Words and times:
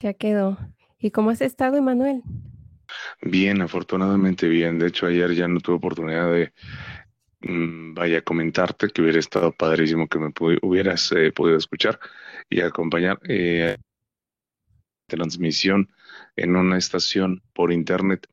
Ya 0.00 0.12
quedó. 0.14 0.58
¿Y 0.98 1.10
cómo 1.10 1.30
has 1.30 1.40
estado, 1.40 1.76
Emanuel? 1.76 2.22
Bien, 3.22 3.62
afortunadamente 3.62 4.48
bien. 4.48 4.78
De 4.78 4.88
hecho, 4.88 5.06
ayer 5.06 5.34
ya 5.34 5.48
no 5.48 5.60
tuve 5.60 5.76
oportunidad 5.76 6.30
de, 6.32 6.52
mm, 7.40 7.94
vaya, 7.94 8.22
comentarte 8.22 8.88
que 8.88 9.02
hubiera 9.02 9.18
estado 9.18 9.52
padrísimo 9.52 10.08
que 10.08 10.18
me 10.18 10.32
hubieras 10.62 11.12
eh, 11.12 11.32
podido 11.32 11.58
escuchar 11.58 11.98
y 12.50 12.60
acompañar 12.60 13.18
eh, 13.28 13.76
transmisión 15.06 15.90
en 16.36 16.56
una 16.56 16.78
estación 16.78 17.42
por 17.54 17.72
internet 17.72 18.26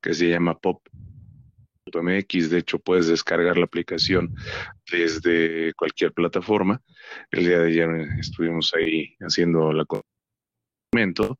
que 0.00 0.14
se 0.14 0.28
llama 0.28 0.58
Pop.mx. 0.58 0.90
De 2.50 2.58
hecho, 2.58 2.78
puedes 2.78 3.08
descargar 3.08 3.58
la 3.58 3.64
aplicación 3.64 4.34
desde 4.90 5.74
cualquier 5.74 6.12
plataforma. 6.12 6.82
El 7.30 7.44
día 7.44 7.58
de 7.58 7.68
ayer 7.68 7.90
eh, 7.90 8.08
estuvimos 8.18 8.72
ahí 8.74 9.16
haciendo 9.20 9.72
la 9.72 9.84
un 10.92 11.36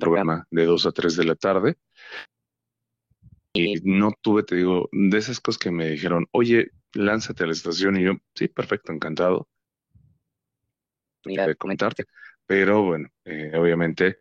programa 0.00 0.46
de 0.50 0.64
2 0.64 0.86
a 0.86 0.92
3 0.92 1.16
de 1.16 1.24
la 1.24 1.34
tarde. 1.34 1.76
Y 3.52 3.80
no 3.82 4.12
tuve, 4.20 4.42
te 4.42 4.56
digo, 4.56 4.88
de 4.92 5.18
esas 5.18 5.40
cosas 5.40 5.58
que 5.58 5.70
me 5.70 5.90
dijeron, 5.90 6.26
oye, 6.30 6.70
lánzate 6.92 7.44
a 7.44 7.46
la 7.46 7.52
estación 7.52 7.96
y 7.96 8.04
yo, 8.04 8.12
sí, 8.34 8.48
perfecto, 8.48 8.92
encantado 8.92 9.48
Mira, 11.24 11.46
de 11.46 11.56
comentarte, 11.56 12.04
pero 12.46 12.82
bueno, 12.82 13.08
eh, 13.24 13.50
obviamente, 13.56 14.20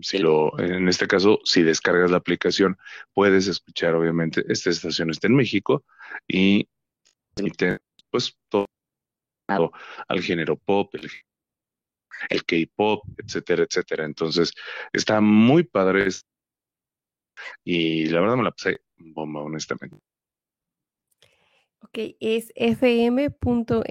si 0.00 0.18
lo, 0.18 0.58
en 0.58 0.88
este 0.88 1.06
caso, 1.06 1.38
si 1.44 1.62
descargas 1.62 2.10
la 2.10 2.16
aplicación, 2.16 2.76
puedes 3.12 3.46
escuchar, 3.46 3.94
obviamente, 3.94 4.42
esta 4.48 4.70
estación 4.70 5.10
está 5.10 5.28
en 5.28 5.36
México 5.36 5.84
y 6.26 6.68
transmite, 7.34 7.78
pues, 8.10 8.36
todo 8.48 8.66
al 9.46 10.22
género 10.22 10.56
pop, 10.56 10.92
el, 10.94 11.08
el 12.28 12.44
K-pop, 12.44 13.04
etcétera, 13.18 13.64
etcétera. 13.64 14.04
Entonces, 14.04 14.52
está 14.92 15.20
muy 15.20 15.64
padre 15.64 16.08
y 17.64 18.06
la 18.06 18.20
verdad 18.20 18.36
me 18.36 18.44
la 18.44 18.50
pasé 18.50 18.80
bomba, 18.96 19.40
honestamente. 19.42 19.96
Ok, 21.80 21.98
es 22.20 22.52
fm.mx. 22.54 23.82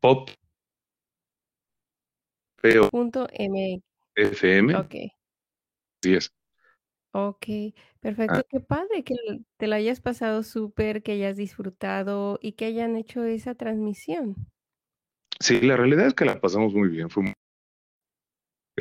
Pop, 0.00 0.30
PO, 2.62 2.88
Punto 2.90 3.26
MX. 3.32 3.82
FM, 4.16 4.76
Ok, 4.76 4.94
10. 6.02 6.32
ok, 7.12 7.46
perfecto. 8.00 8.36
Ah, 8.36 8.44
Qué 8.48 8.60
padre 8.60 9.04
que 9.04 9.14
te 9.56 9.66
lo 9.66 9.74
hayas 9.74 10.00
pasado 10.00 10.42
súper, 10.42 11.02
que 11.02 11.12
hayas 11.12 11.36
disfrutado 11.36 12.38
y 12.42 12.52
que 12.52 12.64
hayan 12.66 12.96
hecho 12.96 13.24
esa 13.24 13.54
transmisión. 13.54 14.34
Sí, 15.40 15.60
la 15.60 15.76
realidad 15.76 16.06
es 16.06 16.14
que 16.14 16.24
la 16.24 16.40
pasamos 16.40 16.74
muy 16.74 16.88
bien. 16.88 17.10
Fue 17.10 17.24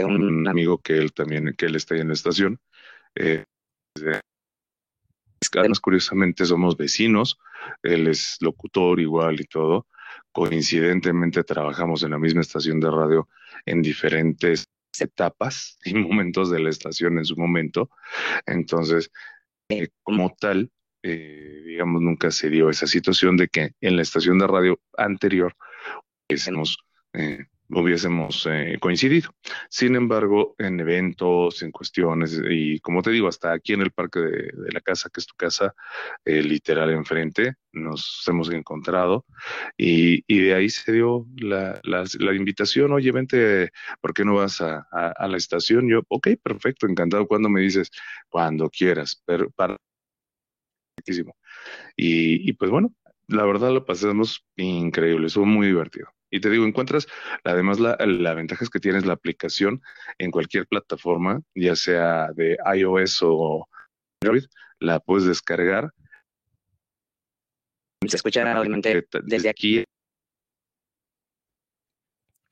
un 0.04 0.48
amigo 0.48 0.80
que 0.80 0.98
él 0.98 1.14
también, 1.14 1.54
que 1.58 1.66
él 1.66 1.76
está 1.76 1.96
ahí 1.96 2.02
en 2.02 2.10
la 2.10 2.14
estación. 2.14 2.60
Eh, 3.16 3.44
curiosamente, 5.82 6.46
somos 6.46 6.78
vecinos. 6.78 7.40
Él 7.84 8.08
es 8.08 8.38
locutor 8.42 9.00
igual 9.00 9.40
y 9.40 9.46
todo. 9.46 9.88
Coincidentemente, 10.32 11.44
trabajamos 11.44 12.04
en 12.04 12.12
la 12.12 12.20
misma 12.20 12.42
estación 12.42 12.80
de 12.80 12.92
radio 12.92 13.28
en 13.66 13.82
diferentes 13.82 14.66
etapas 15.00 15.78
y 15.84 15.94
momentos 15.94 16.50
de 16.50 16.60
la 16.60 16.70
estación 16.70 17.18
en 17.18 17.26
su 17.26 17.36
momento. 17.36 17.90
Entonces, 18.46 19.12
eh, 19.70 19.90
como 20.04 20.36
tal, 20.40 20.72
eh, 21.04 21.64
digamos, 21.66 22.02
nunca 22.02 22.32
se 22.32 22.50
dio 22.50 22.70
esa 22.70 22.88
situación 22.88 23.38
de 23.38 23.48
que 23.48 23.72
en 23.82 23.96
la 23.96 24.02
estación 24.02 24.40
de 24.40 24.48
radio 24.48 24.80
anterior 24.98 25.56
hubiésemos, 26.28 26.78
eh, 27.14 27.46
hubiésemos 27.70 28.48
eh, 28.50 28.78
coincidido. 28.80 29.32
Sin 29.70 29.96
embargo, 29.96 30.56
en 30.58 30.80
eventos, 30.80 31.64
en 31.64 31.72
cuestiones, 31.72 32.40
y 32.50 32.80
como 32.80 33.02
te 33.02 33.12
digo, 33.12 33.28
hasta 33.28 33.54
aquí 33.54 33.74
en 33.74 33.82
el 33.82 33.92
parque 33.92 34.20
de, 34.20 34.72
la 34.74 34.82
casa, 34.82 35.10
que 35.14 35.20
es 35.22 35.28
tu 35.28 35.36
casa, 35.36 35.74
eh, 36.26 36.42
literal 36.44 36.92
enfrente, 36.92 37.56
nos 37.72 38.24
hemos 38.28 38.52
encontrado 38.52 39.26
y, 39.78 40.22
de 40.28 40.54
ahí 40.56 40.70
se 40.70 40.92
dio 40.92 41.28
la, 41.38 41.80
invitación, 42.36 42.92
oye, 42.92 43.12
vente, 43.12 43.72
¿por 44.02 44.14
qué 44.14 44.26
no 44.26 44.36
vas 44.36 44.62
a 44.62 45.28
la 45.28 45.38
estación? 45.38 45.90
Yo, 45.90 46.02
ok, 46.10 46.30
perfecto, 46.42 46.88
encantado. 46.88 47.28
Cuando 47.28 47.50
me 47.50 47.62
dices, 47.62 47.90
cuando 48.30 48.70
quieras, 48.70 49.22
pero 49.26 49.50
para 49.52 49.78
y, 51.96 52.50
y 52.50 52.54
pues 52.54 52.70
bueno, 52.72 52.94
la 53.28 53.46
verdad 53.46 53.72
lo 53.72 53.86
pasamos 53.86 54.46
increíble, 54.56 55.28
estuvo 55.28 55.46
muy 55.46 55.68
divertido. 55.68 56.08
Y 56.30 56.42
te 56.42 56.50
digo, 56.50 56.66
encuentras, 56.66 57.08
además 57.44 57.80
la, 57.80 57.96
la 58.00 58.34
ventaja 58.34 58.64
es 58.64 58.70
que 58.70 58.80
tienes 58.80 59.06
la 59.06 59.14
aplicación 59.14 59.82
en 60.18 60.32
cualquier 60.32 60.68
plataforma, 60.68 61.42
ya 61.56 61.76
sea 61.76 62.30
de 62.34 62.58
iOS 62.76 63.20
o 63.24 63.68
Android, 64.22 64.46
la 64.80 65.00
puedes 65.00 65.26
descargar. 65.26 65.92
se 68.06 68.18
escucha 68.18 68.60
obviamente 68.60 69.08
desde 69.24 69.50
aquí. 69.50 69.84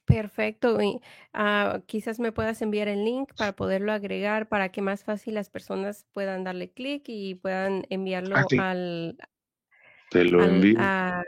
Perfecto. 0.06 0.80
Y, 0.82 1.02
ah, 1.34 1.82
quizás 1.88 2.20
me 2.20 2.32
puedas 2.32 2.62
enviar 2.62 2.88
el 2.88 3.04
link 3.04 3.34
para 3.36 3.56
poderlo 3.56 3.92
agregar 3.92 4.48
para 4.48 4.70
que 4.70 4.82
más 4.82 5.04
fácil 5.04 5.34
las 5.34 5.50
personas 5.50 6.06
puedan 6.14 6.44
darle 6.44 6.70
clic 6.70 7.04
y 7.08 7.36
puedan 7.36 7.86
enviarlo 7.90 8.36
Ah, 8.38 8.46
sí, 8.48 8.58
al, 8.60 9.18
te 10.12 10.24
lo 10.26 10.44
al 10.44 10.50
envío, 10.56 10.78
a 10.80 11.24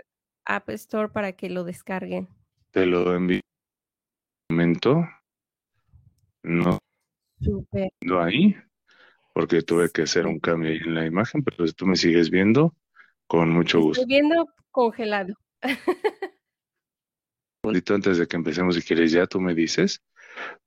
App 0.47 0.69
Store 0.69 1.09
para 1.09 1.34
que 1.34 1.50
lo 1.50 1.63
descarguen. 1.63 2.30
te 2.72 2.85
lo 2.85 3.13
envío. 3.13 3.41
Un 4.50 4.56
momento, 4.56 5.03
no 6.44 6.80
Súper. 7.41 7.90
no 8.02 8.22
ahí, 8.22 8.56
porque 9.34 9.62
tuve 9.62 9.90
que 9.90 10.03
hacer 10.03 10.25
un 10.25 10.40
cambio 10.40 10.72
ahí 10.72 10.78
en 10.78 10.96
la 10.96 11.06
imagen, 11.06 11.44
pero 11.44 11.68
si 11.68 11.74
tú 11.74 11.85
me 11.85 11.97
sigues 11.97 12.30
viendo, 12.30 12.74
con 13.28 13.50
mucho 13.50 13.81
gusto. 13.81 14.02
estoy 14.02 14.16
viendo 14.16 14.47
congelado. 14.72 15.34
Un 17.64 17.74
poquito 17.74 17.96
antes 17.96 18.18
de 18.18 18.28
que 18.28 18.38
empecemos, 18.38 18.75
si 18.75 18.81
quieres, 18.81 19.12
ya 19.12 19.28
tú 19.28 19.41
me 19.41 19.53
dices, 19.53 20.02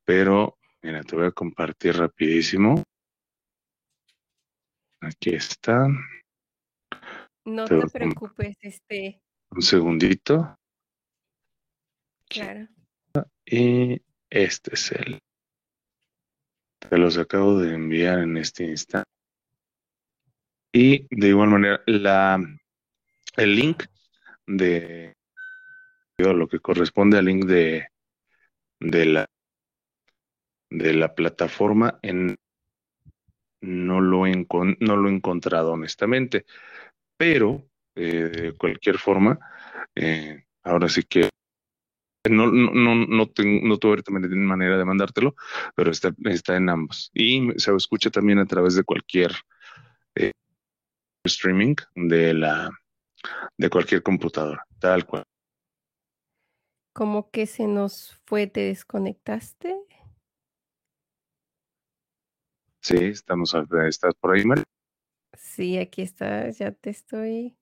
pero 0.05 0.59
mira, 0.83 1.03
te 1.03 1.17
voy 1.17 1.27
a 1.27 1.31
compartir 1.33 1.97
rapidísimo. 1.97 2.83
Aquí 5.01 5.31
está, 5.35 5.87
No 7.47 7.65
te 7.65 7.81
preocupes, 7.91 8.59
este, 8.61 9.23
un 9.51 9.63
segundito, 9.63 10.59
claro. 12.29 12.69
y 13.45 14.01
este 14.29 14.75
es 14.75 14.93
el, 14.93 15.21
te 16.79 16.99
los 16.99 17.19
acabo 17.19 17.59
de 17.59 17.75
enviar 17.75 18.21
en 18.21 18.37
este 18.37 18.65
instante. 18.65 19.11
Y 20.73 21.07
de 21.15 21.29
igual 21.29 21.49
manera, 21.49 21.83
la, 21.87 22.39
el 23.37 23.57
link 23.57 23.85
de 24.47 25.15
lo 26.17 26.49
que 26.49 26.61
corresponde 26.61 27.19
al 27.19 27.25
link 27.25 27.45
de, 27.47 27.89
de 28.79 29.07
la 29.07 29.27
de 30.71 30.95
la 30.95 31.15
plataforma 31.15 31.99
en 32.03 32.37
no 33.61 34.01
lo 34.01 34.27
he, 34.27 34.47
no 34.79 34.97
lo 34.97 35.09
he 35.09 35.13
encontrado 35.13 35.73
honestamente, 35.73 36.47
pero 37.17 37.70
eh, 37.95 38.29
de 38.29 38.57
cualquier 38.57 38.99
forma, 38.99 39.39
eh, 39.95 40.45
ahora 40.63 40.89
sí 40.89 41.03
que 41.03 41.29
no, 42.29 42.47
no, 42.47 42.71
no, 42.73 42.95
no, 42.95 43.27
tengo, 43.29 43.67
no 43.67 43.79
tuve 43.79 44.03
manera 44.37 44.77
de 44.77 44.85
mandártelo, 44.85 45.35
pero 45.75 45.91
está, 45.91 46.13
está 46.25 46.57
en 46.57 46.69
ambos. 46.69 47.11
Y 47.15 47.49
se 47.59 47.75
escucha 47.75 48.11
también 48.11 48.39
a 48.39 48.47
través 48.47 48.75
de 48.75 48.85
cualquier 48.85 49.33
eh, 50.15 50.33
streaming 51.25 51.75
de 51.95 52.35
la 52.35 52.71
de 53.57 53.71
cualquier 53.71 54.03
computadora, 54.03 54.65
tal 54.79 55.07
cual. 55.07 55.23
Como 56.93 57.31
que 57.31 57.47
se 57.47 57.67
nos 57.67 58.21
fue, 58.27 58.47
¿te 58.47 58.61
desconectaste? 58.61 59.77
Sí, 62.83 62.97
estamos, 62.97 63.55
estás 63.89 64.15
por 64.15 64.35
ahí, 64.35 64.45
Mari. 64.45 64.63
Sí, 65.35 65.79
aquí 65.79 66.03
estás, 66.03 66.59
ya 66.59 66.73
te 66.73 66.91
estoy. 66.91 67.60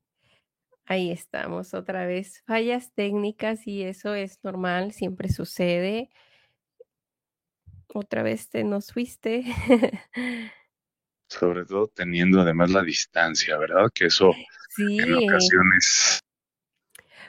Ahí 0.91 1.11
estamos 1.11 1.75
otra 1.75 2.07
vez. 2.07 2.43
Fallas 2.47 2.95
técnicas 2.95 3.67
y 3.67 3.83
eso 3.83 4.15
es 4.15 4.43
normal, 4.43 4.93
siempre 4.93 5.29
sucede. 5.29 6.09
Otra 7.89 8.23
vez 8.23 8.49
te 8.49 8.65
nos 8.65 8.91
fuiste. 8.91 9.45
Sobre 11.29 11.67
todo 11.67 11.89
teniendo 11.89 12.41
además 12.41 12.71
la 12.71 12.83
distancia, 12.83 13.59
¿verdad? 13.59 13.91
Que 13.95 14.07
eso 14.07 14.33
en 14.79 15.15
ocasiones 15.15 16.23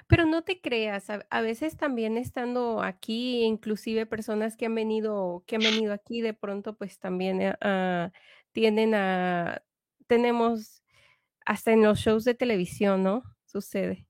pero 0.07 0.25
no 0.25 0.41
te 0.41 0.59
creas, 0.59 1.11
a, 1.11 1.23
a 1.29 1.41
veces 1.41 1.77
también 1.77 2.17
estando 2.17 2.81
aquí, 2.81 3.43
inclusive 3.43 4.07
personas 4.07 4.57
que 4.57 4.65
han 4.65 4.73
venido, 4.73 5.43
que 5.45 5.57
han 5.57 5.61
venido 5.61 5.93
aquí, 5.93 6.21
de 6.21 6.33
pronto 6.33 6.75
pues 6.75 6.97
también 6.97 7.55
ah, 7.61 8.11
tienden 8.51 8.95
a, 8.95 9.61
tenemos 10.07 10.83
hasta 11.45 11.73
en 11.73 11.83
los 11.83 11.99
shows 11.99 12.23
de 12.23 12.33
televisión, 12.33 13.03
¿no? 13.03 13.21
Sucede. 13.49 14.05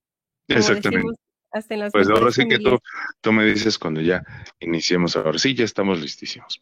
Como 0.47 0.59
Exactamente. 0.59 0.97
decimos, 0.97 1.15
hasta 1.51 1.73
en 1.73 1.79
las 1.79 1.91
Pues 1.93 2.09
ahora 2.09 2.31
sí 2.31 2.45
que 2.47 2.59
tú, 2.59 2.77
tú 3.21 3.31
me 3.31 3.45
dices 3.45 3.79
cuando 3.79 4.01
ya 4.01 4.21
iniciemos. 4.59 5.15
Ahora 5.15 5.39
sí, 5.39 5.53
ya 5.55 5.63
estamos 5.63 6.01
listísimos. 6.01 6.61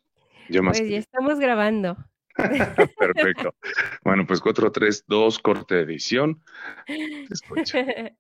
Yo 0.50 0.62
más 0.62 0.78
Pues 0.78 0.92
ya 0.92 0.98
estamos 0.98 1.40
grabando. 1.40 1.98
Perfecto. 3.00 3.56
Bueno, 4.04 4.28
pues 4.28 4.42
4, 4.42 4.72
3, 4.72 5.06
2, 5.08 5.40
corte 5.40 5.76
de 5.76 5.82
edición. 5.82 6.44
Te 6.86 7.34
escucho. 7.34 7.80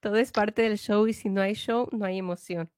Todo 0.00 0.16
es 0.16 0.32
parte 0.32 0.62
del 0.62 0.78
show 0.78 1.06
y 1.06 1.12
si 1.12 1.28
no 1.28 1.42
hay 1.42 1.54
show, 1.54 1.88
no 1.92 2.06
hay 2.06 2.18
emoción. 2.18 2.70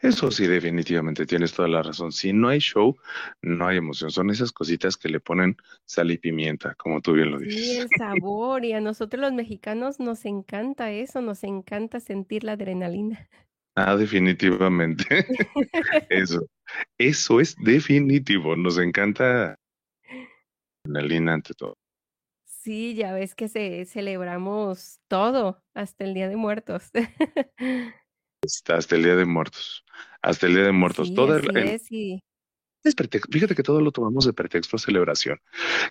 Eso 0.00 0.30
sí, 0.30 0.46
definitivamente 0.46 1.26
tienes 1.26 1.52
toda 1.52 1.68
la 1.68 1.82
razón. 1.82 2.12
Si 2.12 2.32
no 2.32 2.48
hay 2.48 2.58
show, 2.58 2.96
no 3.42 3.66
hay 3.66 3.78
emoción. 3.78 4.10
Son 4.10 4.30
esas 4.30 4.52
cositas 4.52 4.96
que 4.96 5.08
le 5.08 5.20
ponen 5.20 5.56
sal 5.84 6.10
y 6.10 6.18
pimienta, 6.18 6.74
como 6.76 7.00
tú 7.00 7.12
bien 7.12 7.30
lo 7.30 7.38
Sí, 7.38 7.46
dices. 7.46 7.80
el 7.80 7.88
sabor 7.98 8.64
y 8.64 8.72
a 8.72 8.80
nosotros 8.80 9.20
los 9.20 9.32
mexicanos 9.32 10.00
nos 10.00 10.24
encanta 10.24 10.90
eso, 10.90 11.20
nos 11.20 11.44
encanta 11.44 12.00
sentir 12.00 12.44
la 12.44 12.52
adrenalina. 12.52 13.28
Ah, 13.76 13.96
definitivamente. 13.96 15.04
Eso. 16.10 16.40
Eso 16.98 17.40
es 17.40 17.54
definitivo. 17.64 18.56
Nos 18.56 18.78
encanta 18.78 19.54
adrenalina 20.84 21.34
ante 21.34 21.54
todo. 21.54 21.74
Sí, 22.44 22.94
ya 22.94 23.12
ves 23.12 23.34
que 23.34 23.48
se 23.48 23.84
celebramos 23.86 25.00
todo, 25.08 25.62
hasta 25.74 26.04
el 26.04 26.14
Día 26.14 26.28
de 26.28 26.36
Muertos. 26.36 26.90
Hasta, 28.44 28.96
el 28.96 29.02
Día 29.02 29.16
de 29.16 29.24
Muertos. 29.24 29.84
Hasta 30.22 30.46
el 30.46 30.54
Día 30.54 30.64
de 30.64 30.72
Muertos. 30.72 31.08
Sí, 31.08 31.14
Todo 31.14 31.34
así 31.34 31.46
el- 31.48 31.56
en- 31.56 31.68
es, 31.68 31.90
y 31.92 32.22
es 32.84 32.94
pretexto. 32.94 33.28
Fíjate 33.32 33.54
que 33.54 33.62
todo 33.62 33.80
lo 33.80 33.90
tomamos 33.92 34.24
de 34.26 34.32
pretexto 34.32 34.76
a 34.76 34.78
celebración. 34.78 35.38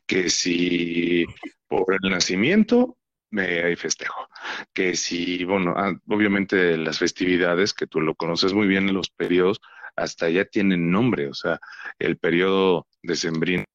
Que 0.06 0.30
si 0.30 1.26
por 1.68 1.94
el 2.02 2.10
nacimiento 2.10 2.98
hay 3.38 3.76
festejo. 3.76 4.28
Que 4.74 4.96
si, 4.96 5.44
bueno, 5.44 5.74
ah, 5.76 5.94
obviamente 6.08 6.78
las 6.78 6.98
festividades, 7.00 7.74
que 7.74 7.88
tú 7.88 8.00
lo 8.00 8.16
conoces 8.16 8.54
muy 8.54 8.68
bien 8.68 8.88
en 8.88 8.96
los 8.96 9.10
periodos, 9.10 9.60
hasta 9.96 10.30
ya 10.30 10.46
tienen 10.46 10.90
nombre. 10.90 11.28
O 11.28 11.34
sea, 11.34 11.60
el 12.00 12.18
periodo 12.18 12.88
decembrino 13.04 13.66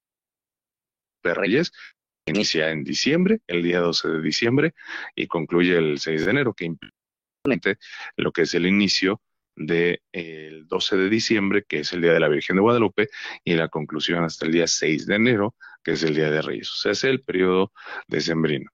de 1.23 1.35
Reyes 1.35 1.73
inicia 2.27 2.71
en 2.71 2.83
diciembre, 2.85 3.41
el 3.47 3.63
día 3.63 3.81
12 3.81 4.09
de 4.09 4.23
diciembre, 4.23 4.75
y 5.15 5.27
concluye 5.27 5.77
el 5.77 5.99
6 5.99 6.25
de 6.25 6.31
enero, 6.31 6.55
que 6.55 6.65
implica 6.65 6.95
lo 8.17 8.33
que 8.33 8.43
es 8.43 8.55
el 8.55 8.67
inicio 8.67 9.21
del 9.55 10.67
12 10.67 10.97
de 10.97 11.09
diciembre, 11.11 11.65
que 11.69 11.81
es 11.81 11.93
el 11.93 12.01
Día 12.01 12.13
de 12.13 12.21
la 12.21 12.29
Virgen 12.29 12.57
de 12.57 12.63
Guadalupe, 12.63 13.09
y 13.45 13.55
la 13.55 13.69
conclusión 13.69 14.25
hasta 14.25 14.47
el 14.47 14.53
día 14.53 14.67
6 14.67 15.07
de 15.07 15.17
enero, 15.17 15.55
que 15.85 15.93
es 15.93 16.03
el 16.05 16.15
Día 16.15 16.31
de 16.31 16.41
Reyes. 16.41 16.71
O 16.73 16.77
sea, 16.77 16.93
es 16.93 17.05
el 17.05 17.21
periodo 17.21 17.73
decembrino. 18.07 18.71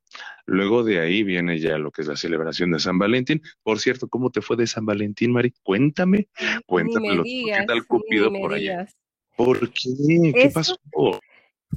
Luego 0.46 0.84
de 0.84 1.00
ahí 1.00 1.24
viene 1.24 1.58
ya 1.58 1.78
lo 1.78 1.90
que 1.90 2.02
es 2.02 2.08
la 2.08 2.16
celebración 2.16 2.70
de 2.70 2.78
San 2.78 2.98
Valentín. 2.98 3.42
Por 3.62 3.80
cierto, 3.80 4.08
¿cómo 4.08 4.30
te 4.30 4.40
fue 4.40 4.56
de 4.56 4.66
San 4.66 4.86
Valentín, 4.86 5.32
Mari? 5.32 5.52
Cuéntame, 5.62 6.28
ni 6.38 6.46
me 6.54 6.60
cuéntamelo. 6.66 7.22
¿Qué 7.24 7.64
tal 7.66 7.86
Cupido 7.86 8.32
por 8.32 8.54
allá? 8.54 8.86
¿Por 9.36 9.70
qué? 9.72 10.32
¿Qué 10.32 10.42
Eso 10.42 10.54
pasó? 10.54 10.78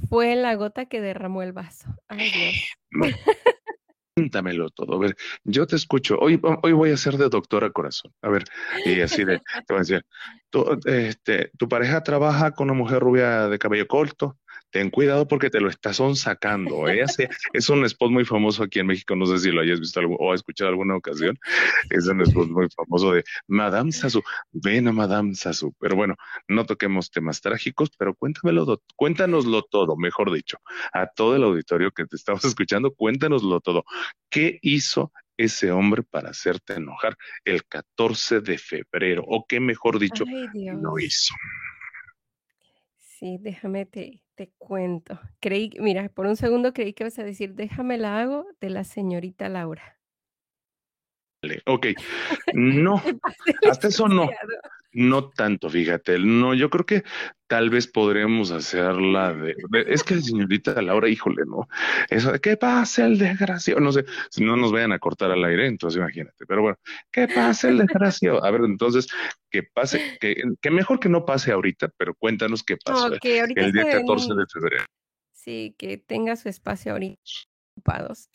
fue 0.08 0.36
la 0.36 0.54
gota 0.54 0.86
que 0.86 1.00
derramó 1.00 1.42
el 1.42 1.52
vaso. 1.52 1.88
Ay, 2.08 2.30
Dios. 2.30 2.54
No, 2.90 3.06
Cuéntamelo 4.14 4.68
todo. 4.68 4.94
A 4.94 4.98
ver, 4.98 5.16
yo 5.44 5.66
te 5.66 5.76
escucho. 5.76 6.18
Hoy, 6.18 6.38
hoy 6.62 6.72
voy 6.72 6.90
a 6.90 6.96
ser 6.98 7.16
de 7.16 7.30
doctora 7.30 7.70
corazón. 7.70 8.12
A 8.20 8.28
ver, 8.28 8.44
y 8.84 9.00
así 9.00 9.24
de, 9.24 9.38
te 9.38 9.72
voy 9.72 9.76
a 9.76 9.80
decir, 9.80 10.06
este, 10.84 11.50
tu 11.56 11.66
pareja 11.66 12.02
trabaja 12.02 12.50
con 12.50 12.68
una 12.68 12.78
mujer 12.78 13.00
rubia 13.00 13.48
de 13.48 13.58
cabello 13.58 13.86
corto. 13.86 14.36
Ten 14.72 14.90
cuidado 14.90 15.28
porque 15.28 15.50
te 15.50 15.60
lo 15.60 15.68
estás 15.68 16.00
sacando. 16.14 16.88
¿eh? 16.88 17.04
Es 17.52 17.68
un 17.68 17.84
spot 17.84 18.10
muy 18.10 18.24
famoso 18.24 18.62
aquí 18.64 18.80
en 18.80 18.86
México. 18.86 19.14
No 19.14 19.26
sé 19.26 19.38
si 19.38 19.50
lo 19.52 19.60
hayas 19.60 19.78
visto 19.78 20.00
algo- 20.00 20.16
o 20.18 20.34
escuchado 20.34 20.70
alguna 20.70 20.96
ocasión. 20.96 21.38
Es 21.90 22.06
un 22.08 22.22
spot 22.22 22.48
muy 22.48 22.66
famoso 22.74 23.12
de 23.12 23.22
Madame 23.46 23.92
Sassou. 23.92 24.22
Ven 24.50 24.88
a 24.88 24.92
Madame 24.92 25.34
Sassou. 25.34 25.74
Pero 25.78 25.94
bueno, 25.94 26.16
no 26.48 26.64
toquemos 26.64 27.10
temas 27.10 27.40
trágicos, 27.42 27.90
pero 27.98 28.14
cuéntamelo, 28.14 28.82
cuéntanoslo 28.96 29.62
todo, 29.62 29.96
mejor 29.96 30.32
dicho. 30.32 30.56
A 30.92 31.06
todo 31.06 31.36
el 31.36 31.44
auditorio 31.44 31.90
que 31.90 32.06
te 32.06 32.16
estamos 32.16 32.42
escuchando, 32.56 32.92
cuéntanoslo 32.94 33.60
todo. 33.60 33.84
¿Qué 34.30 34.58
hizo 34.62 35.12
ese 35.36 35.70
hombre 35.70 36.02
para 36.02 36.30
hacerte 36.30 36.74
enojar 36.74 37.16
el 37.44 37.64
14 37.66 38.40
de 38.40 38.56
febrero? 38.56 39.22
O 39.26 39.44
qué 39.46 39.60
mejor 39.60 39.98
dicho, 39.98 40.24
Ay, 40.26 40.46
Dios. 40.54 40.78
hizo. 41.00 41.34
Sí, 43.22 43.38
déjame 43.38 43.86
te, 43.86 44.20
te 44.34 44.50
cuento. 44.58 45.16
Creí, 45.38 45.70
mira, 45.78 46.08
por 46.08 46.26
un 46.26 46.34
segundo 46.34 46.72
creí 46.72 46.92
que 46.92 47.04
ibas 47.04 47.20
a 47.20 47.22
decir, 47.22 47.54
déjame 47.54 47.96
la 47.96 48.18
hago 48.18 48.48
de 48.60 48.68
la 48.68 48.82
señorita 48.82 49.48
Laura. 49.48 50.00
Vale, 51.40 51.62
Ok, 51.66 51.86
no, 52.52 53.00
hasta 53.70 53.86
eso 53.86 54.08
no. 54.08 54.28
No 54.92 55.30
tanto, 55.30 55.68
fíjate. 55.70 56.18
No, 56.18 56.54
yo 56.54 56.68
creo 56.70 56.84
que 56.86 57.02
tal 57.46 57.70
vez 57.70 57.86
podremos 57.86 58.50
hacerla 58.50 59.32
de, 59.34 59.54
de- 59.70 59.84
es 59.88 60.02
que 60.04 60.20
señorita 60.20 60.80
Laura, 60.82 61.08
híjole, 61.08 61.44
no. 61.46 61.68
Eso 62.08 62.32
de 62.32 62.40
que 62.40 62.56
pase 62.56 63.04
el 63.04 63.18
desgraciado, 63.18 63.80
no 63.80 63.92
sé, 63.92 64.04
si 64.30 64.44
no 64.44 64.56
nos 64.56 64.72
vayan 64.72 64.92
a 64.92 64.98
cortar 64.98 65.30
al 65.30 65.44
aire, 65.44 65.66
entonces 65.66 65.98
imagínate. 65.98 66.46
Pero 66.46 66.62
bueno, 66.62 66.78
que 67.10 67.28
pase 67.28 67.68
el 67.68 67.78
desgraciado. 67.78 68.44
A 68.44 68.50
ver, 68.50 68.62
entonces, 68.64 69.06
que 69.50 69.62
pase, 69.62 70.18
que, 70.20 70.36
que 70.60 70.70
mejor 70.70 71.00
que 71.00 71.08
no 71.08 71.24
pase 71.24 71.52
ahorita, 71.52 71.88
pero 71.96 72.14
cuéntanos 72.14 72.62
qué 72.62 72.76
pasó 72.76 73.10
No, 73.10 73.18
que 73.18 73.40
ahorita 73.40 73.60
el 73.60 73.72
día 73.72 73.82
está 73.82 73.98
14 73.98 74.32
en- 74.32 74.38
de 74.38 74.44
febrero. 74.46 74.84
Sí, 75.32 75.74
que 75.76 75.98
tenga 75.98 76.36
su 76.36 76.48
espacio 76.48 76.92
ahorita 76.92 77.20
ocupados. 77.76 78.30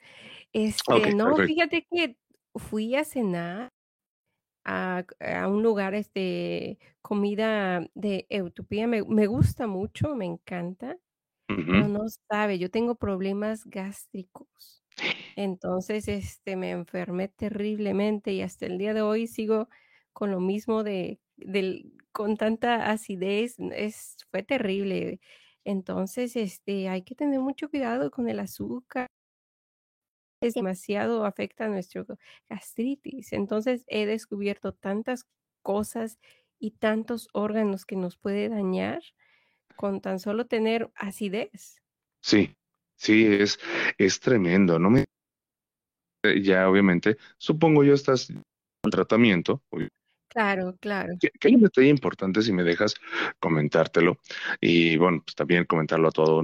Este, 0.53 1.13
no, 1.13 1.35
perfecto. 1.35 1.47
fíjate 1.47 1.87
que 1.89 2.17
fui 2.55 2.95
a 2.95 3.03
cenar 3.03 3.69
a, 4.67 5.05
a 5.21 5.49
un 5.49 5.63
lugar, 5.63 5.95
este, 5.95 6.79
comida 7.01 7.87
de 7.95 8.27
Utopía. 8.43 8.87
Me, 8.87 9.03
me 9.05 9.27
gusta 9.27 9.67
mucho, 9.67 10.15
me 10.15 10.25
encanta, 10.27 10.97
pero 11.65 11.87
no 11.89 12.01
sabe, 12.31 12.59
yo 12.59 12.71
tengo 12.71 12.95
problemas 12.95 13.65
gástricos. 13.65 14.83
Entonces, 15.35 16.07
este, 16.07 16.55
me 16.55 16.71
enfermé 16.71 17.29
terriblemente 17.29 18.33
y 18.33 18.41
hasta 18.41 18.65
el 18.67 18.77
día 18.79 18.93
de 18.93 19.01
hoy 19.03 19.27
sigo 19.27 19.69
con 20.13 20.31
lo 20.31 20.39
mismo 20.41 20.83
de, 20.83 21.19
del, 21.37 21.93
con 22.11 22.37
tanta 22.37 22.91
acidez. 22.91 23.55
Es, 23.59 24.17
fue 24.31 24.43
terrible. 24.43 25.19
Entonces, 25.65 26.35
este, 26.35 26.89
hay 26.89 27.03
que 27.03 27.15
tener 27.15 27.39
mucho 27.41 27.69
cuidado 27.69 28.11
con 28.11 28.29
el 28.29 28.39
azúcar. 28.39 29.07
Es 30.41 30.53
demasiado 30.53 31.25
afecta 31.25 31.65
a 31.65 31.69
nuestro 31.69 32.05
gastritis. 32.49 33.33
Entonces, 33.33 33.83
he 33.87 34.05
descubierto 34.05 34.71
tantas 34.71 35.25
cosas 35.63 36.19
y 36.59 36.71
tantos 36.71 37.27
órganos 37.33 37.85
que 37.85 37.95
nos 37.95 38.17
puede 38.17 38.49
dañar 38.49 39.01
con 39.75 40.01
tan 40.01 40.19
solo 40.19 40.45
tener 40.45 40.91
acidez. 40.95 41.81
Sí, 42.21 42.55
sí, 42.95 43.25
es, 43.25 43.59
es 43.97 44.19
tremendo, 44.19 44.79
¿no? 44.79 44.89
Me, 44.89 45.05
ya 46.41 46.69
obviamente, 46.69 47.17
supongo 47.37 47.83
yo 47.83 47.93
estás 47.93 48.29
en 48.29 48.43
tratamiento. 48.91 49.61
Claro, 50.29 50.75
claro. 50.79 51.13
Que, 51.19 51.29
que 51.29 51.47
hay 51.47 51.55
un 51.55 51.61
detalle 51.61 51.89
importante 51.89 52.41
si 52.41 52.51
me 52.51 52.63
dejas 52.63 52.95
comentártelo 53.39 54.17
y 54.59 54.97
bueno, 54.97 55.21
pues 55.23 55.35
también 55.35 55.65
comentarlo 55.65 56.09
a 56.09 56.11
todo 56.11 56.43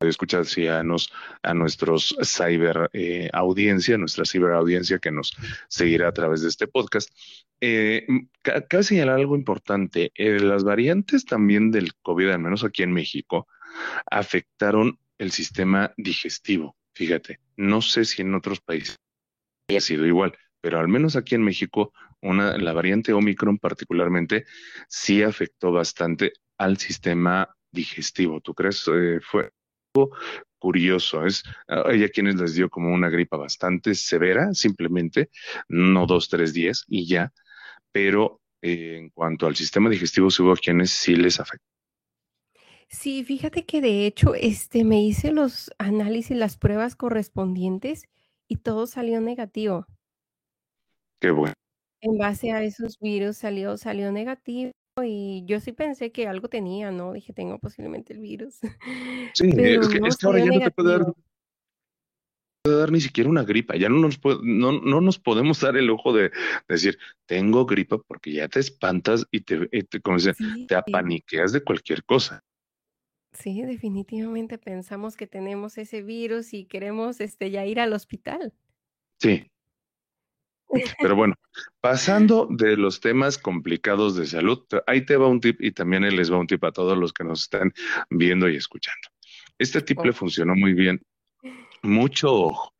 ¿no? 0.00 0.08
escuchar 0.08 0.46
sí, 0.46 0.66
a, 0.68 0.82
nuestros 0.82 2.16
cyber 2.22 2.88
eh, 2.92 3.28
audiencia, 3.32 3.98
nuestra 3.98 4.24
ciber 4.24 4.52
audiencia 4.52 4.98
que 4.98 5.10
nos 5.10 5.36
seguirá 5.68 6.08
a 6.08 6.12
través 6.12 6.42
de 6.42 6.48
este 6.48 6.66
podcast. 6.68 7.10
Eh, 7.60 8.06
ca- 8.42 8.64
cabe 8.66 8.84
señalar 8.84 9.16
algo 9.16 9.34
importante. 9.36 10.12
Eh, 10.14 10.38
las 10.40 10.62
variantes 10.64 11.24
también 11.24 11.70
del 11.70 11.94
COVID, 12.02 12.28
al 12.30 12.38
menos 12.38 12.64
aquí 12.64 12.82
en 12.82 12.92
México, 12.92 13.48
afectaron 14.10 14.98
el 15.18 15.32
sistema 15.32 15.92
digestivo. 15.96 16.76
Fíjate, 16.94 17.40
no 17.56 17.82
sé 17.82 18.04
si 18.04 18.22
en 18.22 18.34
otros 18.34 18.60
países 18.60 18.96
ha 19.76 19.80
sido 19.80 20.06
igual, 20.06 20.32
pero 20.60 20.78
al 20.78 20.88
menos 20.88 21.16
aquí 21.16 21.34
en 21.34 21.42
México, 21.42 21.92
una, 22.22 22.56
la 22.56 22.72
variante 22.72 23.12
Omicron 23.12 23.58
particularmente 23.58 24.46
sí 24.88 25.22
afectó 25.22 25.72
bastante 25.72 26.32
al 26.56 26.78
sistema 26.78 27.48
digestivo. 27.70 28.40
¿Tú 28.40 28.54
crees? 28.54 28.88
Eh, 28.92 29.20
fue 29.20 29.50
curioso. 30.58 31.24
Es, 31.24 31.42
hay 31.66 32.04
a 32.04 32.08
quienes 32.08 32.36
les 32.36 32.54
dio 32.54 32.68
como 32.68 32.92
una 32.92 33.08
gripa 33.08 33.36
bastante 33.36 33.94
severa, 33.94 34.52
simplemente, 34.54 35.30
no 35.68 36.06
dos, 36.06 36.28
tres 36.28 36.52
días 36.52 36.84
y 36.88 37.06
ya, 37.06 37.32
pero 37.92 38.40
eh, 38.62 38.96
en 38.98 39.10
cuanto 39.10 39.46
al 39.46 39.56
sistema 39.56 39.88
digestivo, 39.88 40.28
hubo 40.28 40.54
quienes 40.54 40.90
sí 40.90 41.14
les 41.14 41.40
afectó. 41.40 41.64
Sí, 42.90 43.22
fíjate 43.22 43.66
que 43.66 43.80
de 43.80 44.06
hecho, 44.06 44.34
este, 44.34 44.82
me 44.82 45.02
hice 45.02 45.30
los 45.30 45.70
análisis, 45.78 46.36
las 46.36 46.56
pruebas 46.56 46.96
correspondientes 46.96 48.04
y 48.48 48.56
todo 48.56 48.86
salió 48.86 49.20
negativo. 49.20 49.86
Qué 51.20 51.30
bueno. 51.30 51.54
En 52.00 52.16
base 52.16 52.52
a 52.52 52.62
esos 52.62 52.98
virus 52.98 53.36
salió, 53.36 53.76
salió 53.76 54.10
negativo 54.12 54.72
y 55.04 55.44
yo 55.46 55.60
sí 55.60 55.72
pensé 55.72 56.12
que 56.12 56.26
algo 56.26 56.48
tenía, 56.48 56.90
¿no? 56.90 57.12
Dije, 57.12 57.32
tengo 57.32 57.58
posiblemente 57.58 58.12
el 58.12 58.20
virus. 58.20 58.58
Sí, 59.34 59.52
Pero 59.56 59.82
es 59.82 59.88
que, 59.88 60.00
no 60.00 60.06
es 60.06 60.16
que 60.16 60.26
ahora 60.26 60.38
ya 60.38 60.52
no 60.52 60.60
te 60.60 60.70
puede 60.70 60.90
dar 60.90 61.14
puede 62.62 62.90
ni 62.90 63.00
siquiera 63.00 63.30
una 63.30 63.44
gripa, 63.44 63.76
ya 63.76 63.88
no 63.88 63.98
nos, 63.98 64.20
no, 64.42 64.72
no 64.72 65.00
nos 65.00 65.18
podemos 65.18 65.60
dar 65.60 65.76
el 65.76 65.90
ojo 65.90 66.12
de, 66.12 66.30
decir, 66.68 66.98
tengo 67.26 67.66
gripa 67.66 67.98
porque 67.98 68.32
ya 68.32 68.48
te 68.48 68.60
espantas 68.60 69.26
y 69.30 69.40
te, 69.40 69.68
como 70.02 70.18
te 70.66 70.74
apaniqueas 70.74 71.52
de 71.52 71.62
cualquier 71.62 72.04
cosa. 72.04 72.44
Sí, 73.32 73.62
definitivamente 73.62 74.58
pensamos 74.58 75.16
que 75.16 75.26
tenemos 75.26 75.78
ese 75.78 76.02
virus 76.02 76.54
y 76.54 76.64
queremos 76.64 77.20
este, 77.20 77.50
ya 77.50 77.64
ir 77.66 77.78
al 77.78 77.92
hospital. 77.92 78.52
Sí. 79.20 79.50
Pero 81.00 81.16
bueno, 81.16 81.34
pasando 81.80 82.46
de 82.50 82.76
los 82.76 83.00
temas 83.00 83.38
complicados 83.38 84.16
de 84.16 84.26
salud, 84.26 84.64
ahí 84.86 85.04
te 85.04 85.16
va 85.16 85.28
un 85.28 85.40
tip 85.40 85.60
y 85.60 85.72
también 85.72 86.02
les 86.14 86.32
va 86.32 86.38
un 86.38 86.46
tip 86.46 86.62
a 86.64 86.72
todos 86.72 86.96
los 86.96 87.12
que 87.12 87.24
nos 87.24 87.42
están 87.42 87.72
viendo 88.10 88.48
y 88.48 88.56
escuchando. 88.56 89.08
Este 89.58 89.82
tip 89.82 90.04
le 90.04 90.12
funcionó 90.12 90.54
muy 90.54 90.74
bien. 90.74 91.00
Mucho 91.82 92.32
ojo. 92.32 92.74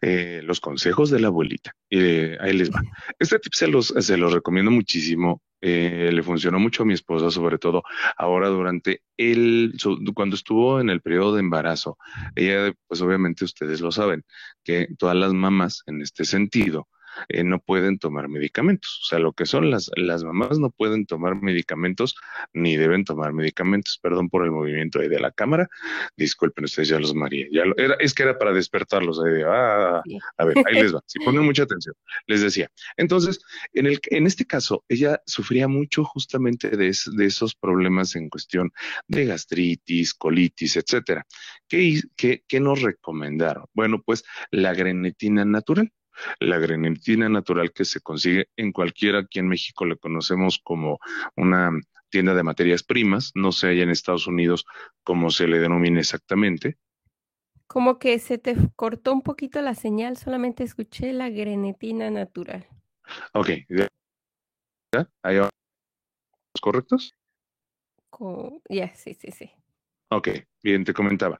Eh, 0.00 0.40
los 0.44 0.60
consejos 0.60 1.10
de 1.10 1.20
la 1.20 1.28
abuelita. 1.28 1.72
Eh, 1.90 2.36
ahí 2.40 2.52
les 2.52 2.70
va. 2.70 2.82
Este 3.18 3.38
tip 3.38 3.52
se 3.52 3.68
los, 3.68 3.88
se 3.88 4.16
los 4.16 4.32
recomiendo 4.32 4.70
muchísimo. 4.70 5.42
Eh, 5.62 6.10
le 6.12 6.22
funcionó 6.22 6.58
mucho 6.58 6.82
a 6.82 6.86
mi 6.86 6.94
esposa, 6.94 7.30
sobre 7.30 7.58
todo 7.58 7.82
ahora 8.16 8.48
durante 8.48 9.02
el, 9.18 9.74
cuando 10.14 10.34
estuvo 10.34 10.80
en 10.80 10.88
el 10.88 11.02
periodo 11.02 11.34
de 11.34 11.40
embarazo. 11.40 11.98
Ella, 12.34 12.72
pues 12.86 13.02
obviamente 13.02 13.44
ustedes 13.44 13.80
lo 13.80 13.92
saben, 13.92 14.24
que 14.64 14.88
todas 14.98 15.16
las 15.16 15.34
mamás 15.34 15.82
en 15.86 16.00
este 16.00 16.24
sentido, 16.24 16.88
eh, 17.28 17.44
no 17.44 17.60
pueden 17.60 17.98
tomar 17.98 18.28
medicamentos. 18.28 19.00
O 19.02 19.06
sea, 19.06 19.18
lo 19.18 19.32
que 19.32 19.46
son 19.46 19.70
las, 19.70 19.90
las 19.96 20.24
mamás 20.24 20.58
no 20.58 20.70
pueden 20.70 21.06
tomar 21.06 21.40
medicamentos 21.40 22.16
ni 22.52 22.76
deben 22.76 23.04
tomar 23.04 23.32
medicamentos. 23.32 23.98
Perdón 24.02 24.28
por 24.28 24.44
el 24.44 24.50
movimiento 24.50 25.00
ahí 25.00 25.08
de 25.08 25.20
la 25.20 25.30
cámara. 25.30 25.68
Disculpen 26.16 26.64
ustedes, 26.64 26.88
ya 26.88 26.98
los 26.98 27.14
maría. 27.14 27.46
Ya 27.50 27.62
era, 27.76 27.94
es 27.94 28.14
que 28.14 28.22
era 28.22 28.38
para 28.38 28.52
despertarlos. 28.52 29.20
Ahí 29.20 29.42
ah, 29.46 30.02
a 30.36 30.44
ver, 30.44 30.56
ahí 30.66 30.74
les 30.74 30.94
va. 30.94 31.00
Si 31.10 31.18
ponen 31.18 31.42
mucha 31.42 31.64
atención. 31.64 31.94
Les 32.26 32.40
decía. 32.40 32.70
Entonces, 32.96 33.40
en, 33.72 33.86
el, 33.86 33.98
en 34.10 34.26
este 34.26 34.44
caso, 34.44 34.84
ella 34.88 35.20
sufría 35.26 35.66
mucho 35.66 36.04
justamente 36.04 36.70
de, 36.70 36.94
de 37.16 37.26
esos 37.26 37.54
problemas 37.54 38.14
en 38.14 38.28
cuestión 38.28 38.70
de 39.08 39.26
gastritis, 39.26 40.14
colitis, 40.14 40.76
etcétera. 40.76 41.26
¿Qué, 41.68 42.00
qué, 42.16 42.44
qué 42.46 42.60
nos 42.60 42.82
recomendaron? 42.82 43.64
Bueno, 43.74 44.02
pues 44.02 44.24
la 44.50 44.74
grenetina 44.74 45.44
natural 45.44 45.92
la 46.38 46.58
grenetina 46.58 47.28
natural 47.28 47.72
que 47.72 47.84
se 47.84 48.00
consigue 48.00 48.48
en 48.56 48.72
cualquiera, 48.72 49.20
aquí 49.20 49.38
en 49.38 49.48
México 49.48 49.84
le 49.84 49.96
conocemos 49.96 50.60
como 50.62 50.98
una 51.36 51.70
tienda 52.10 52.34
de 52.34 52.42
materias 52.42 52.82
primas, 52.82 53.32
no 53.34 53.52
sé 53.52 53.68
allá 53.68 53.84
en 53.84 53.90
Estados 53.90 54.26
Unidos 54.26 54.66
cómo 55.04 55.30
se 55.30 55.46
le 55.46 55.58
denomina 55.60 56.00
exactamente. 56.00 56.76
Como 57.66 57.98
que 57.98 58.18
se 58.18 58.38
te 58.38 58.56
cortó 58.74 59.12
un 59.12 59.22
poquito 59.22 59.62
la 59.62 59.74
señal, 59.74 60.16
solamente 60.16 60.64
escuché 60.64 61.12
la 61.12 61.30
grenetina 61.30 62.10
natural. 62.10 62.66
Ok. 63.32 63.50
¿Hay 65.22 65.36
los 65.36 65.50
correctos? 66.60 67.14
Ya, 68.68 68.94
sí, 68.94 69.14
sí, 69.14 69.30
sí. 69.30 69.50
Ok, 70.10 70.28
bien, 70.62 70.84
te 70.84 70.92
comentaba. 70.92 71.38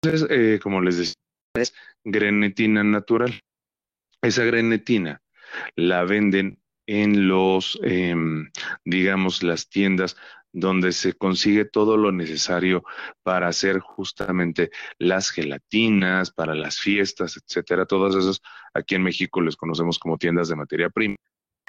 Entonces, 0.00 0.28
eh, 0.30 0.60
como 0.62 0.80
les 0.80 0.98
decía, 0.98 1.14
es 1.54 1.74
grenetina 2.04 2.84
natural. 2.84 3.32
Esa 4.22 4.44
grenetina 4.44 5.20
la 5.76 6.04
venden 6.04 6.62
en 6.86 7.28
los, 7.28 7.78
em, 7.82 8.50
digamos, 8.84 9.42
las 9.42 9.68
tiendas 9.68 10.16
donde 10.52 10.92
se 10.92 11.14
consigue 11.14 11.64
todo 11.64 11.96
lo 11.96 12.12
necesario 12.12 12.84
para 13.22 13.48
hacer 13.48 13.80
justamente 13.80 14.70
las 14.98 15.30
gelatinas, 15.30 16.30
para 16.30 16.54
las 16.54 16.78
fiestas, 16.78 17.36
etcétera. 17.36 17.86
Todas 17.86 18.14
esas 18.14 18.40
aquí 18.74 18.94
en 18.94 19.02
México 19.02 19.40
les 19.40 19.56
conocemos 19.56 19.98
como 19.98 20.18
tiendas 20.18 20.48
de 20.48 20.56
materia 20.56 20.90
prima. 20.90 21.16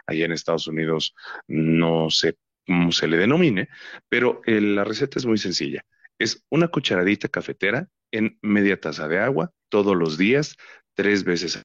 Allá 0.05 0.25
en 0.25 0.33
Estados 0.33 0.67
Unidos 0.67 1.15
no 1.47 2.09
sé 2.09 2.37
cómo 2.67 2.91
se 2.91 3.07
le 3.07 3.17
denomine, 3.17 3.69
pero 4.09 4.41
eh, 4.45 4.61
la 4.61 4.83
receta 4.83 5.17
es 5.17 5.25
muy 5.25 5.37
sencilla. 5.37 5.81
Es 6.19 6.43
una 6.49 6.67
cucharadita 6.67 7.29
cafetera 7.29 7.87
en 8.11 8.37
media 8.41 8.79
taza 8.79 9.07
de 9.07 9.19
agua 9.19 9.51
todos 9.69 9.95
los 9.95 10.17
días, 10.17 10.55
tres 10.93 11.23
veces 11.23 11.63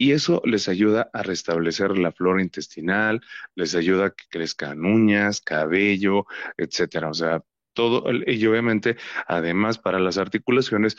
y 0.00 0.12
eso 0.12 0.40
les 0.46 0.66
ayuda 0.70 1.10
a 1.12 1.22
restablecer 1.22 1.98
la 1.98 2.10
flora 2.10 2.40
intestinal, 2.40 3.20
les 3.54 3.74
ayuda 3.74 4.06
a 4.06 4.10
que 4.12 4.24
crezcan 4.30 4.86
uñas, 4.86 5.42
cabello, 5.42 6.24
etcétera. 6.56 7.10
O 7.10 7.14
sea, 7.14 7.44
todo, 7.74 8.04
y 8.26 8.46
obviamente, 8.46 8.96
además, 9.28 9.78
para 9.78 9.98
las 10.00 10.16
articulaciones, 10.16 10.96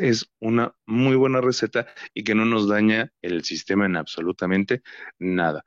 es 0.00 0.30
una 0.38 0.74
muy 0.84 1.16
buena 1.16 1.40
receta 1.40 1.86
y 2.12 2.24
que 2.24 2.34
no 2.34 2.44
nos 2.44 2.68
daña 2.68 3.10
el 3.22 3.42
sistema 3.42 3.86
en 3.86 3.96
absolutamente 3.96 4.82
nada 5.18 5.64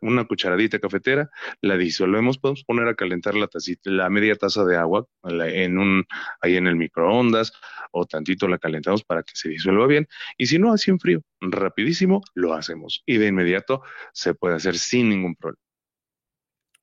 una 0.00 0.24
cucharadita 0.24 0.78
cafetera, 0.78 1.30
la 1.60 1.76
disolvemos, 1.76 2.38
podemos 2.38 2.64
poner 2.64 2.88
a 2.88 2.94
calentar 2.94 3.34
la 3.34 3.48
tacita, 3.48 3.90
la 3.90 4.08
media 4.08 4.36
taza 4.36 4.64
de 4.64 4.76
agua 4.76 5.06
en 5.24 5.78
un, 5.78 6.04
ahí 6.40 6.56
en 6.56 6.66
el 6.66 6.76
microondas 6.76 7.52
o 7.90 8.06
tantito 8.06 8.48
la 8.48 8.58
calentamos 8.58 9.04
para 9.04 9.22
que 9.22 9.32
se 9.34 9.48
disuelva 9.48 9.86
bien 9.86 10.06
y 10.36 10.46
si 10.46 10.58
no, 10.58 10.72
así 10.72 10.90
en 10.90 11.00
frío, 11.00 11.22
rapidísimo, 11.40 12.22
lo 12.34 12.54
hacemos 12.54 13.02
y 13.06 13.18
de 13.18 13.26
inmediato 13.26 13.82
se 14.12 14.34
puede 14.34 14.54
hacer 14.54 14.78
sin 14.78 15.08
ningún 15.08 15.34
problema. 15.34 15.60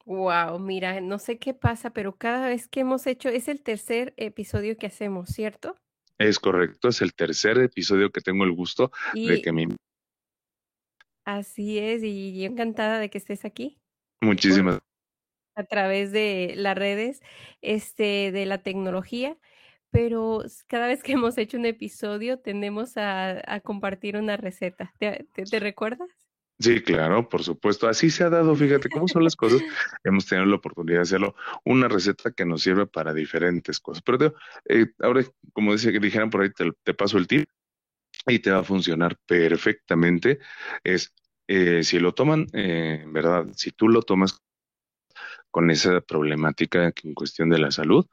Wow, 0.05 0.59
mira, 0.59 0.99
no 0.99 1.17
sé 1.17 1.39
qué 1.39 1.53
pasa, 1.53 1.91
pero 1.91 2.17
cada 2.17 2.49
vez 2.49 2.67
que 2.67 2.81
hemos 2.81 3.07
hecho, 3.07 3.29
es 3.29 3.47
el 3.47 3.61
tercer 3.61 4.13
episodio 4.17 4.77
que 4.77 4.87
hacemos, 4.87 5.29
¿cierto? 5.29 5.77
Es 6.17 6.39
correcto, 6.39 6.89
es 6.89 7.01
el 7.01 7.13
tercer 7.13 7.57
episodio 7.59 8.11
que 8.11 8.21
tengo 8.21 8.43
el 8.43 8.51
gusto 8.51 8.91
de 9.13 9.41
que 9.41 9.51
me 9.53 9.67
Así 11.25 11.79
es, 11.79 12.03
y 12.03 12.39
yo 12.39 12.45
encantada 12.45 12.99
de 12.99 13.09
que 13.09 13.17
estés 13.17 13.45
aquí. 13.45 13.79
Muchísimas. 14.21 14.79
A 15.55 15.63
través 15.63 16.11
de 16.11 16.53
las 16.57 16.77
redes, 16.77 17.21
este, 17.61 18.31
de 18.31 18.45
la 18.45 18.63
tecnología, 18.63 19.37
pero 19.91 20.43
cada 20.67 20.87
vez 20.87 21.03
que 21.03 21.11
hemos 21.13 21.37
hecho 21.37 21.57
un 21.57 21.65
episodio 21.65 22.39
tendemos 22.39 22.97
a, 22.97 23.41
a 23.45 23.59
compartir 23.59 24.17
una 24.17 24.37
receta. 24.37 24.91
¿Te, 24.97 25.27
te, 25.33 25.59
recuerdas? 25.59 26.09
Sí, 26.59 26.81
claro, 26.81 27.29
por 27.29 27.43
supuesto. 27.43 27.87
Así 27.87 28.09
se 28.09 28.23
ha 28.23 28.29
dado, 28.29 28.55
fíjate 28.55 28.89
cómo 28.89 29.07
son 29.07 29.23
las 29.23 29.35
cosas. 29.35 29.61
Hemos 30.03 30.25
tenido 30.25 30.47
la 30.47 30.55
oportunidad 30.55 30.97
de 30.97 31.03
hacerlo, 31.03 31.35
una 31.63 31.87
receta 31.87 32.31
que 32.31 32.43
nos 32.43 32.63
sirve 32.63 32.87
para 32.87 33.13
diferentes 33.13 33.79
cosas. 33.79 34.01
Pero 34.03 34.33
eh, 34.67 34.87
ahora, 34.99 35.23
como 35.53 35.73
decía 35.73 35.91
que 35.91 35.99
dijeran 35.99 36.31
por 36.31 36.41
ahí, 36.41 36.49
te, 36.49 36.71
te 36.83 36.93
paso 36.95 37.19
el 37.19 37.27
tip 37.27 37.47
y 38.27 38.39
te 38.39 38.51
va 38.51 38.59
a 38.59 38.63
funcionar 38.63 39.17
perfectamente. 39.25 40.39
Es, 40.83 41.13
eh, 41.47 41.83
si 41.83 41.99
lo 41.99 42.13
toman, 42.13 42.47
eh, 42.53 43.03
verdad, 43.07 43.47
si 43.55 43.71
tú 43.71 43.89
lo 43.89 44.01
tomas 44.01 44.41
con 45.51 45.69
esa 45.71 46.01
problemática 46.01 46.91
en 47.03 47.13
cuestión 47.13 47.49
de 47.49 47.59
la 47.59 47.71
salud, 47.71 48.05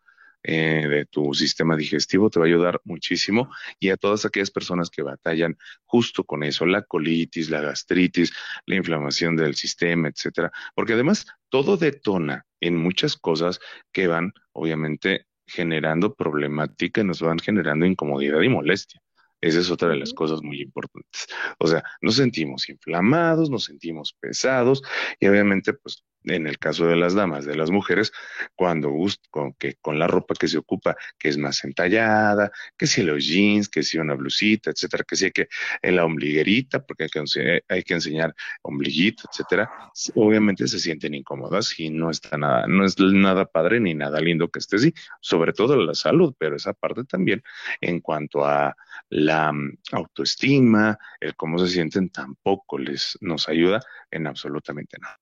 eh, 0.43 0.87
de 0.88 1.05
tu 1.07 1.35
sistema 1.35 1.76
digestivo, 1.76 2.31
te 2.31 2.40
va 2.40 2.47
a 2.47 2.49
ayudar 2.49 2.81
muchísimo 2.85 3.50
y 3.79 3.90
a 3.90 3.99
todas 3.99 4.25
aquellas 4.25 4.50
personas 4.50 4.88
que 4.88 5.02
batallan 5.02 5.59
justo 5.85 6.25
con 6.25 6.43
eso, 6.45 6.64
la 6.64 6.83
colitis, 6.83 7.50
la 7.50 7.61
gastritis, 7.61 8.33
la 8.64 8.76
inflamación 8.76 9.37
del 9.37 9.55
sistema, 9.55 10.09
etcétera, 10.09 10.50
porque 10.75 10.95
además 10.95 11.26
todo 11.50 11.76
detona 11.76 12.47
en 12.61 12.76
muchas 12.76 13.17
cosas 13.17 13.61
que 13.93 14.07
van, 14.07 14.33
obviamente, 14.52 15.26
generando 15.47 16.14
problemática, 16.14 17.05
nos 17.05 17.21
van 17.21 17.38
generando 17.38 17.85
incomodidad 17.85 18.40
y 18.40 18.49
molestia. 18.49 19.02
Esa 19.41 19.61
es 19.61 19.71
otra 19.71 19.89
de 19.89 19.97
las 19.97 20.13
cosas 20.13 20.43
muy 20.43 20.61
importantes. 20.61 21.27
O 21.59 21.67
sea, 21.67 21.83
nos 22.01 22.17
sentimos 22.17 22.69
inflamados, 22.69 23.51
nos 23.51 23.65
sentimos 23.65 24.15
pesados 24.21 24.83
y 25.19 25.27
obviamente, 25.27 25.73
pues 25.73 26.05
en 26.25 26.47
el 26.47 26.59
caso 26.59 26.87
de 26.87 26.97
las 26.97 27.15
damas, 27.15 27.45
de 27.45 27.57
las 27.57 27.71
mujeres, 27.71 28.13
cuando 28.55 28.93
con, 29.31 29.55
que, 29.55 29.77
con 29.81 29.99
la 29.99 30.07
ropa 30.07 30.35
que 30.39 30.49
se 30.49 30.59
ocupa, 30.59 30.97
que 31.19 31.29
es 31.29 31.39
más 31.39 31.65
entallada, 31.65 32.51
que 32.77 32.87
si 32.87 33.03
los 33.03 33.25
jeans, 33.27 33.69
que 33.69 33.83
si 33.83 33.99
una 33.99 34.15
blusita, 34.15 34.71
etcétera, 34.71 35.05
que 35.05 35.17
si 35.17 35.31
que 35.31 35.49
en 35.83 35.97
la 35.97 36.05
ombliguerita, 36.05 36.85
porque 36.85 37.05
hay 37.05 37.09
que, 37.11 37.63
hay 37.69 37.83
que 37.83 37.95
enseñar 37.95 38.35
ombliguito, 38.63 39.25
etcétera, 39.31 39.71
obviamente 40.15 40.69
se 40.69 40.79
sienten 40.79 41.15
incómodas 41.15 41.79
y 41.79 41.91
no 41.91 42.11
está 42.11 42.37
nada, 42.37 42.67
no 42.67 42.85
es 42.85 42.99
nada 42.99 43.47
padre 43.47 43.81
ni 43.81 43.95
nada 43.95 44.21
lindo 44.21 44.49
que 44.49 44.59
esté 44.59 44.77
así, 44.77 44.95
sobre 45.21 45.53
todo 45.53 45.77
la 45.77 45.95
salud, 45.95 46.35
pero 46.39 46.57
esa 46.57 46.75
parte 46.75 47.05
también 47.05 47.43
en 47.81 48.01
cuanto 48.01 48.45
a 48.45 48.77
la 49.11 49.52
mm, 49.52 49.79
autoestima, 49.93 50.99
el 51.21 51.37
cómo 51.37 51.59
se 51.59 51.69
sienten, 51.69 52.11
tampoco 52.11 52.79
les 52.79 53.19
nos 53.21 53.49
ayuda 53.49 53.81
en 54.11 54.26
absolutamente 54.26 54.97
nada. 54.99 55.17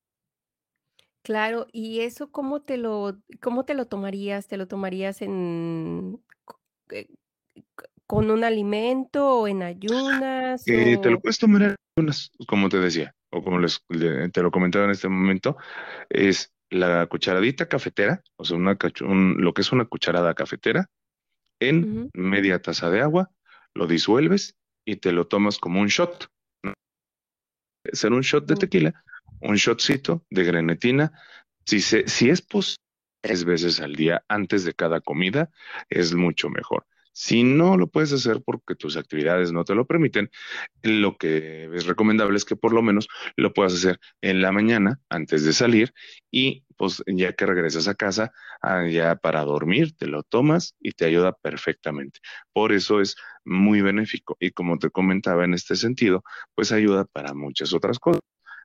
Claro, 1.23 1.67
¿y 1.73 2.01
eso 2.01 2.31
cómo 2.31 2.63
te 2.63 2.77
lo 2.77 3.19
cómo 3.41 3.65
te 3.65 3.75
lo 3.75 3.87
tomarías? 3.87 4.47
¿Te 4.47 4.57
lo 4.57 4.69
tomarías 4.69 5.21
en 5.21 6.23
eh, 6.91 7.09
con 8.07 8.31
un 8.31 8.45
alimento 8.45 9.41
o 9.41 9.49
en 9.49 9.63
ayunas 9.63 10.67
Eh, 10.67 10.99
te 11.03 11.11
lo 11.11 11.21
puedes 11.21 11.39
tomar 11.39 11.63
en 11.63 11.77
ayunas, 11.97 12.31
como 12.47 12.69
te 12.71 12.79
decía, 12.79 13.15
o 13.31 13.43
como 13.43 13.59
les 13.59 13.83
te 14.33 14.43
lo 14.43 14.51
comentaba 14.51 14.87
en 14.87 14.93
este 14.93 15.09
momento, 15.09 15.57
es 16.09 16.53
la 16.71 17.07
cucharadita 17.07 17.69
cafetera, 17.69 18.23
o 18.37 18.45
sea, 18.45 18.57
una 18.57 18.79
lo 19.01 19.53
que 19.53 19.61
es 19.61 19.73
una 19.73 19.85
cucharada 19.87 20.35
cafetera 20.35 20.89
en 21.61 22.11
media 22.15 22.63
taza 22.63 22.89
de 22.91 23.01
agua, 23.01 23.31
lo 23.75 23.87
disuelves 23.87 24.57
y 24.85 24.97
te 24.97 25.13
lo 25.13 25.27
tomas 25.27 25.59
como 25.59 25.81
un 25.81 25.89
shot. 25.89 26.31
Ser 27.93 28.13
un 28.13 28.23
shot 28.23 28.47
de 28.47 28.57
tequila, 28.57 29.05
un 29.41 29.57
shotcito 29.57 30.25
de 30.31 30.45
grenetina. 30.45 31.13
Si, 31.65 31.81
se, 31.81 32.09
si 32.09 32.31
es 32.31 32.43
posible, 32.43 32.83
tres 33.21 33.45
veces 33.45 33.81
al 33.81 33.95
día 33.95 34.25
antes 34.29 34.65
de 34.65 34.75
cada 34.75 35.01
comida, 35.01 35.51
es 35.89 36.15
mucho 36.15 36.49
mejor. 36.49 36.87
Si 37.13 37.43
no 37.43 37.77
lo 37.77 37.89
puedes 37.89 38.13
hacer 38.13 38.43
porque 38.45 38.75
tus 38.75 38.97
actividades 38.97 39.53
no 39.53 39.65
te 39.65 39.75
lo 39.75 39.87
permiten, 39.87 40.31
lo 40.83 41.17
que 41.17 41.69
es 41.75 41.87
recomendable 41.87 42.37
es 42.37 42.45
que 42.45 42.57
por 42.57 42.73
lo 42.73 42.83
menos 42.83 43.09
lo 43.37 43.53
puedas 43.53 43.75
hacer 43.75 43.99
en 44.21 44.43
la 44.43 44.53
mañana 44.53 45.01
antes 45.09 45.45
de 45.45 45.53
salir 45.53 45.93
y 46.31 46.65
pues 46.77 47.03
ya 47.07 47.33
que 47.33 47.47
regresas 47.47 47.89
a 47.89 47.95
casa, 47.95 48.33
ah, 48.63 48.87
ya 48.87 49.17
para 49.17 49.43
dormir, 49.43 49.97
te 49.97 50.07
lo 50.07 50.23
tomas 50.23 50.77
y 50.81 50.93
te 50.93 51.07
ayuda 51.07 51.33
perfectamente. 51.33 52.21
Por 52.53 52.73
eso 52.73 53.01
es 53.01 53.17
muy 53.45 53.81
benéfico 53.83 54.37
y 54.39 54.53
como 54.53 54.79
te 54.79 54.91
comentaba 54.91 55.45
en 55.45 55.55
este 55.55 55.75
sentido, 55.77 56.23
pues 56.55 56.71
ayuda 56.73 57.05
para 57.05 57.35
muchas 57.35 57.75
otras 57.75 57.99
cosas 57.99 58.21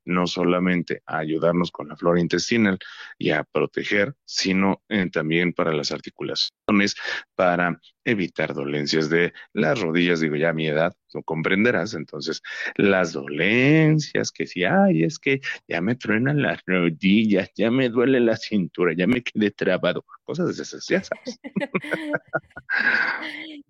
no 0.06 0.28
solamente 0.28 1.02
a 1.06 1.20
ayudarnos 1.20 1.72
con 1.72 1.88
la 1.88 1.96
flora 1.96 2.20
intestinal 2.20 2.78
y 3.18 3.32
a 3.32 3.44
proteger, 3.44 4.16
sino 4.26 4.84
eh, 4.90 5.10
también 5.10 5.54
para 5.54 5.74
las 5.74 5.92
articulaciones, 5.92 6.96
para 7.36 7.80
evitar 8.06 8.54
dolencias 8.54 9.10
de 9.10 9.34
las 9.54 9.80
rodillas, 9.80 10.20
digo 10.20 10.36
ya 10.36 10.50
a 10.50 10.54
mi 10.54 10.68
edad, 10.68 10.94
lo 11.14 11.24
comprenderás, 11.24 11.94
entonces 11.94 12.42
las 12.76 13.14
dolencias 13.14 14.32
que 14.32 14.48
si, 14.48 14.64
ay, 14.64 15.04
es 15.04 15.20
que 15.20 15.42
ya 15.68 15.82
me 15.82 15.96
truenan 15.96 16.42
las 16.42 16.62
rodillas, 16.66 17.52
ya 17.56 17.72
me 17.72 17.90
duele 17.90 18.20
la 18.20 18.36
cintura, 18.36 18.94
ya 18.94 19.08
me 19.08 19.24
quedé 19.24 19.52
trabado, 19.52 20.06
cosas 20.24 20.58
de 20.58 20.64
esas, 20.64 20.88
ya 20.88 21.04
sabes. 21.04 21.40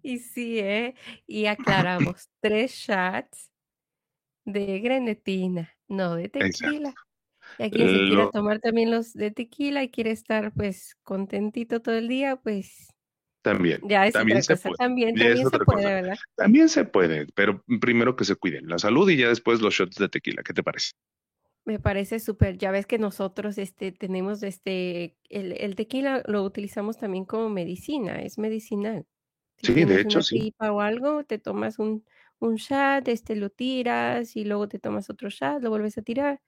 Y 0.01 0.19
sí, 0.19 0.59
¿eh? 0.59 0.95
Y 1.25 1.45
aclaramos, 1.45 2.29
tres 2.41 2.71
shots 2.71 3.49
de 4.45 4.79
grenetina, 4.79 5.73
no 5.93 6.15
de 6.15 6.29
tequila. 6.29 6.89
Exacto. 6.89 7.01
Y 7.59 7.63
a 7.63 7.69
quien 7.69 7.89
se 7.89 7.95
quiera 7.95 8.23
Lo, 8.23 8.31
tomar 8.31 8.59
también 8.59 8.91
los 8.91 9.13
de 9.13 9.31
tequila 9.31 9.83
y 9.83 9.89
quiere 9.89 10.11
estar 10.11 10.53
pues 10.53 10.95
contentito 11.03 11.81
todo 11.81 11.95
el 11.95 12.07
día, 12.07 12.35
pues 12.37 12.93
también, 13.43 13.81
ya 13.83 14.07
es 14.07 14.13
también 14.13 14.37
otra 14.37 14.55
se 14.55 14.63
cosa. 14.63 14.69
puede, 14.69 14.77
También, 14.77 15.15
también 15.15 15.49
se 15.49 15.59
puede, 15.59 15.65
cosa. 15.65 15.89
¿verdad? 15.89 16.15
También 16.35 16.69
se 16.69 16.85
puede, 16.85 17.27
pero 17.35 17.61
primero 17.81 18.15
que 18.15 18.23
se 18.23 18.35
cuiden 18.35 18.67
la 18.67 18.79
salud 18.79 19.09
y 19.09 19.17
ya 19.17 19.27
después 19.27 19.61
los 19.61 19.73
shots 19.73 19.97
de 19.97 20.07
tequila, 20.07 20.43
¿qué 20.43 20.53
te 20.53 20.63
parece? 20.63 20.93
Me 21.65 21.79
parece 21.79 22.19
súper. 22.19 22.57
Ya 22.57 22.71
ves 22.71 22.85
que 22.85 22.97
nosotros 22.97 23.57
este, 23.57 23.91
tenemos 23.91 24.43
este, 24.43 25.17
el, 25.29 25.53
el 25.53 25.75
tequila 25.75 26.23
lo 26.25 26.43
utilizamos 26.43 26.97
también 26.97 27.25
como 27.25 27.49
medicina, 27.49 28.21
es 28.21 28.37
medicinal. 28.37 29.05
Si 29.57 29.73
Sí, 29.73 29.85
de 29.85 30.01
hecho, 30.01 30.19
una 30.19 30.23
sí. 30.23 30.53
o 30.59 30.81
algo, 30.81 31.23
te 31.25 31.37
tomas 31.37 31.79
un, 31.79 32.05
un 32.39 32.55
shot, 32.55 33.07
este 33.07 33.35
lo 33.35 33.49
tiras 33.49 34.35
y 34.35 34.45
luego 34.45 34.67
te 34.67 34.79
tomas 34.79 35.09
otro 35.09 35.29
shot, 35.29 35.61
lo 35.61 35.69
vuelves 35.69 35.97
a 35.97 36.01
tirar, 36.01 36.41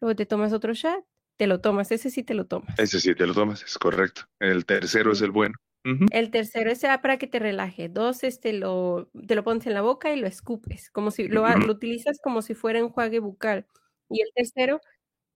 luego 0.00 0.16
te 0.16 0.26
tomas 0.26 0.52
otro 0.52 0.72
shot, 0.74 1.04
te 1.36 1.46
lo 1.46 1.60
tomas, 1.60 1.92
ese 1.92 2.10
sí 2.10 2.22
te 2.22 2.34
lo 2.34 2.46
tomas. 2.46 2.78
Ese 2.78 3.00
sí 3.00 3.14
te 3.14 3.26
lo 3.26 3.34
tomas, 3.34 3.62
es 3.62 3.78
correcto. 3.78 4.22
El 4.38 4.64
tercero 4.64 5.12
es 5.12 5.22
el 5.22 5.30
bueno. 5.30 5.54
El 6.12 6.30
tercero 6.30 6.70
es 6.70 6.82
para 7.02 7.18
que 7.18 7.26
te 7.26 7.40
relaje. 7.40 7.88
Dos, 7.88 8.22
este 8.22 8.52
lo, 8.52 9.10
te 9.26 9.34
lo 9.34 9.42
pones 9.42 9.66
en 9.66 9.74
la 9.74 9.82
boca 9.82 10.12
y 10.12 10.20
lo 10.20 10.28
escupes, 10.28 10.90
como 10.90 11.10
si 11.10 11.26
lo, 11.26 11.48
lo 11.48 11.72
utilizas 11.72 12.20
como 12.22 12.40
si 12.40 12.54
fuera 12.54 12.78
enjuague 12.78 13.18
bucal. 13.18 13.66
Y 14.08 14.20
el 14.20 14.28
tercero, 14.34 14.80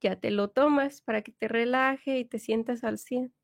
ya 0.01 0.21
te 0.21 0.31
lo 0.31 0.49
tomas 0.49 1.03
para 1.03 1.23
que 1.23 1.33
te 1.33 1.49
relaje 1.49 2.19
y 2.19 2.25
te 2.25 2.39
sientas 2.39 2.85
al 2.85 2.99
100. 2.99 3.35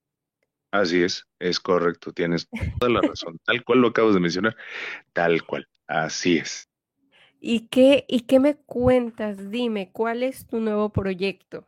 Así 0.70 1.02
es, 1.02 1.26
es 1.38 1.60
correcto, 1.60 2.12
tienes 2.12 2.48
toda 2.78 2.92
la 2.92 3.00
razón. 3.16 3.38
Tal 3.44 3.64
cual 3.64 3.80
lo 3.80 3.88
acabas 3.88 4.14
de 4.14 4.20
mencionar, 4.20 4.56
tal 5.12 5.44
cual. 5.44 5.66
Así 5.92 6.38
es. 6.38 6.70
¿Y 7.38 7.68
qué, 7.68 8.06
y 8.08 8.20
qué 8.20 8.40
me 8.40 8.54
cuentas? 8.54 9.50
Dime, 9.50 9.90
¿cuál 9.92 10.22
es 10.22 10.46
tu 10.46 10.58
nuevo 10.58 10.88
proyecto? 10.88 11.66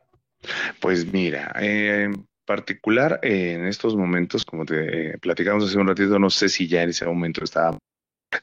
Pues 0.79 1.11
mira, 1.13 1.53
eh, 1.59 2.05
en 2.05 2.25
particular 2.43 3.19
eh, 3.21 3.53
en 3.53 3.65
estos 3.65 3.95
momentos, 3.95 4.43
como 4.43 4.65
te 4.65 5.11
eh, 5.11 5.17
platicamos 5.19 5.65
hace 5.65 5.77
un 5.77 5.87
ratito, 5.87 6.17
no 6.17 6.31
sé 6.31 6.49
si 6.49 6.67
ya 6.67 6.81
en 6.81 6.89
ese 6.89 7.05
momento 7.05 7.43
estaba 7.43 7.77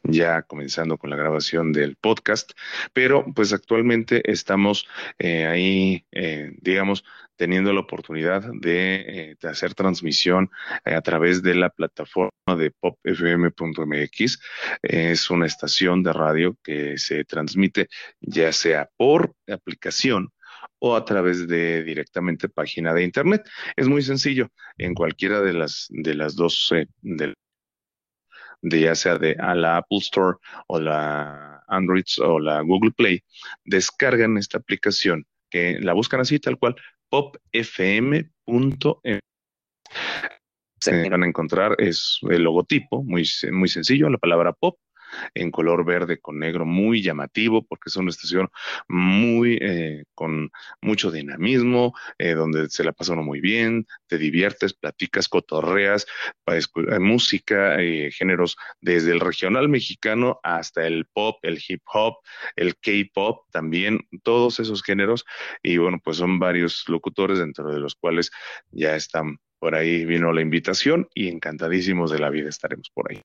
ya 0.02 0.42
comenzando 0.42 0.98
con 0.98 1.10
la 1.10 1.16
grabación 1.16 1.72
del 1.72 1.96
podcast, 1.96 2.52
pero 2.92 3.24
pues 3.34 3.52
actualmente 3.52 4.30
estamos 4.30 4.86
eh, 5.18 5.46
ahí, 5.46 6.06
eh, 6.12 6.52
digamos, 6.60 7.04
teniendo 7.36 7.72
la 7.72 7.80
oportunidad 7.80 8.42
de, 8.52 9.32
eh, 9.32 9.36
hacer 9.48 9.74
transmisión 9.74 10.50
a 10.84 11.00
través 11.00 11.42
de 11.42 11.54
la 11.54 11.70
plataforma 11.70 12.30
de 12.56 12.70
popfm.mx. 12.70 14.38
Es 14.82 15.30
una 15.30 15.46
estación 15.46 16.02
de 16.02 16.12
radio 16.12 16.56
que 16.62 16.98
se 16.98 17.24
transmite 17.24 17.88
ya 18.20 18.52
sea 18.52 18.90
por 18.96 19.34
aplicación 19.48 20.32
o 20.78 20.96
a 20.96 21.04
través 21.04 21.48
de 21.48 21.82
directamente 21.82 22.48
página 22.48 22.92
de 22.94 23.04
internet. 23.04 23.42
Es 23.76 23.88
muy 23.88 24.02
sencillo, 24.02 24.50
en 24.78 24.94
cualquiera 24.94 25.40
de 25.40 25.52
las 25.52 25.86
de 25.90 26.14
las 26.14 26.36
dos 26.36 26.72
de 28.62 28.80
ya 28.80 28.94
sea 28.94 29.18
de 29.18 29.36
a 29.38 29.54
la 29.54 29.78
Apple 29.78 29.98
Store 29.98 30.38
o 30.68 30.80
la 30.80 31.62
Android 31.68 32.04
o 32.24 32.38
la 32.38 32.60
Google 32.62 32.92
Play, 32.92 33.22
descargan 33.64 34.38
esta 34.38 34.58
aplicación 34.58 35.26
que 35.50 35.78
la 35.80 35.92
buscan 35.92 36.20
así 36.20 36.38
tal 36.38 36.58
cual, 36.58 36.76
popfm.m. 37.08 38.30
Se 40.80 41.08
van 41.08 41.22
a 41.22 41.26
encontrar 41.26 41.76
es 41.78 42.18
el 42.28 42.42
logotipo, 42.42 43.04
muy, 43.04 43.28
muy 43.52 43.68
sencillo, 43.68 44.08
la 44.08 44.18
palabra 44.18 44.52
pop 44.52 44.78
en 45.34 45.50
color 45.50 45.84
verde 45.84 46.18
con 46.18 46.38
negro, 46.38 46.64
muy 46.64 47.02
llamativo, 47.02 47.62
porque 47.66 47.88
es 47.88 47.96
una 47.96 48.10
estación 48.10 48.48
muy 48.88 49.58
eh, 49.60 49.91
mucho 50.92 51.10
dinamismo, 51.10 51.94
eh, 52.18 52.34
donde 52.34 52.68
se 52.68 52.84
la 52.84 52.92
pasa 52.92 53.14
uno 53.14 53.22
muy 53.22 53.40
bien, 53.40 53.86
te 54.08 54.18
diviertes, 54.18 54.74
platicas, 54.74 55.26
cotorreas, 55.26 56.06
eh, 56.46 56.98
música, 56.98 57.78
géneros 58.10 58.58
desde 58.82 59.12
el 59.12 59.20
regional 59.20 59.70
mexicano 59.70 60.38
hasta 60.42 60.86
el 60.86 61.06
pop, 61.06 61.38
el 61.42 61.58
hip 61.66 61.82
hop, 61.94 62.16
el 62.56 62.76
K-pop, 62.76 63.46
también 63.50 64.00
todos 64.22 64.60
esos 64.60 64.82
géneros, 64.82 65.24
y 65.62 65.78
bueno, 65.78 65.98
pues 66.04 66.18
son 66.18 66.38
varios 66.38 66.84
locutores 66.88 67.38
dentro 67.38 67.72
de 67.72 67.80
los 67.80 67.94
cuales 67.94 68.30
ya 68.70 68.94
están 68.94 69.38
por 69.58 69.74
ahí 69.74 70.04
vino 70.04 70.30
la 70.32 70.42
invitación 70.42 71.08
y 71.14 71.28
encantadísimos 71.28 72.10
de 72.10 72.18
la 72.18 72.28
vida 72.28 72.50
estaremos 72.50 72.90
por 72.92 73.10
ahí. 73.10 73.22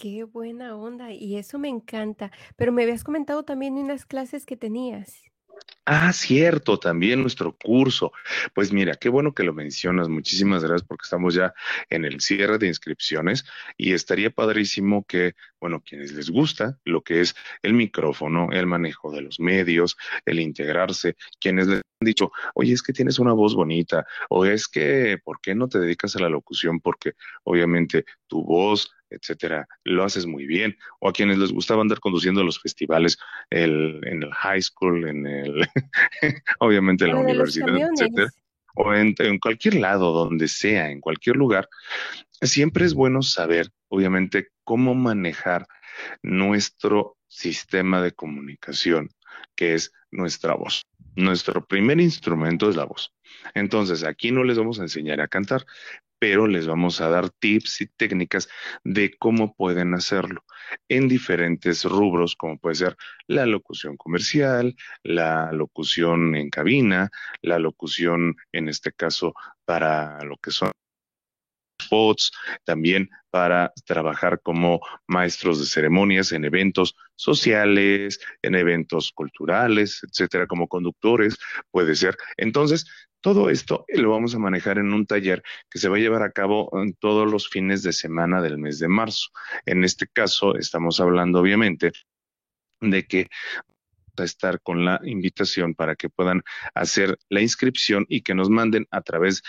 Qué 0.00 0.22
buena 0.22 0.76
onda, 0.76 1.12
y 1.12 1.36
eso 1.36 1.58
me 1.58 1.68
encanta. 1.68 2.30
Pero 2.56 2.70
me 2.70 2.84
habías 2.84 3.02
comentado 3.02 3.42
también 3.42 3.74
unas 3.74 4.06
clases 4.06 4.46
que 4.46 4.56
tenías. 4.56 5.24
Ah, 5.90 6.12
cierto, 6.12 6.78
también 6.78 7.22
nuestro 7.22 7.56
curso. 7.56 8.12
Pues 8.54 8.74
mira, 8.74 8.96
qué 8.96 9.08
bueno 9.08 9.32
que 9.32 9.42
lo 9.42 9.54
mencionas. 9.54 10.10
Muchísimas 10.10 10.62
gracias 10.62 10.86
porque 10.86 11.04
estamos 11.04 11.32
ya 11.32 11.54
en 11.88 12.04
el 12.04 12.20
cierre 12.20 12.58
de 12.58 12.66
inscripciones 12.66 13.46
y 13.78 13.94
estaría 13.94 14.28
padrísimo 14.28 15.06
que, 15.06 15.32
bueno, 15.58 15.82
quienes 15.82 16.12
les 16.12 16.28
gusta 16.28 16.78
lo 16.84 17.00
que 17.02 17.22
es 17.22 17.34
el 17.62 17.72
micrófono, 17.72 18.50
el 18.52 18.66
manejo 18.66 19.10
de 19.10 19.22
los 19.22 19.40
medios, 19.40 19.96
el 20.26 20.40
integrarse, 20.40 21.16
quienes 21.40 21.68
les 21.68 21.78
han 21.78 22.04
dicho, 22.04 22.32
oye, 22.54 22.74
es 22.74 22.82
que 22.82 22.92
tienes 22.92 23.18
una 23.18 23.32
voz 23.32 23.54
bonita, 23.54 24.06
o 24.28 24.44
es 24.44 24.68
que, 24.68 25.18
¿por 25.24 25.40
qué 25.40 25.54
no 25.54 25.68
te 25.68 25.78
dedicas 25.78 26.14
a 26.16 26.20
la 26.20 26.28
locución? 26.28 26.80
Porque 26.80 27.14
obviamente 27.44 28.04
tu 28.26 28.44
voz, 28.44 28.92
etcétera, 29.10 29.66
lo 29.84 30.04
haces 30.04 30.26
muy 30.26 30.46
bien. 30.46 30.76
O 31.00 31.08
a 31.08 31.12
quienes 31.12 31.38
les 31.38 31.52
gustaba 31.52 31.82
andar 31.82 32.00
conduciendo 32.00 32.42
los 32.44 32.60
festivales 32.60 33.18
el, 33.50 34.00
en 34.04 34.22
el 34.22 34.32
high 34.32 34.62
school, 34.62 35.08
en 35.08 35.26
el, 35.26 35.66
obviamente 36.60 37.04
en 37.04 37.14
la 37.14 37.20
universidad, 37.20 37.76
etcétera, 37.76 38.30
o 38.74 38.94
en, 38.94 39.14
en 39.18 39.38
cualquier 39.38 39.74
lado, 39.74 40.12
donde 40.12 40.48
sea, 40.48 40.90
en 40.90 41.00
cualquier 41.00 41.36
lugar, 41.36 41.68
siempre 42.42 42.84
es 42.84 42.94
bueno 42.94 43.22
saber, 43.22 43.70
obviamente, 43.88 44.48
cómo 44.64 44.94
manejar 44.94 45.66
nuestro 46.22 47.16
sistema 47.26 48.00
de 48.02 48.12
comunicación, 48.12 49.10
que 49.56 49.74
es 49.74 49.92
nuestra 50.10 50.54
voz. 50.54 50.82
Nuestro 51.16 51.66
primer 51.66 52.00
instrumento 52.00 52.70
es 52.70 52.76
la 52.76 52.84
voz. 52.84 53.12
Entonces, 53.54 54.04
aquí 54.04 54.30
no 54.30 54.44
les 54.44 54.58
vamos 54.58 54.78
a 54.78 54.82
enseñar 54.82 55.20
a 55.20 55.28
cantar, 55.28 55.66
pero 56.18 56.46
les 56.46 56.66
vamos 56.66 57.00
a 57.00 57.08
dar 57.08 57.30
tips 57.30 57.82
y 57.82 57.86
técnicas 57.86 58.48
de 58.84 59.16
cómo 59.18 59.54
pueden 59.54 59.94
hacerlo 59.94 60.44
en 60.88 61.08
diferentes 61.08 61.84
rubros, 61.84 62.36
como 62.36 62.58
puede 62.58 62.76
ser 62.76 62.96
la 63.26 63.46
locución 63.46 63.96
comercial, 63.96 64.76
la 65.02 65.52
locución 65.52 66.34
en 66.34 66.50
cabina, 66.50 67.10
la 67.42 67.58
locución, 67.58 68.36
en 68.52 68.68
este 68.68 68.92
caso, 68.92 69.34
para 69.64 70.22
lo 70.24 70.36
que 70.36 70.50
son 70.50 70.72
spots, 71.88 72.30
también 72.64 73.08
para 73.30 73.72
trabajar 73.86 74.40
como 74.42 74.80
maestros 75.06 75.58
de 75.58 75.66
ceremonias 75.66 76.32
en 76.32 76.44
eventos 76.44 76.94
sociales, 77.16 78.20
en 78.42 78.54
eventos 78.54 79.12
culturales, 79.12 80.00
etcétera, 80.02 80.46
como 80.46 80.68
conductores, 80.68 81.38
puede 81.70 81.94
ser. 81.94 82.16
Entonces, 82.36 82.86
todo 83.20 83.50
esto 83.50 83.84
lo 83.88 84.10
vamos 84.10 84.34
a 84.34 84.38
manejar 84.38 84.78
en 84.78 84.92
un 84.92 85.06
taller 85.06 85.42
que 85.70 85.78
se 85.78 85.88
va 85.88 85.96
a 85.96 86.00
llevar 86.00 86.22
a 86.22 86.30
cabo 86.30 86.70
en 86.74 86.94
todos 86.94 87.30
los 87.30 87.48
fines 87.48 87.82
de 87.82 87.92
semana 87.92 88.40
del 88.42 88.58
mes 88.58 88.78
de 88.78 88.88
marzo. 88.88 89.30
En 89.66 89.82
este 89.84 90.06
caso, 90.06 90.56
estamos 90.56 91.00
hablando 91.00 91.40
obviamente 91.40 91.92
de 92.80 93.06
que 93.06 93.28
a 94.22 94.24
estar 94.24 94.60
con 94.60 94.84
la 94.84 95.00
invitación 95.04 95.74
para 95.74 95.96
que 95.96 96.08
puedan 96.08 96.42
hacer 96.74 97.18
la 97.28 97.40
inscripción 97.40 98.06
y 98.08 98.22
que 98.22 98.34
nos 98.34 98.50
manden 98.50 98.86
a 98.90 99.00
través 99.02 99.42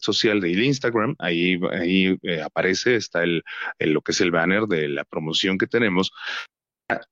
social 0.00 0.40
de 0.40 0.50
Instagram, 0.52 1.14
ahí, 1.18 1.60
ahí 1.72 2.18
eh, 2.22 2.42
aparece, 2.42 2.96
está 2.96 3.22
el, 3.22 3.44
lo 3.78 4.00
que 4.00 4.12
es 4.12 4.20
el 4.20 4.30
banner 4.30 4.62
de 4.66 4.88
la 4.88 5.04
promoción 5.04 5.58
que 5.58 5.66
tenemos, 5.66 6.12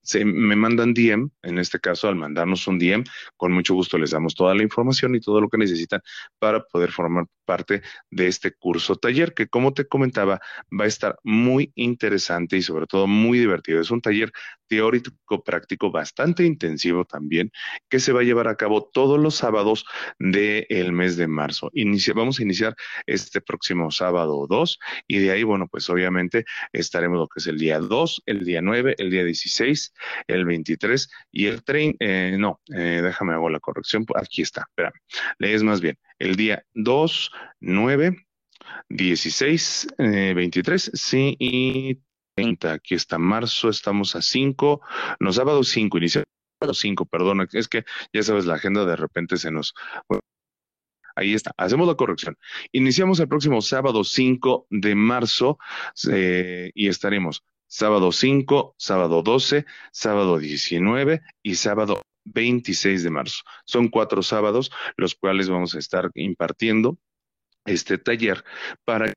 se 0.02 0.24
me 0.24 0.56
mandan 0.56 0.94
DM, 0.94 1.30
en 1.42 1.58
este 1.58 1.78
caso 1.80 2.08
al 2.08 2.16
mandarnos 2.16 2.66
un 2.66 2.78
DM, 2.78 3.04
con 3.36 3.52
mucho 3.52 3.74
gusto 3.74 3.98
les 3.98 4.10
damos 4.10 4.34
toda 4.34 4.54
la 4.54 4.62
información 4.62 5.14
y 5.14 5.20
todo 5.20 5.40
lo 5.40 5.48
que 5.48 5.58
necesitan 5.58 6.00
para 6.38 6.64
poder 6.64 6.90
formar 6.90 7.26
parte 7.44 7.82
de 8.10 8.26
este 8.26 8.52
curso 8.52 8.96
taller 8.96 9.32
que 9.32 9.48
como 9.48 9.72
te 9.72 9.86
comentaba 9.86 10.40
va 10.78 10.84
a 10.84 10.86
estar 10.86 11.18
muy 11.24 11.72
interesante 11.74 12.58
y 12.58 12.62
sobre 12.62 12.86
todo 12.86 13.06
muy 13.06 13.38
divertido. 13.38 13.80
Es 13.80 13.90
un 13.90 14.02
taller 14.02 14.32
teórico 14.68 15.42
práctico 15.42 15.90
bastante 15.90 16.44
intensivo 16.44 17.04
también 17.04 17.50
que 17.88 18.00
se 18.00 18.12
va 18.12 18.20
a 18.20 18.24
llevar 18.24 18.48
a 18.48 18.56
cabo 18.56 18.90
todos 18.92 19.18
los 19.18 19.34
sábados 19.34 19.84
del 20.18 20.92
mes 20.92 21.16
de 21.16 21.26
marzo. 21.26 21.70
vamos 22.14 22.38
a 22.38 22.42
iniciar 22.42 22.76
este 23.06 23.40
próximo 23.40 23.90
sábado 23.90 24.46
2 24.48 24.78
y 25.06 25.18
de 25.18 25.30
ahí, 25.30 25.42
bueno, 25.42 25.68
pues 25.68 25.88
obviamente 25.88 26.44
estaremos 26.72 27.18
lo 27.18 27.28
que 27.28 27.40
es 27.40 27.46
el 27.46 27.58
día 27.58 27.78
2, 27.78 28.22
el 28.26 28.44
día 28.44 28.60
9, 28.60 28.94
el 28.98 29.10
día 29.10 29.24
16, 29.24 29.67
el 30.26 30.44
23 30.44 31.10
y 31.32 31.46
el 31.46 31.62
30, 31.64 31.96
eh, 32.00 32.36
no, 32.38 32.60
eh, 32.74 33.00
déjame 33.02 33.34
hago 33.34 33.50
la 33.50 33.60
corrección, 33.60 34.04
aquí 34.14 34.42
está, 34.42 34.66
espérame, 34.68 35.00
lees 35.38 35.62
más 35.62 35.80
bien, 35.80 35.98
el 36.18 36.36
día 36.36 36.64
2, 36.74 37.30
9, 37.60 38.16
16, 38.88 39.88
23, 39.98 40.90
sí, 40.94 41.36
y 41.38 42.00
30. 42.38 42.72
Aquí 42.72 42.94
está 42.94 43.18
marzo, 43.18 43.68
estamos 43.68 44.14
a 44.14 44.22
5, 44.22 44.80
no, 45.18 45.32
sábado 45.32 45.64
5, 45.64 45.98
inicia 45.98 46.24
sábado 46.60 46.74
5, 46.74 47.06
perdona, 47.06 47.48
es 47.52 47.66
que 47.68 47.84
ya 48.12 48.22
sabes, 48.22 48.46
la 48.46 48.54
agenda 48.54 48.84
de 48.84 48.96
repente 48.96 49.36
se 49.36 49.50
nos... 49.50 49.74
ahí 51.16 51.34
está, 51.34 51.52
hacemos 51.56 51.88
la 51.88 51.96
corrección. 51.96 52.36
Iniciamos 52.72 53.18
el 53.18 53.28
próximo 53.28 53.60
sábado 53.60 54.04
5 54.04 54.68
de 54.70 54.94
marzo 54.94 55.58
eh, 56.12 56.70
y 56.74 56.88
estaremos 56.88 57.42
sábado 57.68 58.10
5, 58.10 58.74
sábado 58.76 59.22
12, 59.22 59.66
sábado 59.92 60.38
19 60.38 61.20
y 61.42 61.54
sábado 61.54 62.02
26 62.24 63.04
de 63.04 63.10
marzo. 63.10 63.42
Son 63.64 63.88
cuatro 63.88 64.22
sábados 64.22 64.72
los 64.96 65.14
cuales 65.14 65.48
vamos 65.48 65.74
a 65.74 65.78
estar 65.78 66.10
impartiendo 66.14 66.98
este 67.64 67.98
taller 67.98 68.44
para 68.84 69.12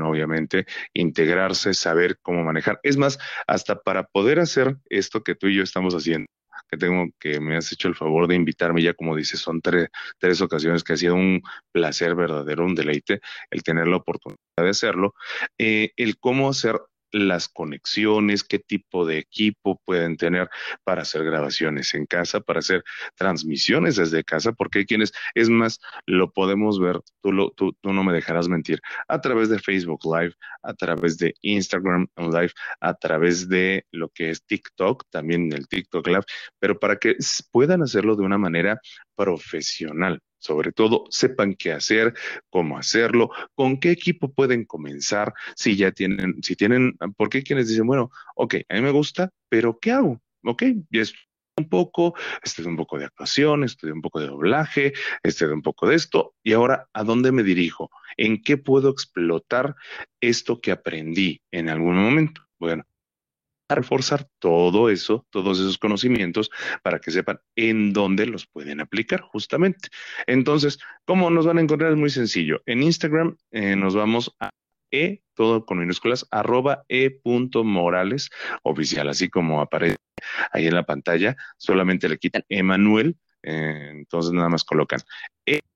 obviamente 0.00 0.66
integrarse, 0.94 1.74
saber 1.74 2.18
cómo 2.22 2.44
manejar. 2.44 2.80
Es 2.82 2.96
más, 2.96 3.18
hasta 3.46 3.80
para 3.80 4.04
poder 4.04 4.38
hacer 4.38 4.76
esto 4.88 5.22
que 5.22 5.34
tú 5.34 5.48
y 5.48 5.56
yo 5.56 5.62
estamos 5.62 5.94
haciendo, 5.94 6.26
que 6.70 6.78
tengo 6.78 7.10
que 7.18 7.40
me 7.40 7.56
has 7.56 7.70
hecho 7.72 7.88
el 7.88 7.94
favor 7.94 8.26
de 8.26 8.34
invitarme 8.34 8.82
ya, 8.82 8.94
como 8.94 9.14
dices, 9.14 9.40
son 9.40 9.60
tres, 9.60 9.88
tres 10.18 10.40
ocasiones 10.40 10.82
que 10.82 10.94
ha 10.94 10.96
sido 10.96 11.14
un 11.14 11.42
placer 11.72 12.14
verdadero, 12.14 12.64
un 12.64 12.74
deleite 12.74 13.20
el 13.50 13.62
tener 13.62 13.86
la 13.86 13.96
oportunidad 13.98 14.38
de 14.56 14.70
hacerlo, 14.70 15.14
eh, 15.58 15.90
el 15.96 16.18
cómo 16.18 16.48
hacer 16.48 16.80
las 17.12 17.48
conexiones, 17.48 18.44
qué 18.44 18.58
tipo 18.58 19.06
de 19.06 19.18
equipo 19.18 19.80
pueden 19.84 20.16
tener 20.16 20.48
para 20.84 21.02
hacer 21.02 21.24
grabaciones 21.24 21.94
en 21.94 22.06
casa, 22.06 22.40
para 22.40 22.60
hacer 22.60 22.82
transmisiones 23.14 23.96
desde 23.96 24.24
casa, 24.24 24.52
porque 24.52 24.80
hay 24.80 24.86
quienes, 24.86 25.12
es 25.34 25.48
más, 25.48 25.80
lo 26.06 26.32
podemos 26.32 26.80
ver, 26.80 27.00
tú, 27.20 27.32
lo, 27.32 27.50
tú, 27.50 27.72
tú 27.80 27.92
no 27.92 28.02
me 28.04 28.12
dejarás 28.12 28.48
mentir, 28.48 28.80
a 29.08 29.20
través 29.20 29.48
de 29.48 29.58
Facebook 29.58 30.00
Live, 30.04 30.34
a 30.62 30.74
través 30.74 31.18
de 31.18 31.34
Instagram 31.42 32.08
Live, 32.16 32.52
a 32.80 32.94
través 32.94 33.48
de 33.48 33.86
lo 33.90 34.08
que 34.08 34.30
es 34.30 34.44
TikTok, 34.44 35.04
también 35.10 35.52
el 35.52 35.68
TikTok 35.68 36.06
Live, 36.06 36.24
pero 36.58 36.78
para 36.78 36.96
que 36.96 37.16
puedan 37.50 37.82
hacerlo 37.82 38.16
de 38.16 38.24
una 38.24 38.38
manera 38.38 38.80
profesional 39.14 40.20
sobre 40.42 40.72
todo 40.72 41.04
sepan 41.08 41.54
qué 41.54 41.72
hacer, 41.72 42.14
cómo 42.50 42.76
hacerlo, 42.76 43.30
con 43.54 43.78
qué 43.78 43.92
equipo 43.92 44.32
pueden 44.32 44.64
comenzar, 44.64 45.32
si 45.54 45.76
ya 45.76 45.92
tienen, 45.92 46.42
si 46.42 46.56
tienen, 46.56 46.98
porque 47.16 47.38
hay 47.38 47.44
quienes 47.44 47.68
dicen, 47.68 47.86
bueno, 47.86 48.10
ok, 48.34 48.56
a 48.68 48.74
mí 48.74 48.80
me 48.82 48.90
gusta, 48.90 49.30
pero 49.48 49.78
¿qué 49.78 49.92
hago? 49.92 50.20
Ok, 50.42 50.64
ya 50.90 51.02
estoy 51.02 51.20
un 51.56 51.68
poco, 51.68 52.14
estoy 52.42 52.66
un 52.66 52.76
poco 52.76 52.98
de 52.98 53.04
actuación, 53.04 53.62
estoy 53.62 53.92
un 53.92 54.02
poco 54.02 54.18
de 54.20 54.26
doblaje, 54.26 54.92
estoy 55.22 55.52
un 55.52 55.62
poco 55.62 55.86
de 55.86 55.94
esto, 55.94 56.34
y 56.42 56.54
ahora, 56.54 56.88
¿a 56.92 57.04
dónde 57.04 57.30
me 57.30 57.44
dirijo? 57.44 57.90
¿En 58.16 58.42
qué 58.42 58.56
puedo 58.56 58.90
explotar 58.90 59.76
esto 60.20 60.60
que 60.60 60.72
aprendí 60.72 61.40
en 61.52 61.68
algún 61.68 61.96
momento? 61.96 62.42
Bueno, 62.58 62.84
reforzar 63.74 64.28
todo 64.38 64.90
eso, 64.90 65.26
todos 65.30 65.58
esos 65.58 65.78
conocimientos 65.78 66.50
para 66.82 66.98
que 66.98 67.10
sepan 67.10 67.40
en 67.56 67.92
dónde 67.92 68.26
los 68.26 68.46
pueden 68.46 68.80
aplicar 68.80 69.20
justamente. 69.20 69.88
Entonces, 70.26 70.78
¿cómo 71.04 71.30
nos 71.30 71.46
van 71.46 71.58
a 71.58 71.62
encontrar? 71.62 71.92
Es 71.92 71.98
muy 71.98 72.10
sencillo. 72.10 72.62
En 72.66 72.82
Instagram 72.82 73.36
eh, 73.50 73.76
nos 73.76 73.94
vamos 73.94 74.34
a 74.40 74.50
e, 74.90 75.22
todo 75.34 75.64
con 75.64 75.78
minúsculas, 75.78 76.26
arroba 76.30 76.84
e 76.88 77.10
punto 77.10 77.64
morales 77.64 78.28
oficial, 78.62 79.08
así 79.08 79.30
como 79.30 79.62
aparece 79.62 79.96
ahí 80.52 80.66
en 80.66 80.74
la 80.74 80.84
pantalla, 80.84 81.36
solamente 81.56 82.08
le 82.08 82.18
quitan 82.18 82.44
Emanuel 82.50 83.16
eh, 83.42 83.88
entonces 83.90 84.32
nada 84.32 84.48
más 84.48 84.64
colocan 84.64 85.00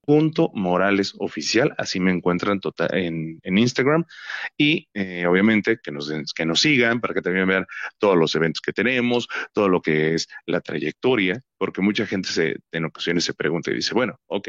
punto 0.06 0.50
Morales 0.54 1.14
oficial, 1.18 1.74
así 1.76 2.00
me 2.00 2.12
encuentran 2.12 2.60
total, 2.60 2.88
en, 2.94 3.40
en 3.42 3.58
Instagram. 3.58 4.04
Y 4.56 4.88
eh, 4.94 5.26
obviamente 5.26 5.78
que 5.82 5.90
nos, 5.90 6.10
que 6.34 6.46
nos 6.46 6.60
sigan 6.60 7.00
para 7.00 7.12
que 7.12 7.20
también 7.20 7.48
vean 7.48 7.66
todos 7.98 8.16
los 8.16 8.34
eventos 8.36 8.62
que 8.62 8.72
tenemos, 8.72 9.28
todo 9.52 9.68
lo 9.68 9.82
que 9.82 10.14
es 10.14 10.28
la 10.46 10.60
trayectoria, 10.60 11.42
porque 11.58 11.82
mucha 11.82 12.06
gente 12.06 12.28
se, 12.28 12.56
en 12.72 12.84
ocasiones 12.84 13.24
se 13.24 13.34
pregunta 13.34 13.70
y 13.70 13.74
dice, 13.74 13.92
bueno, 13.92 14.18
ok, 14.26 14.48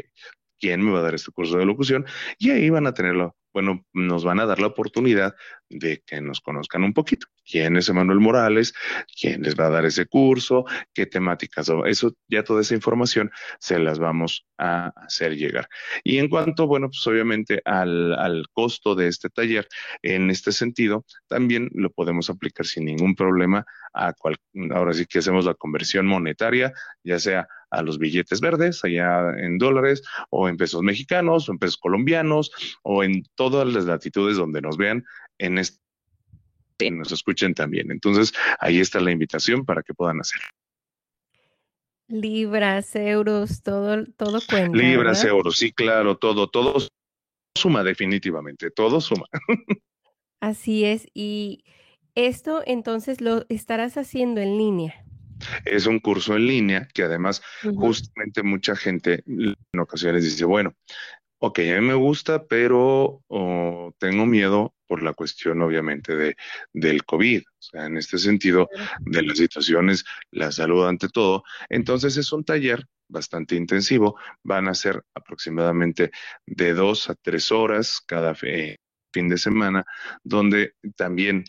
¿quién 0.58 0.82
me 0.82 0.92
va 0.92 1.00
a 1.00 1.02
dar 1.02 1.14
este 1.14 1.32
curso 1.32 1.58
de 1.58 1.66
locución? 1.66 2.06
Y 2.38 2.50
ahí 2.50 2.70
van 2.70 2.86
a 2.86 2.94
tenerlo 2.94 3.36
bueno, 3.52 3.84
nos 3.92 4.24
van 4.24 4.40
a 4.40 4.46
dar 4.46 4.60
la 4.60 4.68
oportunidad 4.68 5.34
de 5.68 6.02
que 6.06 6.20
nos 6.20 6.40
conozcan 6.40 6.84
un 6.84 6.92
poquito. 6.92 7.26
¿Quién 7.44 7.76
es 7.76 7.88
Emanuel 7.88 8.20
Morales? 8.20 8.72
¿Quién 9.20 9.42
les 9.42 9.56
va 9.56 9.66
a 9.66 9.70
dar 9.70 9.84
ese 9.84 10.06
curso? 10.06 10.64
¿Qué 10.94 11.06
temáticas? 11.06 11.68
Eso, 11.86 12.14
ya 12.28 12.44
toda 12.44 12.60
esa 12.60 12.74
información 12.74 13.30
se 13.58 13.78
las 13.78 13.98
vamos 13.98 14.46
a 14.58 14.92
hacer 14.96 15.36
llegar. 15.36 15.68
Y 16.04 16.18
en 16.18 16.28
cuanto, 16.28 16.66
bueno, 16.66 16.88
pues 16.88 17.04
obviamente 17.06 17.60
al, 17.64 18.14
al 18.14 18.44
costo 18.52 18.94
de 18.94 19.08
este 19.08 19.30
taller, 19.30 19.66
en 20.02 20.30
este 20.30 20.52
sentido, 20.52 21.04
también 21.26 21.70
lo 21.74 21.90
podemos 21.90 22.30
aplicar 22.30 22.64
sin 22.66 22.84
ningún 22.84 23.14
problema 23.14 23.64
a 23.92 24.12
cual, 24.12 24.36
ahora 24.72 24.92
sí 24.92 25.06
que 25.06 25.18
hacemos 25.18 25.44
la 25.44 25.54
conversión 25.54 26.06
monetaria, 26.06 26.72
ya 27.02 27.18
sea 27.18 27.48
a 27.70 27.82
los 27.82 27.98
billetes 27.98 28.40
verdes, 28.40 28.84
allá 28.84 29.30
en 29.38 29.58
dólares, 29.58 30.02
o 30.30 30.48
en 30.48 30.56
pesos 30.56 30.82
mexicanos, 30.82 31.48
o 31.48 31.52
en 31.52 31.58
pesos 31.58 31.78
colombianos, 31.78 32.50
o 32.82 33.04
en 33.04 33.24
todas 33.34 33.66
las 33.66 33.84
latitudes 33.84 34.36
donde 34.36 34.60
nos 34.60 34.76
vean 34.76 35.04
en 35.38 35.58
este 35.58 35.78
nos 36.92 37.10
escuchen 37.10 37.54
también. 37.54 37.90
Entonces, 37.90 38.32
ahí 38.60 38.78
está 38.78 39.00
la 39.00 39.10
invitación 39.10 39.64
para 39.64 39.82
que 39.82 39.94
puedan 39.94 40.20
hacer. 40.20 40.40
Libras, 42.06 42.94
euros, 42.96 43.62
todo, 43.62 44.06
todo 44.16 44.40
cuenta. 44.48 44.78
Libras, 44.78 45.24
euros, 45.24 45.56
sí, 45.56 45.72
claro, 45.72 46.16
todo, 46.16 46.48
todo 46.48 46.78
suma 47.56 47.82
definitivamente, 47.82 48.70
todo 48.70 49.00
suma. 49.00 49.26
Así 50.40 50.84
es, 50.84 51.08
y 51.12 51.64
esto 52.14 52.62
entonces 52.64 53.20
lo 53.20 53.44
estarás 53.48 53.98
haciendo 53.98 54.40
en 54.40 54.56
línea. 54.56 55.04
Es 55.64 55.86
un 55.86 56.00
curso 56.00 56.36
en 56.36 56.46
línea 56.46 56.88
que 56.92 57.02
además 57.02 57.42
justamente 57.62 58.42
mucha 58.42 58.76
gente 58.76 59.22
en 59.26 59.80
ocasiones 59.80 60.24
dice, 60.24 60.44
bueno, 60.44 60.74
ok, 61.38 61.58
a 61.60 61.80
mí 61.80 61.86
me 61.86 61.94
gusta, 61.94 62.46
pero 62.46 63.22
oh, 63.28 63.92
tengo 63.98 64.26
miedo 64.26 64.74
por 64.86 65.02
la 65.02 65.12
cuestión 65.12 65.62
obviamente 65.62 66.16
de, 66.16 66.36
del 66.72 67.04
COVID, 67.04 67.42
o 67.42 67.62
sea, 67.62 67.86
en 67.86 67.96
este 67.98 68.18
sentido 68.18 68.68
de 69.00 69.22
las 69.22 69.38
situaciones, 69.38 70.04
la 70.30 70.50
salud 70.50 70.86
ante 70.86 71.08
todo. 71.08 71.44
Entonces 71.68 72.16
es 72.16 72.32
un 72.32 72.44
taller 72.44 72.86
bastante 73.08 73.54
intensivo, 73.54 74.18
van 74.42 74.68
a 74.68 74.74
ser 74.74 75.02
aproximadamente 75.14 76.10
de 76.46 76.74
dos 76.74 77.08
a 77.10 77.14
tres 77.14 77.52
horas 77.52 78.00
cada 78.06 78.34
fin 78.34 79.28
de 79.28 79.38
semana, 79.38 79.84
donde 80.22 80.72
también, 80.96 81.44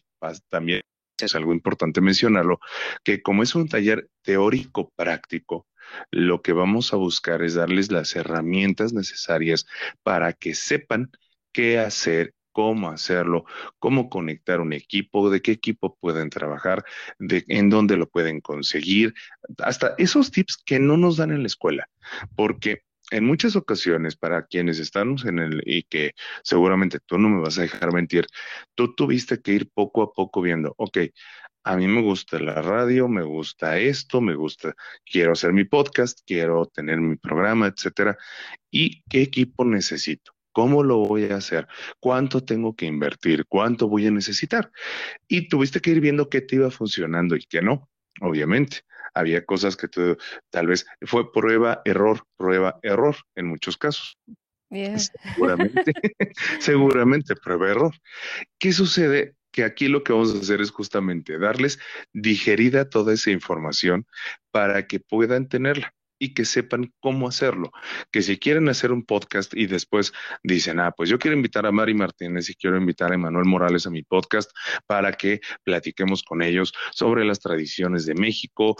también 0.49 0.81
es 1.25 1.35
algo 1.35 1.53
importante 1.53 2.01
mencionarlo, 2.01 2.59
que 3.03 3.21
como 3.21 3.43
es 3.43 3.55
un 3.55 3.67
taller 3.67 4.09
teórico 4.21 4.91
práctico, 4.95 5.67
lo 6.11 6.41
que 6.41 6.53
vamos 6.53 6.93
a 6.93 6.97
buscar 6.97 7.41
es 7.41 7.55
darles 7.55 7.91
las 7.91 8.15
herramientas 8.15 8.93
necesarias 8.93 9.65
para 10.03 10.33
que 10.33 10.55
sepan 10.55 11.11
qué 11.51 11.79
hacer 11.79 12.33
cómo 12.51 12.89
hacerlo, 12.89 13.45
cómo 13.79 14.09
conectar 14.09 14.59
un 14.59 14.73
equipo, 14.73 15.29
de 15.29 15.41
qué 15.41 15.51
equipo 15.51 15.97
pueden 15.99 16.29
trabajar, 16.29 16.83
de 17.17 17.45
en 17.47 17.69
dónde 17.69 17.95
lo 17.95 18.09
pueden 18.09 18.41
conseguir, 18.41 19.13
hasta 19.59 19.95
esos 19.97 20.31
tips 20.31 20.57
que 20.65 20.79
no 20.79 20.97
nos 20.97 21.17
dan 21.17 21.31
en 21.31 21.41
la 21.41 21.47
escuela, 21.47 21.87
porque 22.35 22.81
en 23.11 23.25
muchas 23.25 23.55
ocasiones, 23.55 24.15
para 24.15 24.45
quienes 24.45 24.79
estamos 24.79 25.25
en 25.25 25.39
el, 25.39 25.61
y 25.65 25.83
que 25.83 26.13
seguramente 26.43 26.99
tú 27.05 27.17
no 27.17 27.29
me 27.29 27.41
vas 27.41 27.57
a 27.57 27.63
dejar 27.63 27.93
mentir, 27.93 28.27
tú 28.75 28.95
tuviste 28.95 29.41
que 29.41 29.53
ir 29.53 29.69
poco 29.73 30.01
a 30.03 30.11
poco 30.13 30.41
viendo, 30.41 30.73
ok, 30.77 30.97
a 31.63 31.75
mí 31.75 31.87
me 31.87 32.01
gusta 32.01 32.39
la 32.39 32.61
radio, 32.61 33.07
me 33.07 33.23
gusta 33.23 33.77
esto, 33.77 34.21
me 34.21 34.35
gusta, 34.35 34.73
quiero 35.05 35.33
hacer 35.33 35.53
mi 35.53 35.65
podcast, 35.65 36.19
quiero 36.25 36.65
tener 36.65 36.99
mi 36.99 37.15
programa, 37.17 37.67
etcétera. 37.67 38.17
¿Y 38.71 39.03
qué 39.03 39.21
equipo 39.21 39.65
necesito? 39.65 40.31
¿Cómo 40.51 40.83
lo 40.83 40.97
voy 40.97 41.25
a 41.25 41.35
hacer? 41.35 41.67
¿Cuánto 41.99 42.43
tengo 42.43 42.75
que 42.75 42.85
invertir? 42.85 43.45
¿Cuánto 43.47 43.87
voy 43.87 44.07
a 44.07 44.11
necesitar? 44.11 44.71
Y 45.27 45.47
tuviste 45.47 45.79
que 45.79 45.91
ir 45.91 46.01
viendo 46.01 46.29
qué 46.29 46.41
te 46.41 46.55
iba 46.55 46.71
funcionando 46.71 47.35
y 47.35 47.41
qué 47.41 47.61
no, 47.61 47.89
obviamente. 48.21 48.81
Había 49.13 49.45
cosas 49.45 49.75
que 49.75 49.87
tal 50.49 50.67
vez 50.67 50.85
fue 51.01 51.31
prueba, 51.31 51.81
error, 51.85 52.23
prueba, 52.37 52.79
error 52.83 53.15
en 53.35 53.47
muchos 53.47 53.77
casos. 53.77 54.17
Seguramente, 55.35 55.93
seguramente 56.59 57.35
prueba, 57.35 57.69
error. 57.69 57.93
¿Qué 58.59 58.71
sucede? 58.71 59.35
que 59.51 59.63
aquí 59.63 59.87
lo 59.87 60.03
que 60.03 60.13
vamos 60.13 60.35
a 60.35 60.37
hacer 60.39 60.61
es 60.61 60.69
justamente 60.69 61.39
darles 61.39 61.79
digerida 62.13 62.87
toda 62.87 63.13
esa 63.13 63.31
información 63.31 64.05
para 64.51 64.85
que 64.85 64.99
puedan 64.99 65.49
tenerla 65.49 65.95
y 66.19 66.33
que 66.33 66.45
sepan 66.45 66.93
cómo 66.99 67.27
hacerlo. 67.27 67.71
Que 68.11 68.21
si 68.21 68.37
quieren 68.37 68.69
hacer 68.69 68.91
un 68.91 69.03
podcast 69.03 69.53
y 69.55 69.65
después 69.65 70.13
dicen, 70.43 70.79
ah, 70.79 70.91
pues 70.91 71.09
yo 71.09 71.17
quiero 71.17 71.35
invitar 71.35 71.65
a 71.65 71.71
Mari 71.71 71.93
Martínez 71.93 72.49
y 72.49 72.55
quiero 72.55 72.77
invitar 72.77 73.11
a 73.11 73.15
Emanuel 73.15 73.45
Morales 73.45 73.87
a 73.87 73.89
mi 73.89 74.03
podcast 74.03 74.51
para 74.85 75.13
que 75.13 75.41
platiquemos 75.63 76.23
con 76.23 76.41
ellos 76.41 76.73
sobre 76.91 77.25
las 77.25 77.39
tradiciones 77.39 78.05
de 78.05 78.15
México, 78.15 78.75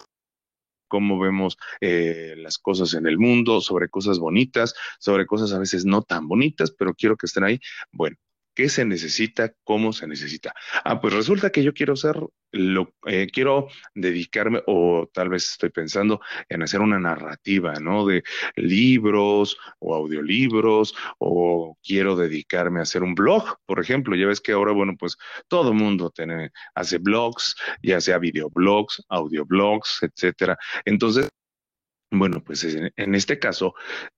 cómo 0.88 1.20
vemos 1.20 1.58
eh, 1.80 2.36
las 2.38 2.58
cosas 2.58 2.94
en 2.96 3.08
el 3.08 3.18
mundo, 3.18 3.62
sobre 3.62 3.90
cosas 3.90 4.20
bonitas, 4.20 4.76
sobre 5.00 5.26
cosas 5.26 5.54
a 5.54 5.60
veces 5.60 5.86
no 5.86 6.02
tan 6.02 6.28
bonitas, 6.28 6.72
pero 6.72 6.94
quiero 6.94 7.16
que 7.16 7.28
estén 7.28 7.46
ahí. 7.46 7.60
Bueno, 7.92 8.18
¿Qué 8.60 8.68
se 8.68 8.84
necesita? 8.84 9.54
¿Cómo 9.64 9.94
se 9.94 10.06
necesita? 10.06 10.54
Ah, 10.84 11.00
pues 11.00 11.14
resulta 11.14 11.50
que 11.50 11.64
yo 11.64 11.74
quiero 11.74 11.96
ser, 11.96 12.18
lo, 12.52 12.94
eh, 13.06 13.30
quiero 13.32 13.70
dedicarme, 13.96 14.62
o 14.68 15.10
tal 15.14 15.30
vez 15.30 15.52
estoy 15.52 15.70
pensando 15.70 16.20
en 16.50 16.64
hacer 16.64 16.82
una 16.82 17.00
narrativa, 17.00 17.76
¿no? 17.76 18.06
De 18.06 18.22
libros 18.58 19.56
o 19.80 19.96
audiolibros, 19.96 20.94
o 21.20 21.78
quiero 21.82 22.18
dedicarme 22.18 22.80
a 22.80 22.84
hacer 22.84 23.02
un 23.02 23.16
blog, 23.16 23.46
por 23.66 23.80
ejemplo. 23.80 24.14
Ya 24.18 24.28
ves 24.28 24.42
que 24.42 24.52
ahora, 24.52 24.74
bueno, 24.74 24.98
pues 25.00 25.16
todo 25.48 25.74
mundo 25.74 26.10
tiene, 26.10 26.52
hace 26.76 26.98
blogs, 26.98 27.56
ya 27.82 28.02
sea 28.02 28.18
videoblogs, 28.18 29.06
audioblogs, 29.08 30.00
etcétera. 30.04 30.58
Entonces, 30.84 31.30
bueno, 32.12 32.44
pues 32.44 32.64
en 32.66 33.16
este 33.16 33.38
caso, 33.38 33.76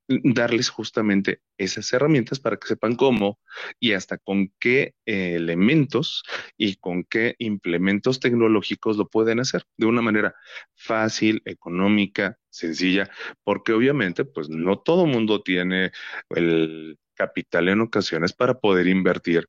darles 0.07 0.69
justamente 0.69 1.41
esas 1.57 1.91
herramientas 1.91 2.39
para 2.39 2.57
que 2.57 2.67
sepan 2.67 2.95
cómo 2.95 3.39
y 3.79 3.93
hasta 3.93 4.17
con 4.17 4.53
qué 4.59 4.95
elementos 5.05 6.23
y 6.57 6.77
con 6.77 7.03
qué 7.03 7.35
implementos 7.39 8.19
tecnológicos 8.19 8.97
lo 8.97 9.09
pueden 9.09 9.41
hacer 9.41 9.63
de 9.77 9.87
una 9.87 10.01
manera 10.01 10.35
fácil, 10.73 11.41
económica, 11.45 12.39
sencilla, 12.49 13.09
porque 13.43 13.73
obviamente 13.73 14.23
pues 14.23 14.49
no 14.49 14.79
todo 14.79 15.05
mundo 15.05 15.41
tiene 15.41 15.91
el 16.29 16.97
capital 17.13 17.69
en 17.69 17.81
ocasiones 17.81 18.33
para 18.33 18.59
poder 18.59 18.87
invertir 18.87 19.47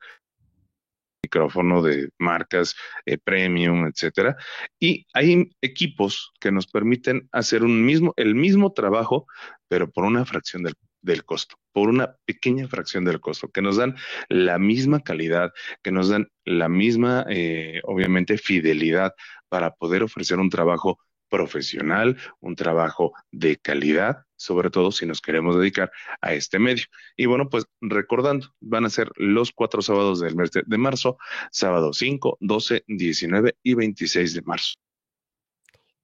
micrófono 1.32 1.82
de 1.82 2.10
marcas 2.18 2.74
eh, 3.06 3.18
premium, 3.18 3.86
etcétera. 3.86 4.36
Y 4.78 5.06
hay 5.14 5.50
equipos 5.62 6.32
que 6.40 6.52
nos 6.52 6.66
permiten 6.66 7.28
hacer 7.32 7.64
un 7.64 7.84
mismo, 7.84 8.12
el 8.16 8.34
mismo 8.34 8.72
trabajo, 8.72 9.26
pero 9.68 9.90
por 9.90 10.04
una 10.04 10.24
fracción 10.26 10.62
del, 10.62 10.74
del 11.00 11.24
costo, 11.24 11.56
por 11.72 11.88
una 11.88 12.16
pequeña 12.26 12.68
fracción 12.68 13.04
del 13.04 13.20
costo, 13.20 13.48
que 13.48 13.62
nos 13.62 13.76
dan 13.76 13.96
la 14.28 14.58
misma 14.58 15.00
calidad, 15.00 15.52
que 15.82 15.90
nos 15.90 16.10
dan 16.10 16.28
la 16.44 16.68
misma, 16.68 17.24
eh, 17.30 17.80
obviamente, 17.84 18.36
fidelidad 18.36 19.12
para 19.48 19.70
poder 19.70 20.02
ofrecer 20.02 20.38
un 20.38 20.50
trabajo 20.50 20.98
profesional, 21.32 22.18
un 22.40 22.54
trabajo 22.54 23.14
de 23.30 23.56
calidad, 23.56 24.26
sobre 24.36 24.68
todo 24.68 24.92
si 24.92 25.06
nos 25.06 25.22
queremos 25.22 25.58
dedicar 25.58 25.90
a 26.20 26.34
este 26.34 26.58
medio. 26.58 26.84
Y 27.16 27.24
bueno, 27.24 27.48
pues 27.48 27.64
recordando, 27.80 28.54
van 28.60 28.84
a 28.84 28.90
ser 28.90 29.10
los 29.16 29.50
cuatro 29.50 29.80
sábados 29.80 30.20
del 30.20 30.36
mes 30.36 30.50
de 30.52 30.78
marzo, 30.78 31.16
sábado 31.50 31.94
5, 31.94 32.36
12, 32.38 32.84
19 32.86 33.56
y 33.62 33.74
26 33.74 34.34
de 34.34 34.42
marzo. 34.42 34.74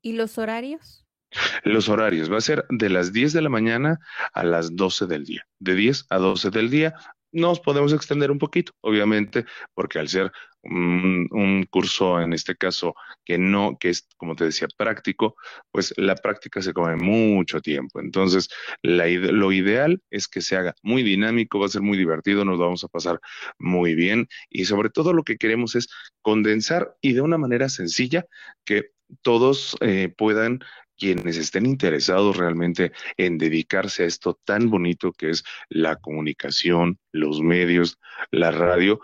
¿Y 0.00 0.14
los 0.14 0.38
horarios? 0.38 1.04
Los 1.62 1.90
horarios 1.90 2.32
va 2.32 2.38
a 2.38 2.40
ser 2.40 2.64
de 2.70 2.88
las 2.88 3.12
10 3.12 3.34
de 3.34 3.42
la 3.42 3.50
mañana 3.50 3.98
a 4.32 4.44
las 4.44 4.74
12 4.74 5.06
del 5.06 5.26
día, 5.26 5.46
de 5.58 5.74
10 5.74 6.06
a 6.08 6.16
12 6.16 6.48
del 6.48 6.70
día, 6.70 6.94
nos 7.32 7.60
podemos 7.60 7.92
extender 7.92 8.30
un 8.30 8.38
poquito, 8.38 8.72
obviamente, 8.80 9.44
porque 9.74 9.98
al 9.98 10.08
ser 10.08 10.32
un, 10.62 11.66
curso, 11.70 12.20
en 12.20 12.32
este 12.32 12.56
caso, 12.56 12.94
que 13.24 13.38
no, 13.38 13.76
que 13.78 13.90
es, 13.90 14.08
como 14.16 14.34
te 14.34 14.44
decía, 14.44 14.68
práctico, 14.76 15.36
pues 15.70 15.94
la 15.96 16.16
práctica 16.16 16.62
se 16.62 16.72
come 16.72 16.96
mucho 16.96 17.60
tiempo. 17.60 18.00
Entonces, 18.00 18.48
lo 18.82 19.52
ideal 19.52 20.02
es 20.10 20.28
que 20.28 20.40
se 20.40 20.56
haga 20.56 20.74
muy 20.82 21.02
dinámico, 21.02 21.58
va 21.58 21.66
a 21.66 21.70
ser 21.70 21.82
muy 21.82 21.96
divertido, 21.96 22.44
nos 22.44 22.58
vamos 22.58 22.84
a 22.84 22.88
pasar 22.88 23.20
muy 23.58 23.94
bien 23.94 24.28
y 24.48 24.64
sobre 24.64 24.90
todo 24.90 25.12
lo 25.12 25.22
que 25.22 25.36
queremos 25.36 25.74
es 25.74 25.88
condensar 26.22 26.96
y 27.00 27.12
de 27.12 27.20
una 27.20 27.38
manera 27.38 27.68
sencilla 27.68 28.26
que 28.64 28.90
todos 29.22 29.76
eh, 29.80 30.12
puedan 30.16 30.60
quienes 30.98 31.36
estén 31.36 31.64
interesados 31.66 32.36
realmente 32.36 32.92
en 33.16 33.38
dedicarse 33.38 34.02
a 34.02 34.06
esto 34.06 34.38
tan 34.44 34.68
bonito 34.68 35.12
que 35.12 35.30
es 35.30 35.44
la 35.68 35.96
comunicación, 35.96 36.98
los 37.12 37.40
medios, 37.40 37.98
la 38.30 38.50
radio, 38.50 39.00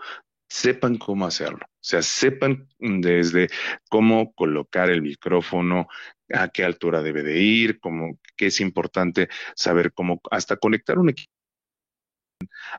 sepan 0.47 0.97
cómo 0.97 1.25
hacerlo. 1.25 1.65
O 1.65 1.87
sea, 1.87 2.01
sepan 2.01 2.67
desde 2.79 3.49
cómo 3.89 4.33
colocar 4.33 4.89
el 4.89 5.01
micrófono, 5.01 5.87
a 6.33 6.49
qué 6.49 6.63
altura 6.63 7.01
debe 7.01 7.23
de 7.23 7.39
ir, 7.39 7.79
cómo, 7.79 8.19
que 8.35 8.47
es 8.47 8.59
importante 8.59 9.29
saber 9.55 9.93
cómo, 9.93 10.21
hasta 10.31 10.57
conectar 10.57 10.97
un 10.97 11.09
equipo 11.09 11.31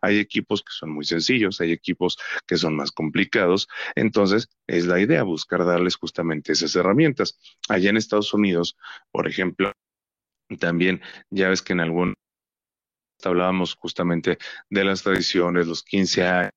hay 0.01 0.19
equipos 0.19 0.63
que 0.63 0.73
son 0.73 0.91
muy 0.91 1.05
sencillos, 1.05 1.61
hay 1.61 1.73
equipos 1.73 2.19
que 2.47 2.57
son 2.57 2.77
más 2.77 2.93
complicados. 2.93 3.69
Entonces, 3.95 4.49
es 4.67 4.87
la 4.87 5.01
idea 5.01 5.23
buscar 5.23 5.65
darles 5.65 5.97
justamente 5.97 6.53
esas 6.53 6.75
herramientas. 6.77 7.39
Allá 7.69 7.91
en 7.91 7.97
Estados 7.97 8.33
Unidos, 8.35 8.77
por 9.11 9.29
ejemplo, 9.29 9.73
también 10.59 11.03
ya 11.31 11.49
ves 11.49 11.63
que 11.63 11.73
en 11.73 11.81
algún 11.81 12.15
hablábamos 13.25 13.75
justamente 13.75 14.39
de 14.71 14.85
las 14.85 15.03
tradiciones, 15.03 15.67
los 15.67 15.83
15 15.83 16.27
años 16.27 16.53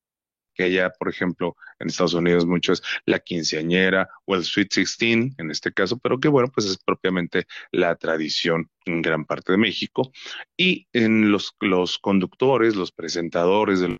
que 0.59 0.65
allá, 0.65 0.89
por 0.89 1.07
ejemplo, 1.07 1.55
en 1.79 1.87
Estados 1.87 2.15
Unidos 2.15 2.45
mucho 2.45 2.73
es 2.73 2.83
la 3.05 3.19
quinceañera 3.19 4.09
o 4.25 4.35
el 4.35 4.43
Sweet 4.43 4.73
Sixteen 4.73 5.33
en 5.37 5.51
este 5.51 5.71
caso, 5.71 5.97
pero 5.97 6.19
que 6.19 6.27
bueno, 6.27 6.51
pues 6.53 6.67
es 6.67 6.77
propiamente 6.77 7.47
la 7.71 7.95
tradición 7.95 8.69
en 8.83 9.01
gran 9.01 9.23
parte 9.23 9.53
de 9.53 9.57
México. 9.57 10.11
Y 10.57 10.85
en 10.91 11.31
los, 11.31 11.55
los 11.61 11.97
conductores, 11.97 12.75
los 12.75 12.91
presentadores 12.91 13.79
de 13.79 13.87
las 13.87 13.99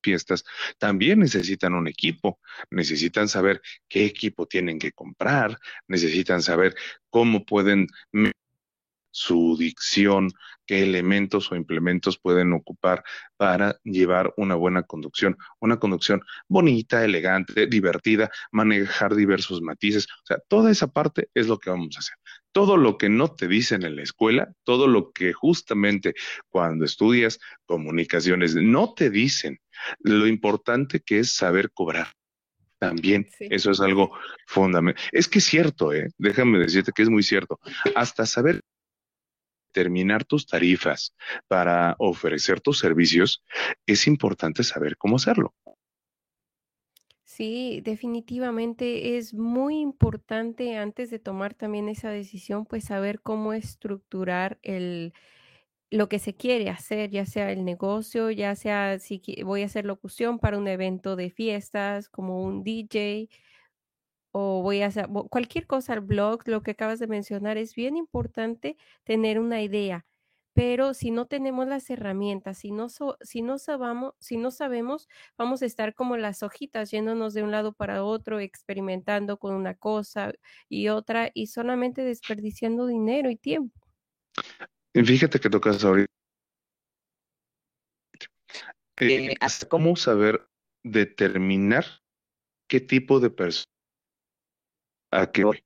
fiestas 0.00 0.44
también 0.78 1.18
necesitan 1.18 1.74
un 1.74 1.88
equipo, 1.88 2.38
necesitan 2.70 3.28
saber 3.28 3.60
qué 3.88 4.04
equipo 4.04 4.46
tienen 4.46 4.78
que 4.78 4.92
comprar, 4.92 5.58
necesitan 5.88 6.42
saber 6.42 6.76
cómo 7.10 7.44
pueden 7.44 7.88
su 9.18 9.56
dicción, 9.58 10.30
qué 10.64 10.82
elementos 10.84 11.50
o 11.50 11.56
implementos 11.56 12.18
pueden 12.18 12.52
ocupar 12.52 13.02
para 13.36 13.80
llevar 13.82 14.32
una 14.36 14.54
buena 14.54 14.84
conducción, 14.84 15.36
una 15.58 15.78
conducción 15.78 16.22
bonita, 16.46 17.04
elegante, 17.04 17.66
divertida, 17.66 18.30
manejar 18.52 19.16
diversos 19.16 19.60
matices. 19.60 20.06
O 20.06 20.26
sea, 20.26 20.38
toda 20.46 20.70
esa 20.70 20.86
parte 20.86 21.30
es 21.34 21.48
lo 21.48 21.58
que 21.58 21.70
vamos 21.70 21.96
a 21.96 21.98
hacer. 21.98 22.16
Todo 22.52 22.76
lo 22.76 22.96
que 22.96 23.08
no 23.08 23.34
te 23.34 23.48
dicen 23.48 23.82
en 23.82 23.96
la 23.96 24.02
escuela, 24.02 24.52
todo 24.62 24.86
lo 24.86 25.10
que 25.10 25.32
justamente 25.32 26.14
cuando 26.48 26.84
estudias 26.84 27.40
comunicaciones 27.66 28.54
no 28.54 28.94
te 28.94 29.10
dicen, 29.10 29.58
lo 30.00 30.28
importante 30.28 31.00
que 31.00 31.18
es 31.18 31.34
saber 31.34 31.72
cobrar. 31.72 32.06
También, 32.78 33.28
eso 33.40 33.72
es 33.72 33.80
algo 33.80 34.16
fundamental. 34.46 35.02
Es 35.10 35.26
que 35.26 35.40
es 35.40 35.44
cierto, 35.44 35.92
¿eh? 35.92 36.10
déjame 36.18 36.60
decirte 36.60 36.92
que 36.94 37.02
es 37.02 37.10
muy 37.10 37.24
cierto. 37.24 37.58
Hasta 37.96 38.24
saber 38.24 38.62
determinar 39.78 40.24
tus 40.24 40.46
tarifas 40.46 41.14
para 41.46 41.94
ofrecer 41.98 42.60
tus 42.60 42.78
servicios, 42.78 43.44
es 43.86 44.06
importante 44.06 44.64
saber 44.64 44.96
cómo 44.96 45.16
hacerlo. 45.16 45.54
Sí, 47.24 47.80
definitivamente 47.84 49.16
es 49.16 49.32
muy 49.34 49.78
importante 49.78 50.76
antes 50.76 51.10
de 51.10 51.20
tomar 51.20 51.54
también 51.54 51.88
esa 51.88 52.10
decisión, 52.10 52.66
pues 52.66 52.84
saber 52.84 53.20
cómo 53.20 53.52
estructurar 53.52 54.58
el, 54.62 55.12
lo 55.90 56.08
que 56.08 56.18
se 56.18 56.34
quiere 56.34 56.68
hacer, 56.70 57.10
ya 57.10 57.26
sea 57.26 57.52
el 57.52 57.64
negocio, 57.64 58.32
ya 58.32 58.56
sea 58.56 58.98
si 58.98 59.22
voy 59.44 59.62
a 59.62 59.66
hacer 59.66 59.84
locución 59.84 60.40
para 60.40 60.58
un 60.58 60.66
evento 60.66 61.14
de 61.14 61.30
fiestas 61.30 62.08
como 62.08 62.42
un 62.42 62.64
DJ 62.64 63.28
o 64.32 64.62
voy 64.62 64.82
a 64.82 64.86
hacer 64.86 65.08
cualquier 65.30 65.66
cosa, 65.66 65.94
el 65.94 66.00
blog, 66.00 66.46
lo 66.46 66.62
que 66.62 66.72
acabas 66.72 66.98
de 66.98 67.06
mencionar, 67.06 67.56
es 67.56 67.74
bien 67.74 67.96
importante 67.96 68.76
tener 69.04 69.38
una 69.38 69.62
idea. 69.62 70.06
Pero 70.54 70.92
si 70.92 71.12
no 71.12 71.26
tenemos 71.26 71.68
las 71.68 71.88
herramientas, 71.88 72.58
si 72.58 72.72
no, 72.72 72.88
si 72.88 73.42
no, 73.42 73.58
sabamos, 73.58 74.14
si 74.18 74.36
no 74.36 74.50
sabemos, 74.50 75.08
vamos 75.36 75.62
a 75.62 75.66
estar 75.66 75.94
como 75.94 76.16
las 76.16 76.42
hojitas 76.42 76.90
yéndonos 76.90 77.32
de 77.32 77.44
un 77.44 77.52
lado 77.52 77.72
para 77.72 78.02
otro, 78.02 78.40
experimentando 78.40 79.38
con 79.38 79.54
una 79.54 79.74
cosa 79.74 80.32
y 80.68 80.88
otra 80.88 81.30
y 81.32 81.46
solamente 81.46 82.02
desperdiciando 82.02 82.88
dinero 82.88 83.30
y 83.30 83.36
tiempo. 83.36 83.78
Fíjate 84.92 85.38
que 85.38 85.48
tocas 85.48 85.84
ahorita. 85.84 86.12
Eh, 89.00 89.36
¿Cómo 89.68 89.94
saber 89.94 90.44
determinar 90.82 91.84
qué 92.68 92.80
tipo 92.80 93.20
de 93.20 93.30
persona 93.30 93.77
a 95.10 95.30
qué 95.30 95.44
voy? 95.44 95.64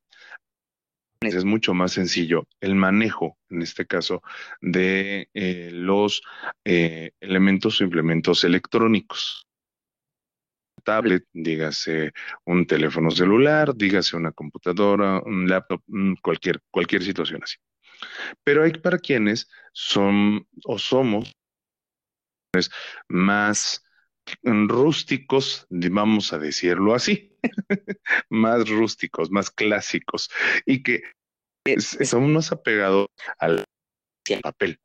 Es 1.20 1.44
mucho 1.44 1.72
más 1.72 1.92
sencillo 1.92 2.48
el 2.60 2.74
manejo, 2.74 3.38
en 3.48 3.62
este 3.62 3.86
caso, 3.86 4.22
de 4.60 5.28
eh, 5.34 5.70
los 5.72 6.22
eh, 6.64 7.12
elementos 7.20 7.80
o 7.80 7.84
implementos 7.84 8.42
electrónicos 8.42 9.46
tablet, 10.82 11.24
dígase 11.32 12.12
un 12.44 12.66
teléfono 12.66 13.10
celular, 13.10 13.74
dígase 13.74 14.16
una 14.16 14.32
computadora, 14.32 15.20
un 15.24 15.48
laptop, 15.48 15.82
mm, 15.86 16.14
cualquier, 16.22 16.60
cualquier 16.70 17.02
situación 17.02 17.40
así. 17.42 17.56
Pero 18.44 18.64
hay 18.64 18.72
para 18.72 18.98
quienes 18.98 19.48
son 19.72 20.46
o 20.64 20.78
somos 20.78 21.32
más 23.08 23.82
rústicos, 24.42 25.66
vamos 25.70 26.32
a 26.32 26.38
decirlo 26.38 26.94
así, 26.94 27.36
más 28.30 28.68
rústicos, 28.68 29.30
más 29.30 29.50
clásicos, 29.50 30.30
y 30.66 30.82
que 30.82 31.02
son 31.80 32.32
más 32.32 32.52
apegados 32.52 33.08
al 33.38 33.64
papel, 34.42 34.78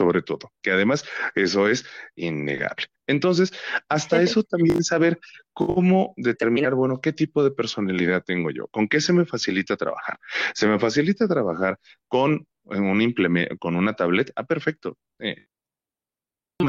sobre 0.00 0.22
todo, 0.22 0.52
que 0.62 0.70
además 0.70 1.04
eso 1.34 1.68
es 1.68 1.84
innegable. 2.16 2.86
Entonces, 3.06 3.52
hasta 3.88 4.22
eso 4.22 4.44
también 4.44 4.84
saber 4.84 5.18
cómo 5.52 6.14
determinar, 6.16 6.74
bueno, 6.74 7.00
qué 7.00 7.12
tipo 7.12 7.42
de 7.42 7.50
personalidad 7.50 8.22
tengo 8.24 8.50
yo, 8.50 8.68
con 8.68 8.88
qué 8.88 9.00
se 9.00 9.12
me 9.12 9.26
facilita 9.26 9.76
trabajar. 9.76 10.18
Se 10.54 10.68
me 10.68 10.78
facilita 10.78 11.26
trabajar 11.26 11.78
con 12.08 12.46
un 12.64 13.02
implemento, 13.02 13.58
con 13.58 13.74
una 13.74 13.94
tablet, 13.94 14.32
ah, 14.36 14.44
perfecto. 14.44 14.96
Eh, 15.18 15.48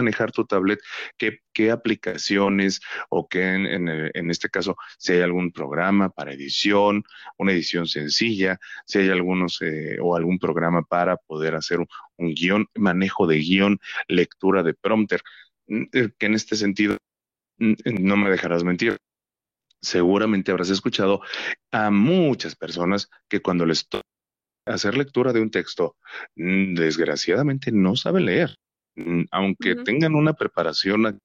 manejar 0.01 0.31
tu 0.31 0.45
tablet, 0.45 0.79
qué, 1.17 1.39
qué 1.53 1.71
aplicaciones 1.71 2.81
o 3.09 3.27
qué 3.27 3.53
en, 3.53 3.87
en, 3.87 4.31
este 4.31 4.49
caso, 4.49 4.75
si 4.97 5.13
hay 5.13 5.21
algún 5.21 5.51
programa 5.51 6.09
para 6.09 6.33
edición, 6.33 7.03
una 7.37 7.51
edición 7.53 7.87
sencilla, 7.87 8.59
si 8.85 8.99
hay 8.99 9.09
algunos 9.09 9.61
eh, 9.61 9.97
o 10.01 10.15
algún 10.15 10.39
programa 10.39 10.83
para 10.83 11.17
poder 11.17 11.55
hacer 11.55 11.79
un, 11.79 11.87
un 12.17 12.33
guion, 12.33 12.67
manejo 12.75 13.27
de 13.27 13.37
guion, 13.37 13.79
lectura 14.07 14.63
de 14.63 14.73
prompter. 14.73 15.21
Mm, 15.71 15.83
eh, 15.93 16.09
que 16.17 16.25
en 16.25 16.33
este 16.33 16.55
sentido 16.57 16.97
mm, 17.59 17.73
eh, 17.85 17.93
no 17.99 18.17
me 18.17 18.29
dejarás 18.29 18.63
mentir. 18.63 18.97
Seguramente 19.81 20.51
habrás 20.51 20.69
escuchado 20.69 21.21
a 21.71 21.91
muchas 21.91 22.55
personas 22.55 23.09
que 23.29 23.41
cuando 23.41 23.65
les 23.65 23.87
toca 23.87 24.03
hacer 24.65 24.97
lectura 24.97 25.33
de 25.33 25.41
un 25.41 25.51
texto, 25.51 25.97
mm, 26.35 26.75
desgraciadamente 26.75 27.71
no 27.71 27.95
saben 27.95 28.25
leer. 28.25 28.57
Aunque 29.31 29.75
tengan 29.77 30.15
una 30.15 30.33
preparación 30.33 31.19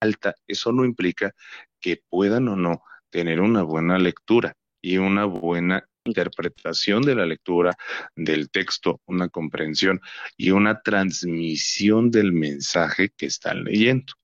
alta, 0.00 0.34
eso 0.46 0.72
no 0.72 0.84
implica 0.84 1.34
que 1.80 2.02
puedan 2.08 2.48
o 2.48 2.56
no 2.56 2.82
tener 3.10 3.40
una 3.40 3.62
buena 3.62 3.98
lectura 3.98 4.54
y 4.82 4.98
una 4.98 5.24
buena 5.24 5.84
interpretación 6.04 7.02
de 7.02 7.14
la 7.14 7.26
lectura 7.26 7.76
del 8.16 8.50
texto, 8.50 9.00
una 9.06 9.28
comprensión 9.28 10.00
y 10.36 10.50
una 10.50 10.80
transmisión 10.80 12.10
del 12.10 12.32
mensaje 12.32 13.10
que 13.16 13.26
están 13.26 13.64
leyendo. 13.64 14.14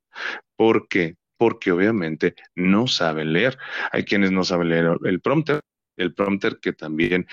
¿Por 0.57 0.89
qué? 0.89 1.17
Porque 1.37 1.73
obviamente 1.73 2.35
no 2.55 2.87
saben 2.87 3.33
leer. 3.33 3.59
Hay 3.93 4.05
quienes 4.05 4.33
no 4.33 4.45
saben 4.45 4.71
leer 4.71 4.97
el 5.05 5.21
prompter, 5.21 5.61
el 5.97 6.15
prompter 6.15 6.59
que 6.61 6.73
también, 6.73 7.27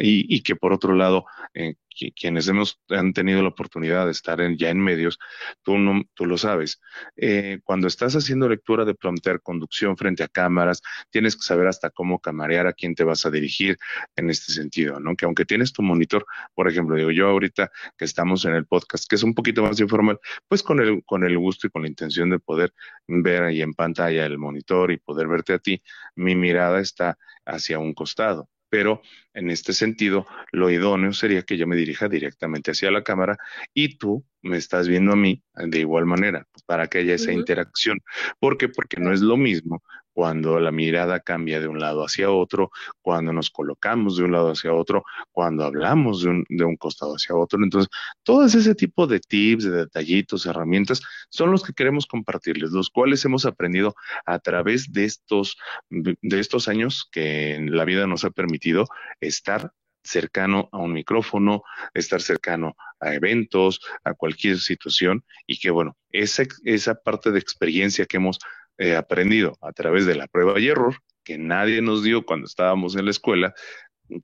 y, 0.00 0.34
y 0.34 0.42
que 0.42 0.56
por 0.56 0.72
otro 0.72 0.94
lado, 0.94 1.26
eh, 1.54 1.74
quienes 2.14 2.48
hemos, 2.48 2.80
han 2.88 3.12
tenido 3.12 3.42
la 3.42 3.48
oportunidad 3.48 4.06
de 4.06 4.12
estar 4.12 4.38
ya 4.56 4.70
en 4.70 4.80
medios, 4.80 5.18
tú, 5.62 5.78
no, 5.78 6.02
tú 6.14 6.26
lo 6.26 6.38
sabes. 6.38 6.80
Eh, 7.16 7.60
cuando 7.64 7.86
estás 7.86 8.14
haciendo 8.14 8.48
lectura 8.48 8.84
de 8.84 8.94
prompter, 8.94 9.40
conducción 9.42 9.96
frente 9.96 10.22
a 10.22 10.28
cámaras, 10.28 10.82
tienes 11.10 11.36
que 11.36 11.42
saber 11.42 11.66
hasta 11.66 11.90
cómo 11.90 12.20
camarear 12.20 12.66
a 12.66 12.72
quién 12.72 12.94
te 12.94 13.04
vas 13.04 13.26
a 13.26 13.30
dirigir 13.30 13.78
en 14.16 14.30
este 14.30 14.52
sentido, 14.52 15.00
¿no? 15.00 15.16
Que 15.16 15.24
aunque 15.24 15.44
tienes 15.44 15.72
tu 15.72 15.82
monitor, 15.82 16.26
por 16.54 16.68
ejemplo, 16.68 16.96
digo 16.96 17.10
yo 17.10 17.28
ahorita 17.28 17.70
que 17.96 18.04
estamos 18.04 18.44
en 18.44 18.54
el 18.54 18.66
podcast, 18.66 19.08
que 19.08 19.16
es 19.16 19.22
un 19.22 19.34
poquito 19.34 19.62
más 19.62 19.80
informal, 19.80 20.18
pues 20.46 20.62
con 20.62 20.80
el, 20.80 21.04
con 21.04 21.24
el 21.24 21.36
gusto 21.38 21.66
y 21.66 21.70
con 21.70 21.82
la 21.82 21.88
intención 21.88 22.30
de 22.30 22.38
poder 22.38 22.72
ver 23.06 23.44
ahí 23.44 23.62
en 23.62 23.74
pantalla 23.74 24.26
el 24.26 24.38
monitor 24.38 24.92
y 24.92 24.98
poder 24.98 25.28
verte 25.28 25.54
a 25.54 25.58
ti, 25.58 25.82
mi 26.14 26.34
mirada 26.34 26.80
está 26.80 27.18
hacia 27.44 27.78
un 27.78 27.94
costado 27.94 28.48
pero 28.68 29.02
en 29.34 29.50
este 29.50 29.72
sentido, 29.72 30.26
lo 30.52 30.70
idóneo 30.70 31.12
sería 31.12 31.42
que 31.42 31.56
yo 31.56 31.66
me 31.66 31.76
dirija 31.76 32.08
directamente 32.08 32.72
hacia 32.72 32.90
la 32.90 33.02
cámara 33.02 33.38
y 33.74 33.98
tú 33.98 34.24
me 34.42 34.56
estás 34.56 34.88
viendo 34.88 35.12
a 35.12 35.16
mí 35.16 35.42
de 35.54 35.80
igual 35.80 36.06
manera, 36.06 36.46
para 36.66 36.86
que 36.86 36.98
haya 36.98 37.14
esa 37.14 37.32
interacción. 37.32 37.98
¿Por 38.38 38.56
qué? 38.56 38.68
Porque 38.68 39.00
no 39.00 39.12
es 39.12 39.20
lo 39.20 39.36
mismo 39.36 39.82
cuando 40.18 40.58
la 40.58 40.72
mirada 40.72 41.20
cambia 41.20 41.60
de 41.60 41.68
un 41.68 41.78
lado 41.78 42.04
hacia 42.04 42.28
otro, 42.28 42.72
cuando 43.00 43.32
nos 43.32 43.50
colocamos 43.50 44.16
de 44.16 44.24
un 44.24 44.32
lado 44.32 44.50
hacia 44.50 44.74
otro, 44.74 45.04
cuando 45.30 45.62
hablamos 45.64 46.22
de 46.22 46.30
un, 46.30 46.44
de 46.48 46.64
un 46.64 46.76
costado 46.76 47.12
hacia 47.12 47.36
otro. 47.36 47.62
Entonces, 47.62 47.88
todo 48.24 48.44
ese 48.44 48.74
tipo 48.74 49.06
de 49.06 49.20
tips, 49.20 49.62
de 49.62 49.70
detallitos, 49.70 50.44
herramientas, 50.44 51.02
son 51.30 51.52
los 51.52 51.62
que 51.62 51.72
queremos 51.72 52.04
compartirles, 52.04 52.72
los 52.72 52.90
cuales 52.90 53.24
hemos 53.26 53.46
aprendido 53.46 53.94
a 54.26 54.40
través 54.40 54.92
de 54.92 55.04
estos, 55.04 55.56
de 55.88 56.40
estos 56.40 56.66
años 56.66 57.08
que 57.12 57.64
la 57.70 57.84
vida 57.84 58.08
nos 58.08 58.24
ha 58.24 58.30
permitido 58.30 58.86
estar 59.20 59.72
cercano 60.02 60.68
a 60.72 60.78
un 60.78 60.94
micrófono, 60.94 61.62
estar 61.94 62.20
cercano 62.20 62.74
a 62.98 63.14
eventos, 63.14 63.78
a 64.02 64.14
cualquier 64.14 64.58
situación 64.58 65.24
y 65.46 65.60
que 65.60 65.70
bueno, 65.70 65.96
esa, 66.10 66.42
esa 66.64 66.96
parte 66.96 67.30
de 67.30 67.38
experiencia 67.38 68.04
que 68.04 68.16
hemos 68.16 68.40
eh, 68.78 68.96
aprendido 68.96 69.56
a 69.60 69.72
través 69.72 70.06
de 70.06 70.14
la 70.14 70.28
prueba 70.28 70.58
y 70.58 70.68
error 70.68 70.96
que 71.24 71.36
nadie 71.36 71.82
nos 71.82 72.02
dio 72.02 72.24
cuando 72.24 72.46
estábamos 72.46 72.96
en 72.96 73.04
la 73.04 73.10
escuela, 73.10 73.54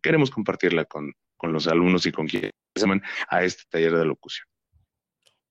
queremos 0.00 0.30
compartirla 0.30 0.86
con, 0.86 1.12
con 1.36 1.52
los 1.52 1.66
alumnos 1.68 2.06
y 2.06 2.12
con 2.12 2.26
quienes 2.26 2.52
llaman 2.74 3.02
a 3.28 3.44
este 3.44 3.64
taller 3.68 3.94
de 3.94 4.04
locución. 4.06 4.46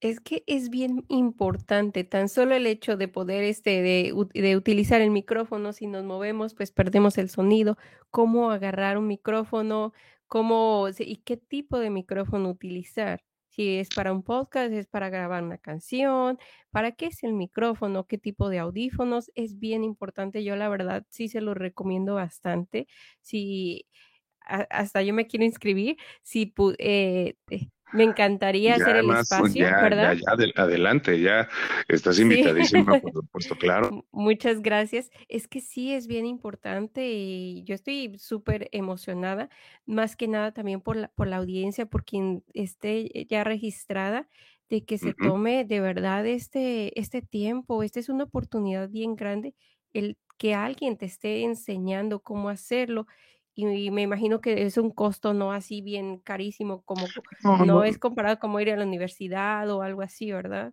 Es 0.00 0.20
que 0.20 0.42
es 0.46 0.68
bien 0.68 1.04
importante, 1.08 2.04
tan 2.04 2.28
solo 2.28 2.54
el 2.54 2.66
hecho 2.66 2.96
de 2.96 3.08
poder 3.08 3.44
este, 3.44 3.80
de, 3.82 4.12
de, 4.34 4.56
utilizar 4.56 5.00
el 5.00 5.10
micrófono, 5.10 5.72
si 5.72 5.86
nos 5.86 6.04
movemos, 6.04 6.54
pues 6.54 6.72
perdemos 6.72 7.16
el 7.16 7.30
sonido, 7.30 7.78
cómo 8.10 8.50
agarrar 8.50 8.98
un 8.98 9.06
micrófono, 9.06 9.92
cómo 10.26 10.88
y 10.98 11.16
qué 11.18 11.36
tipo 11.36 11.78
de 11.78 11.90
micrófono 11.90 12.50
utilizar 12.50 13.22
si 13.54 13.78
es 13.78 13.88
para 13.90 14.12
un 14.12 14.22
podcast, 14.22 14.72
es 14.72 14.86
para 14.86 15.10
grabar 15.10 15.42
una 15.44 15.58
canción, 15.58 16.38
para 16.70 16.92
qué 16.92 17.06
es 17.06 17.22
el 17.22 17.34
micrófono, 17.34 18.06
qué 18.06 18.18
tipo 18.18 18.48
de 18.48 18.58
audífonos, 18.58 19.30
es 19.34 19.58
bien 19.58 19.84
importante. 19.84 20.42
Yo 20.44 20.56
la 20.56 20.68
verdad 20.68 21.06
sí 21.10 21.28
se 21.28 21.40
lo 21.40 21.54
recomiendo 21.54 22.14
bastante. 22.14 22.88
Si 23.22 23.86
hasta 24.40 25.02
yo 25.02 25.14
me 25.14 25.26
quiero 25.26 25.44
inscribir, 25.44 25.96
si 26.22 26.52
eh, 26.78 27.36
me 27.94 28.04
encantaría 28.04 28.74
hacer 28.74 28.96
el 28.96 29.10
espacio, 29.10 29.64
¿verdad? 29.64 30.14
Ya, 30.14 30.36
ya, 30.36 30.62
adelante, 30.62 31.20
ya 31.20 31.48
estás 31.88 32.18
invitadísima, 32.18 33.00
por 33.00 33.12
supuesto, 33.14 33.56
claro. 33.56 34.04
Muchas 34.10 34.60
gracias. 34.60 35.10
Es 35.28 35.46
que 35.46 35.60
sí 35.60 35.92
es 35.92 36.08
bien 36.08 36.26
importante 36.26 37.08
y 37.08 37.62
yo 37.64 37.74
estoy 37.74 38.18
súper 38.18 38.68
emocionada, 38.72 39.48
más 39.86 40.16
que 40.16 40.26
nada 40.26 40.52
también 40.52 40.80
por 40.80 40.96
la, 40.96 41.08
por 41.08 41.28
la 41.28 41.36
audiencia, 41.36 41.86
por 41.86 42.04
quien 42.04 42.42
esté 42.52 43.26
ya 43.30 43.44
registrada, 43.44 44.28
de 44.68 44.84
que 44.84 44.98
se 44.98 45.14
tome 45.14 45.64
de 45.64 45.80
verdad 45.80 46.26
este, 46.26 46.98
este 46.98 47.22
tiempo. 47.22 47.82
Esta 47.82 48.00
es 48.00 48.08
una 48.08 48.24
oportunidad 48.24 48.88
bien 48.88 49.14
grande, 49.14 49.54
el 49.92 50.18
que 50.36 50.54
alguien 50.54 50.96
te 50.96 51.06
esté 51.06 51.44
enseñando 51.44 52.20
cómo 52.20 52.48
hacerlo 52.48 53.06
y 53.54 53.90
me 53.90 54.02
imagino 54.02 54.40
que 54.40 54.62
es 54.62 54.76
un 54.76 54.90
costo 54.90 55.32
no 55.32 55.52
así 55.52 55.80
bien 55.80 56.18
carísimo 56.18 56.82
como 56.82 57.06
no, 57.64 57.84
es 57.84 57.98
comparado 57.98 58.38
como 58.38 58.60
ir 58.60 58.70
a 58.70 58.76
la 58.76 58.84
universidad 58.84 59.70
o 59.70 59.82
algo 59.82 60.02
así, 60.02 60.32
¿verdad? 60.32 60.72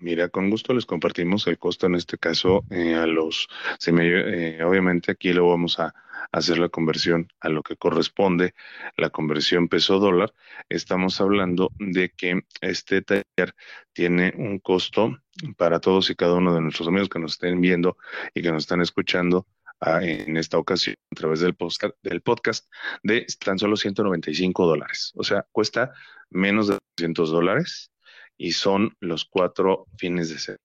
mira, 0.00 0.28
con 0.28 0.50
gusto 0.50 0.72
les 0.74 0.86
compartimos 0.86 1.46
el 1.46 1.58
costo 1.58 1.86
en 1.86 1.94
este 1.94 2.18
caso 2.18 2.64
eh, 2.70 2.94
a 2.94 3.06
los, 3.06 3.48
se 3.78 3.92
me, 3.92 4.06
eh, 4.06 4.64
obviamente 4.64 5.12
aquí 5.12 5.32
lo 5.32 5.48
vamos 5.48 5.78
a 5.78 5.94
hacer 6.32 6.58
la 6.58 6.68
conversión 6.68 7.28
a 7.40 7.48
lo 7.48 7.62
que 7.62 7.76
corresponde, 7.76 8.54
la 8.96 9.10
conversión 9.10 9.68
peso 9.68 9.98
dólar. 9.98 10.32
Estamos 10.68 11.20
hablando 11.20 11.72
de 11.78 12.10
que 12.10 12.42
este 12.60 13.02
taller 13.02 13.54
tiene 13.92 14.32
un 14.36 14.58
costo 14.58 15.18
para 15.56 15.80
todos 15.80 16.10
y 16.10 16.14
cada 16.14 16.34
uno 16.34 16.54
de 16.54 16.60
nuestros 16.60 16.88
amigos 16.88 17.08
que 17.08 17.18
nos 17.18 17.32
estén 17.32 17.60
viendo 17.60 17.96
y 18.34 18.42
que 18.42 18.52
nos 18.52 18.64
están 18.64 18.80
escuchando 18.80 19.46
ah, 19.80 20.00
en 20.02 20.36
esta 20.36 20.58
ocasión 20.58 20.96
a 21.10 21.14
través 21.14 21.40
del 21.40 21.54
podcast, 21.54 21.94
del 22.02 22.22
podcast 22.22 22.66
de 23.02 23.26
tan 23.44 23.58
solo 23.58 23.76
195 23.76 24.66
dólares. 24.66 25.12
O 25.16 25.24
sea, 25.24 25.46
cuesta 25.52 25.92
menos 26.30 26.68
de 26.68 26.78
200 26.98 27.30
dólares 27.30 27.90
y 28.36 28.52
son 28.52 28.94
los 29.00 29.24
cuatro 29.24 29.86
fines 29.96 30.30
de 30.30 30.38
semana. 30.38 30.60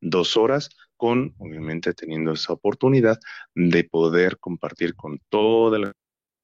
Dos 0.00 0.36
horas 0.36 0.70
con, 0.96 1.34
obviamente, 1.38 1.92
teniendo 1.94 2.32
esa 2.32 2.52
oportunidad 2.52 3.18
de 3.54 3.84
poder 3.84 4.38
compartir 4.38 4.94
con 4.94 5.20
toda 5.28 5.78
la 5.78 5.92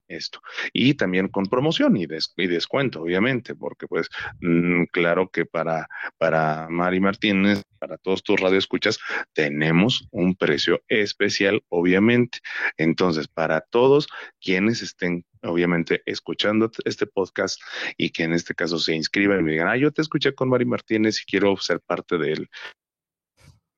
esto. 0.09 0.41
Y 0.73 0.95
también 0.95 1.29
con 1.29 1.47
promoción 1.47 1.97
y, 1.97 2.07
descuento, 2.07 3.03
obviamente, 3.03 3.55
porque 3.55 3.87
pues 3.87 4.09
mm, 4.41 4.85
claro 4.93 5.29
que 5.31 5.47
para, 5.47 5.89
para 6.19 6.69
Mari 6.69 7.01
Martínez, 7.01 7.63
para 7.85 7.99
todos 7.99 8.23
tus 8.23 8.41
radioescuchas, 8.41 8.99
tenemos 9.35 10.09
un 10.11 10.35
precio 10.35 10.83
especial, 10.89 11.63
obviamente. 11.69 12.39
Entonces, 12.79 13.29
para 13.29 13.61
todos 13.61 14.09
quienes 14.41 14.81
estén 14.81 15.27
obviamente 15.43 16.03
escuchando 16.07 16.71
este 16.87 17.07
podcast 17.07 17.61
y 17.99 18.09
que 18.09 18.23
en 18.23 18.33
este 18.33 18.55
caso 18.55 18.79
se 18.79 18.95
inscriban 18.95 19.41
y 19.41 19.43
me 19.43 19.53
digan, 19.53 19.69
ah, 19.69 19.77
yo 19.77 19.93
te 19.93 20.01
escuché 20.01 20.35
con 20.35 20.49
Mari 20.49 20.65
Martínez 20.65 21.21
y 21.21 21.27
quiero 21.27 21.59
ser 21.59 21.81
parte 21.81 22.17
del, 22.17 22.49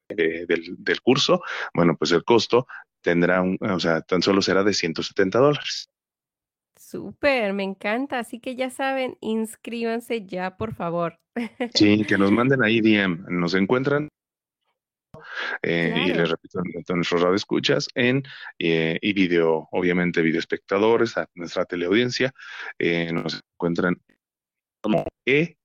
del, 0.08 0.76
del 0.78 1.00
curso, 1.00 1.42
bueno, 1.74 1.96
pues 1.96 2.12
el 2.12 2.22
costo 2.22 2.68
tendrá 3.00 3.42
un, 3.42 3.58
o 3.60 3.80
sea, 3.80 4.02
tan 4.02 4.22
solo 4.22 4.40
será 4.40 4.62
de 4.62 4.72
170 4.72 5.36
dólares. 5.36 5.90
Súper, 6.96 7.52
me 7.52 7.62
encanta. 7.62 8.18
Así 8.18 8.40
que 8.40 8.56
ya 8.56 8.70
saben, 8.70 9.18
inscríbanse 9.20 10.24
ya, 10.24 10.56
por 10.56 10.74
favor. 10.74 11.18
Sí, 11.74 12.04
que 12.04 12.16
nos 12.16 12.32
manden 12.32 12.64
ahí 12.64 12.80
DM. 12.80 13.26
Nos 13.28 13.52
encuentran 13.54 14.08
eh, 15.62 15.94
y 16.06 16.14
les 16.14 16.30
repito 16.30 16.60
a 16.60 16.94
nuestros 16.94 17.20
radioescuchas 17.20 17.88
en 17.94 18.22
eh, 18.58 18.98
y 19.02 19.12
video, 19.12 19.68
obviamente 19.72 20.22
video 20.22 20.38
espectadores, 20.38 21.18
a 21.18 21.26
nuestra 21.34 21.66
teleaudiencia, 21.66 22.32
eh, 22.78 23.12
nos 23.12 23.42
encuentran 23.52 24.00
como 24.80 25.04
e. 25.26 25.56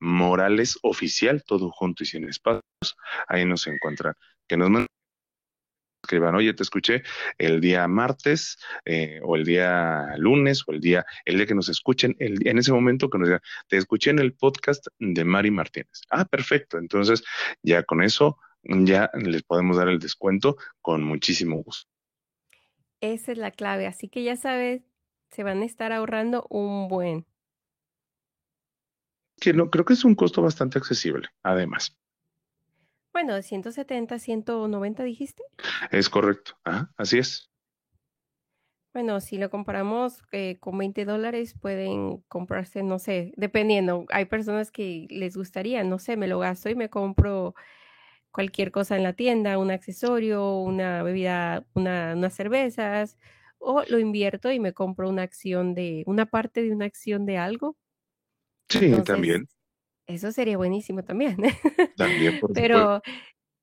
Morales 0.00 0.78
oficial, 0.82 1.44
todo 1.44 1.70
junto 1.70 2.02
y 2.02 2.06
sin 2.06 2.28
espacios, 2.28 2.96
ahí 3.28 3.44
nos 3.44 3.68
encuentran. 3.68 4.14
Que 4.48 4.56
nos 4.56 4.68
manden 4.68 4.88
escriban, 6.04 6.34
oye, 6.34 6.54
te 6.54 6.62
escuché 6.62 7.02
el 7.38 7.60
día 7.60 7.88
martes 7.88 8.58
eh, 8.84 9.20
o 9.22 9.36
el 9.36 9.44
día 9.44 10.14
lunes 10.16 10.62
o 10.66 10.72
el 10.72 10.80
día, 10.80 11.04
el 11.24 11.36
día 11.36 11.46
que 11.46 11.54
nos 11.54 11.68
escuchen, 11.68 12.14
el, 12.18 12.46
en 12.46 12.58
ese 12.58 12.72
momento 12.72 13.10
que 13.10 13.18
nos 13.18 13.28
digan, 13.28 13.42
te 13.68 13.76
escuché 13.76 14.10
en 14.10 14.18
el 14.18 14.34
podcast 14.34 14.86
de 14.98 15.24
Mari 15.24 15.50
Martínez. 15.50 16.02
Ah, 16.10 16.24
perfecto. 16.24 16.78
Entonces, 16.78 17.24
ya 17.62 17.82
con 17.82 18.02
eso, 18.02 18.38
ya 18.62 19.10
les 19.14 19.42
podemos 19.42 19.76
dar 19.76 19.88
el 19.88 19.98
descuento 19.98 20.56
con 20.80 21.02
muchísimo 21.02 21.62
gusto. 21.62 21.90
Esa 23.00 23.32
es 23.32 23.38
la 23.38 23.50
clave. 23.50 23.86
Así 23.86 24.08
que 24.08 24.22
ya 24.22 24.36
sabes, 24.36 24.82
se 25.30 25.42
van 25.42 25.62
a 25.62 25.66
estar 25.66 25.92
ahorrando 25.92 26.46
un 26.48 26.88
buen. 26.88 27.26
Que 29.40 29.52
no, 29.52 29.68
creo 29.68 29.84
que 29.84 29.94
es 29.94 30.04
un 30.04 30.14
costo 30.14 30.40
bastante 30.40 30.78
accesible, 30.78 31.28
además. 31.42 31.96
Bueno, 33.14 33.36
de 33.36 33.44
170 33.44 34.18
190 34.18 35.04
dijiste. 35.04 35.44
Es 35.92 36.10
correcto, 36.10 36.58
así 36.96 37.18
es. 37.18 37.48
Bueno, 38.92 39.20
si 39.20 39.38
lo 39.38 39.50
comparamos 39.50 40.20
eh, 40.32 40.58
con 40.58 40.76
20 40.76 41.04
dólares, 41.04 41.54
pueden 41.54 42.18
comprarse, 42.26 42.82
no 42.82 42.98
sé, 42.98 43.32
dependiendo. 43.36 44.04
Hay 44.10 44.24
personas 44.24 44.72
que 44.72 45.06
les 45.10 45.36
gustaría, 45.36 45.84
no 45.84 46.00
sé, 46.00 46.16
me 46.16 46.26
lo 46.26 46.40
gasto 46.40 46.68
y 46.70 46.74
me 46.74 46.90
compro 46.90 47.54
cualquier 48.32 48.72
cosa 48.72 48.96
en 48.96 49.04
la 49.04 49.12
tienda, 49.12 49.58
un 49.58 49.70
accesorio, 49.70 50.56
una 50.58 51.04
bebida, 51.04 51.64
una, 51.74 52.14
unas 52.16 52.34
cervezas, 52.34 53.16
o 53.58 53.84
lo 53.88 54.00
invierto 54.00 54.50
y 54.50 54.58
me 54.58 54.72
compro 54.72 55.08
una 55.08 55.22
acción 55.22 55.74
de, 55.74 56.02
una 56.06 56.26
parte 56.26 56.62
de 56.62 56.72
una 56.72 56.86
acción 56.86 57.26
de 57.26 57.38
algo. 57.38 57.76
Sí, 58.68 58.92
también. 59.04 59.46
Eso 60.06 60.32
sería 60.32 60.56
buenísimo 60.56 61.02
también. 61.02 61.36
También, 61.96 62.38
por 62.40 62.52
Pero 62.54 63.02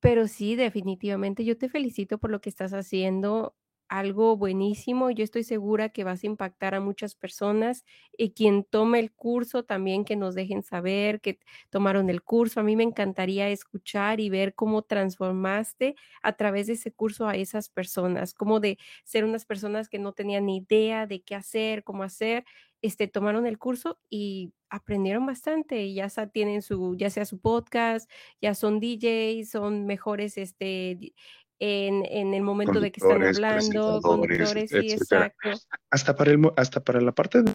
pero 0.02 0.28
sí, 0.28 0.56
definitivamente 0.56 1.46
yo 1.46 1.58
te 1.58 1.70
felicito 1.70 2.18
por 2.18 2.32
lo 2.32 2.42
que 2.42 2.50
estás 2.50 2.74
haciendo, 2.74 3.56
algo 3.92 4.38
buenísimo. 4.38 5.12
Yo 5.12 5.24
estoy 5.24 5.44
segura 5.44 5.90
que 5.90 6.06
vas 6.06 6.24
a 6.24 6.28
impactar 6.28 6.74
a 6.76 6.80
muchas 6.80 7.14
personas 7.14 7.84
y 8.18 8.32
quien 8.32 8.64
tome 8.64 9.00
el 9.00 9.12
curso 9.12 9.64
también 9.64 10.06
que 10.06 10.16
nos 10.16 10.34
dejen 10.34 10.64
saber 10.64 11.20
que 11.22 11.40
tomaron 11.70 12.10
el 12.10 12.24
curso. 12.24 12.62
A 12.62 12.64
mí 12.64 12.76
me 12.78 12.84
encantaría 12.84 13.50
escuchar 13.50 14.22
y 14.22 14.30
ver 14.30 14.56
cómo 14.56 14.82
transformaste 14.84 15.96
a 16.24 16.34
través 16.38 16.68
de 16.68 16.74
ese 16.74 16.94
curso 16.94 17.28
a 17.28 17.36
esas 17.36 17.68
personas, 17.70 18.34
como 18.34 18.62
de 18.62 18.78
ser 19.04 19.26
unas 19.26 19.46
personas 19.46 19.90
que 19.90 20.00
no 20.00 20.14
tenían 20.14 20.46
ni 20.46 20.58
idea 20.58 21.06
de 21.06 21.22
qué 21.22 21.36
hacer, 21.36 21.84
cómo 21.84 22.04
hacer 22.04 22.46
este, 22.82 23.08
tomaron 23.08 23.46
el 23.46 23.60
curso 23.60 24.00
y 24.10 24.54
aprendieron 24.70 25.26
bastante, 25.26 25.94
ya 25.94 26.10
sea, 26.10 26.28
tienen 26.28 26.62
su, 26.64 26.96
ya 26.98 27.10
sea 27.12 27.26
su 27.26 27.40
podcast, 27.40 28.10
ya 28.42 28.56
son 28.56 28.80
DJs, 28.80 29.50
son 29.52 29.86
mejores 29.86 30.38
este, 30.38 31.14
en, 31.62 32.04
en 32.10 32.34
el 32.34 32.42
momento 32.42 32.80
de 32.80 32.92
que 32.92 33.00
están 33.00 33.24
hablando, 33.24 34.02
conductores, 34.02 34.72
sí, 34.72 34.92
exacto. 34.94 35.52
Hasta 35.92 36.16
para, 36.16 36.32
el, 36.32 36.52
hasta 36.58 36.84
para 36.84 37.00
la 37.00 37.12
parte 37.12 37.44
de 37.44 37.54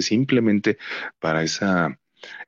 simplemente 0.00 0.78
para 1.18 1.42
esa, 1.42 1.98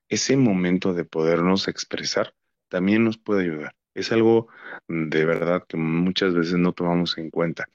ese 0.08 0.36
momento 0.36 0.94
de 0.94 1.04
podernos 1.04 1.66
expresar, 1.66 2.32
también 2.68 3.02
nos 3.02 3.18
puede 3.18 3.42
ayudar. 3.42 3.74
Es 3.94 4.12
algo 4.12 4.48
de 4.88 5.24
verdad 5.24 5.64
que 5.66 5.76
muchas 5.76 6.34
veces 6.34 6.54
no 6.54 6.72
tomamos 6.72 7.16
en 7.18 7.30
cuenta. 7.30 7.68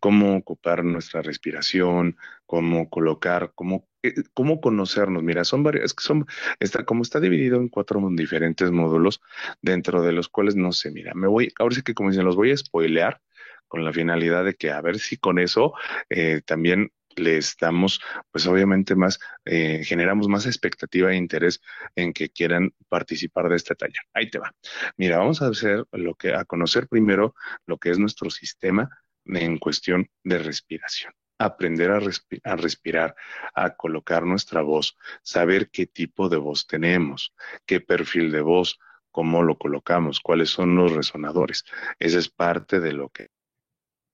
Cómo 0.00 0.36
ocupar 0.36 0.84
nuestra 0.84 1.22
respiración, 1.22 2.16
cómo 2.46 2.88
colocar, 2.90 3.52
cómo, 3.54 3.86
eh, 4.02 4.14
cómo 4.34 4.60
conocernos. 4.60 5.22
Mira, 5.22 5.44
son 5.44 5.62
varias, 5.62 5.94
que 5.94 6.02
son, 6.02 6.26
está, 6.58 6.84
como 6.84 7.02
está 7.02 7.20
dividido 7.20 7.56
en 7.56 7.68
cuatro 7.68 8.00
diferentes 8.12 8.70
módulos, 8.70 9.20
dentro 9.62 10.02
de 10.02 10.12
los 10.12 10.28
cuales 10.28 10.56
no 10.56 10.72
sé, 10.72 10.90
mira, 10.90 11.14
me 11.14 11.28
voy, 11.28 11.52
ahora 11.58 11.74
sí 11.74 11.82
que 11.82 11.94
como 11.94 12.10
dicen, 12.10 12.24
los 12.24 12.36
voy 12.36 12.50
a 12.52 12.56
spoilear 12.56 13.20
con 13.68 13.84
la 13.84 13.92
finalidad 13.92 14.44
de 14.44 14.54
que 14.54 14.72
a 14.72 14.80
ver 14.80 14.98
si 14.98 15.16
con 15.16 15.38
eso 15.38 15.74
eh, 16.08 16.42
también 16.44 16.90
les 17.20 17.56
damos, 17.60 18.00
pues 18.30 18.46
obviamente 18.46 18.94
más, 18.94 19.18
eh, 19.44 19.82
generamos 19.84 20.28
más 20.28 20.46
expectativa 20.46 21.12
e 21.12 21.16
interés 21.16 21.60
en 21.94 22.12
que 22.12 22.30
quieran 22.30 22.74
participar 22.88 23.48
de 23.48 23.56
este 23.56 23.74
taller. 23.74 24.02
Ahí 24.12 24.30
te 24.30 24.38
va. 24.38 24.54
Mira, 24.96 25.18
vamos 25.18 25.42
a 25.42 25.48
hacer 25.48 25.84
lo 25.92 26.14
que, 26.14 26.34
a 26.34 26.44
conocer 26.44 26.88
primero 26.88 27.34
lo 27.66 27.78
que 27.78 27.90
es 27.90 27.98
nuestro 27.98 28.30
sistema 28.30 28.90
en 29.26 29.58
cuestión 29.58 30.08
de 30.24 30.38
respiración. 30.38 31.12
Aprender 31.38 31.90
a, 31.90 32.00
a 32.44 32.56
respirar, 32.56 33.14
a 33.54 33.70
colocar 33.76 34.24
nuestra 34.24 34.62
voz, 34.62 34.96
saber 35.22 35.70
qué 35.70 35.86
tipo 35.86 36.28
de 36.28 36.36
voz 36.36 36.66
tenemos, 36.66 37.34
qué 37.64 37.80
perfil 37.80 38.30
de 38.30 38.42
voz, 38.42 38.78
cómo 39.10 39.42
lo 39.42 39.56
colocamos, 39.58 40.20
cuáles 40.20 40.50
son 40.50 40.76
los 40.76 40.92
resonadores. 40.92 41.64
Esa 41.98 42.18
es 42.18 42.28
parte 42.28 42.80
de 42.80 42.92
lo 42.92 43.08
que 43.08 43.28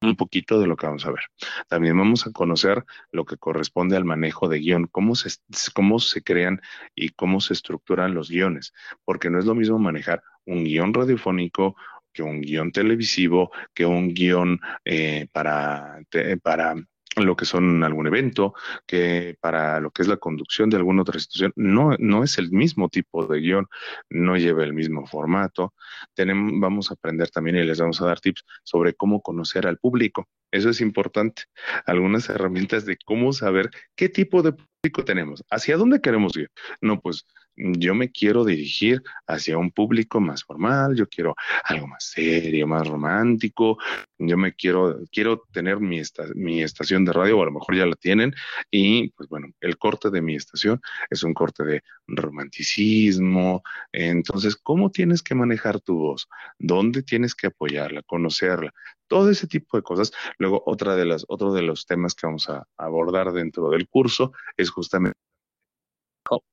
un 0.01 0.17
poquito 0.17 0.61
de 0.61 0.67
lo 0.67 0.77
que 0.77 0.87
vamos 0.87 1.07
a 1.07 1.11
ver. 1.11 1.25
También 1.69 1.97
vamos 1.97 2.27
a 2.27 2.33
conocer 2.33 2.85
lo 3.11 3.25
que 3.25 3.37
corresponde 3.37 3.97
al 3.97 4.05
manejo 4.05 4.49
de 4.49 4.59
guion, 4.59 4.87
cómo 4.87 5.15
se, 5.15 5.31
cómo 5.75 5.99
se 5.99 6.23
crean 6.23 6.61
y 6.95 7.11
cómo 7.11 7.41
se 7.41 7.55
estructuran 7.55 8.15
los 8.15 8.31
guiones, 8.31 8.73
porque 9.05 9.31
no 9.31 9.39
es 9.39 9.45
lo 9.47 9.55
mismo 9.55 9.79
manejar 9.79 10.23
un 10.45 10.65
guion 10.65 10.95
radiofónico 10.95 11.77
que 12.13 12.23
un 12.23 12.41
guion 12.41 12.73
televisivo, 12.73 13.51
que 13.75 13.85
un 13.85 14.15
guion 14.15 14.59
eh, 14.85 15.29
para, 15.33 16.01
para 16.43 16.75
lo 17.17 17.35
que 17.37 17.47
son 17.47 17.83
algún 17.83 18.07
evento, 18.07 18.55
que 18.87 19.37
para 19.41 19.81
lo 19.81 19.91
que 19.91 20.03
es 20.03 20.09
la 20.09 20.19
conducción 20.19 20.69
de 20.69 20.77
alguna 20.77 21.03
otra 21.03 21.17
institución, 21.17 21.53
no, 21.57 21.97
no 21.99 22.23
es 22.23 22.39
el 22.39 22.51
mismo 22.51 22.89
tipo 22.89 23.27
de 23.27 23.41
guion, 23.41 23.67
no 24.11 24.37
lleva 24.37 24.64
el 24.64 24.75
mismo 24.75 25.07
formato. 25.07 25.75
Tenemos, 26.14 26.53
vamos 26.61 26.91
a 26.91 26.95
aprender 26.95 27.31
también 27.31 27.57
y 27.57 27.64
les 27.64 27.81
vamos 27.81 28.01
a 28.03 28.07
dar 28.07 28.21
tips 28.21 28.45
sobre 28.64 28.95
cómo 28.95 29.23
conocer 29.23 29.67
al 29.67 29.79
público. 29.79 30.29
Eso 30.51 30.71
es 30.71 30.81
importante. 30.81 31.45
Algunas 31.87 32.29
herramientas 32.29 32.85
de 32.85 32.99
cómo 33.05 33.33
saber 33.33 33.71
qué 33.95 34.09
tipo 34.09 34.43
de 34.43 34.53
público 34.53 35.05
tenemos, 35.05 35.45
hacia 35.51 35.77
dónde 35.77 36.01
queremos 36.01 36.37
ir. 36.37 36.51
No, 36.81 37.01
pues 37.01 37.27
yo 37.57 37.95
me 37.95 38.11
quiero 38.11 38.45
dirigir 38.45 39.03
hacia 39.27 39.59
un 39.59 39.71
público 39.71 40.21
más 40.21 40.45
formal, 40.45 40.95
yo 40.95 41.09
quiero 41.09 41.35
algo 41.65 41.87
más 41.87 42.05
serio, 42.05 42.67
más 42.67 42.87
romántico, 42.87 43.79
yo 44.19 44.37
me 44.37 44.55
quiero, 44.55 45.01
quiero 45.11 45.43
tener 45.53 45.81
mi, 45.81 46.01
mi 46.35 46.63
estación 46.63 47.05
de 47.05 47.13
radio, 47.13 47.39
o 47.39 47.43
a 47.43 47.47
lo 47.47 47.53
mejor 47.53 47.77
ya 47.77 47.87
la 47.87 47.97
tienen, 47.97 48.35
y 48.71 49.11
pues 49.11 49.29
bueno, 49.29 49.49
el 49.61 49.79
corte 49.79 50.11
de 50.11 50.23
mi 50.23 50.37
estación 50.37 50.81
es 51.11 51.23
un 51.23 51.35
corte 51.35 51.65
de 51.65 51.83
romanticismo, 52.07 53.63
entonces, 53.93 54.57
¿cómo 54.57 54.91
tienes 54.91 55.23
que 55.23 55.35
manejar 55.35 55.81
tu 55.81 55.99
voz? 55.99 56.29
¿Dónde 56.59 57.03
tienes 57.03 57.35
que 57.35 57.49
apoyarla, 57.49 58.03
conocerla? 58.03 58.73
Todo 59.09 59.31
ese 59.31 59.47
tipo 59.47 59.77
de 59.77 59.83
cosas. 59.83 60.13
Luego, 60.39 60.63
otra 60.67 60.97
de 60.97 61.05
las, 61.05 61.25
otro 61.29 61.53
de 61.53 61.63
los 61.63 61.87
temas 61.87 62.15
que 62.15 62.27
vamos 62.27 62.49
a 62.49 62.67
abordar 62.77 63.33
dentro 63.33 63.71
del 63.71 63.89
curso 63.89 64.33
es 64.57 64.71
justamente 64.71 65.17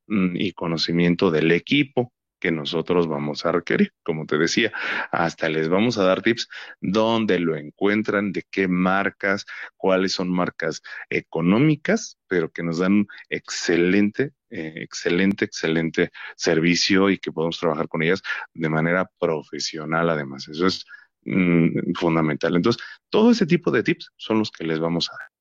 y 0.07 0.53
conocimiento 0.53 1.32
del 1.32 1.51
equipo 1.51 2.11
que 2.43 2.51
nosotros 2.51 3.07
vamos 3.07 3.45
a 3.45 3.53
requerir. 3.53 3.93
Como 4.03 4.26
te 4.26 4.38
decía, 4.38 4.74
hasta 5.13 5.47
les 5.47 5.69
vamos 5.69 5.97
a 5.97 6.03
dar 6.03 6.21
tips 6.21 6.49
dónde 6.82 7.39
lo 7.39 7.55
encuentran, 7.55 8.34
de 8.34 8.43
qué 8.51 8.67
marcas, 8.67 9.45
cuáles 9.78 10.11
son 10.11 10.30
marcas 10.30 10.82
económicas, 11.09 12.17
pero 12.28 12.51
que 12.51 12.61
nos 12.61 12.80
dan 12.80 13.07
excelente, 13.30 14.34
eh, 14.49 14.74
excelente, 14.76 15.45
excelente 15.45 16.11
servicio 16.36 17.09
y 17.09 17.17
que 17.17 17.32
podemos 17.32 17.57
trabajar 17.57 17.88
con 17.88 18.03
ellas 18.03 18.21
de 18.53 18.67
manera 18.67 19.09
profesional 19.17 20.09
además. 20.09 20.45
Eso 20.49 20.67
es 20.67 20.86
mm, 21.21 21.93
fundamental. 21.95 22.57
Entonces, 22.57 22.84
todo 23.09 23.32
ese 23.32 23.45
tipo 23.45 23.71
de 23.71 23.84
tips 23.84 24.11
son 24.17 24.39
los 24.39 24.51
que 24.51 24.65
les 24.65 24.82
vamos 24.82 25.09
a 25.09 25.13
dar. 25.17 25.32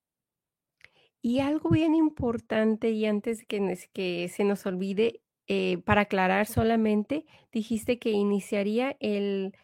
Y 1.23 1.39
algo 1.39 1.71
bien 1.71 1.95
importante, 1.95 2.91
y 2.91 3.07
antes 3.07 3.45
que, 3.47 3.79
que 3.93 4.29
se 4.29 4.43
nos 4.43 4.67
olvide, 4.67 5.23
eh, 5.47 5.79
para 5.85 6.03
aclarar 6.03 6.47
solamente, 6.47 7.27
dijiste 7.53 7.99
que 7.99 8.11
iniciaría 8.11 8.97
el 9.01 9.55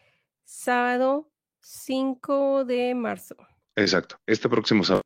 sábado 0.45 1.31
5 1.59 2.63
de 2.63 2.95
marzo. 2.95 3.35
Exacto, 3.75 4.17
este 4.25 4.47
próximo 4.47 4.83
sábado. 4.83 5.03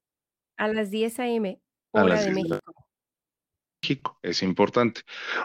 A 0.57 0.67
las 0.67 0.91
10 0.91 1.19
a.m., 1.19 1.59
hora 1.91 2.21
de 2.21 2.31
México. 2.31 2.82
México. 3.83 4.17
Es 4.23 4.41
importante. 4.43 5.01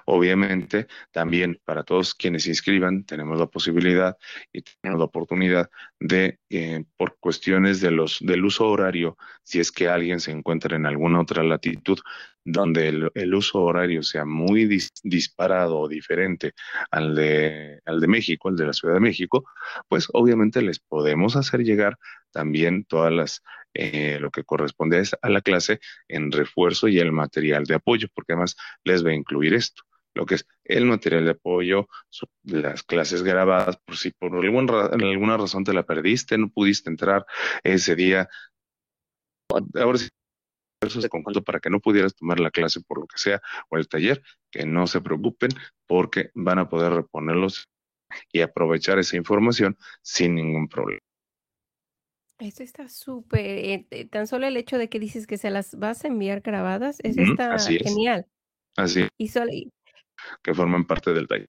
Obviamente, 0.06 0.86
también 1.10 1.60
para 1.64 1.82
todos 1.82 2.14
quienes 2.14 2.44
se 2.44 2.50
inscriban, 2.50 3.04
tenemos 3.04 3.38
la 3.38 3.46
posibilidad 3.46 4.16
y 4.52 4.62
tenemos 4.62 5.00
la 5.00 5.06
oportunidad 5.06 5.70
de, 5.98 6.38
eh, 6.48 6.84
por 6.96 7.18
cuestiones 7.18 7.80
de 7.80 7.90
los, 7.90 8.18
del 8.20 8.44
uso 8.44 8.68
horario, 8.68 9.16
si 9.42 9.58
es 9.58 9.72
que 9.72 9.88
alguien 9.88 10.20
se 10.20 10.30
encuentra 10.30 10.76
en 10.76 10.86
alguna 10.86 11.20
otra 11.20 11.42
latitud 11.42 11.98
donde 12.50 13.10
el, 13.14 13.34
uso 13.34 13.62
horario 13.62 14.02
sea 14.02 14.24
muy 14.24 14.66
disparado 15.02 15.78
o 15.78 15.88
diferente 15.88 16.52
al 16.90 17.14
de, 17.14 17.80
al 17.84 18.00
de 18.00 18.06
México, 18.08 18.48
al 18.48 18.56
de 18.56 18.66
la 18.66 18.72
Ciudad 18.72 18.94
de 18.94 19.00
México, 19.00 19.44
pues 19.88 20.08
obviamente 20.12 20.62
les 20.62 20.78
podemos 20.78 21.36
hacer 21.36 21.62
llegar 21.62 21.98
también 22.30 22.84
todas 22.84 23.12
las 23.12 23.42
eh, 23.74 24.18
lo 24.18 24.30
que 24.30 24.44
corresponde 24.44 25.02
a 25.22 25.28
la 25.28 25.42
clase 25.42 25.78
en 26.08 26.32
refuerzo 26.32 26.88
y 26.88 26.98
el 26.98 27.12
material 27.12 27.64
de 27.64 27.74
apoyo, 27.74 28.08
porque 28.14 28.32
además 28.32 28.56
les 28.82 29.04
va 29.04 29.10
a 29.10 29.14
incluir 29.14 29.54
esto, 29.54 29.82
lo 30.14 30.24
que 30.26 30.36
es 30.36 30.46
el 30.64 30.86
material 30.86 31.24
de 31.26 31.32
apoyo, 31.32 31.86
las 32.44 32.82
clases 32.82 33.22
grabadas, 33.22 33.76
por 33.84 33.96
si 33.96 34.10
por 34.10 34.34
alguna 34.34 35.36
razón 35.36 35.64
te 35.64 35.74
la 35.74 35.84
perdiste, 35.84 36.38
no 36.38 36.48
pudiste 36.48 36.90
entrar 36.90 37.26
ese 37.62 37.94
día, 37.94 38.28
ahora 39.74 39.98
sí 39.98 40.08
de 40.80 41.08
conjunto 41.08 41.42
para 41.42 41.60
que 41.60 41.70
no 41.70 41.80
pudieras 41.80 42.14
tomar 42.14 42.38
la 42.38 42.50
clase 42.50 42.80
por 42.80 43.00
lo 43.00 43.06
que 43.06 43.18
sea 43.18 43.42
o 43.68 43.76
el 43.76 43.88
taller, 43.88 44.22
que 44.50 44.64
no 44.64 44.86
se 44.86 45.00
preocupen 45.00 45.50
porque 45.86 46.30
van 46.34 46.58
a 46.58 46.68
poder 46.68 46.92
reponerlos 46.92 47.68
y 48.32 48.40
aprovechar 48.40 48.98
esa 48.98 49.16
información 49.16 49.76
sin 50.02 50.36
ningún 50.36 50.68
problema. 50.68 51.00
Eso 52.38 52.62
está 52.62 52.88
súper, 52.88 53.40
eh, 53.40 53.86
eh, 53.90 54.06
tan 54.06 54.28
solo 54.28 54.46
el 54.46 54.56
hecho 54.56 54.78
de 54.78 54.88
que 54.88 55.00
dices 55.00 55.26
que 55.26 55.38
se 55.38 55.50
las 55.50 55.76
vas 55.76 56.04
a 56.04 56.08
enviar 56.08 56.40
grabadas, 56.40 56.98
eso 57.02 57.20
está 57.20 57.58
genial. 57.58 58.26
Así 58.76 59.00
es. 59.02 59.08
Y 59.18 59.28
solo, 59.28 59.50
que 60.42 60.54
forman 60.54 60.86
parte 60.86 61.12
del 61.12 61.26
taller. 61.26 61.48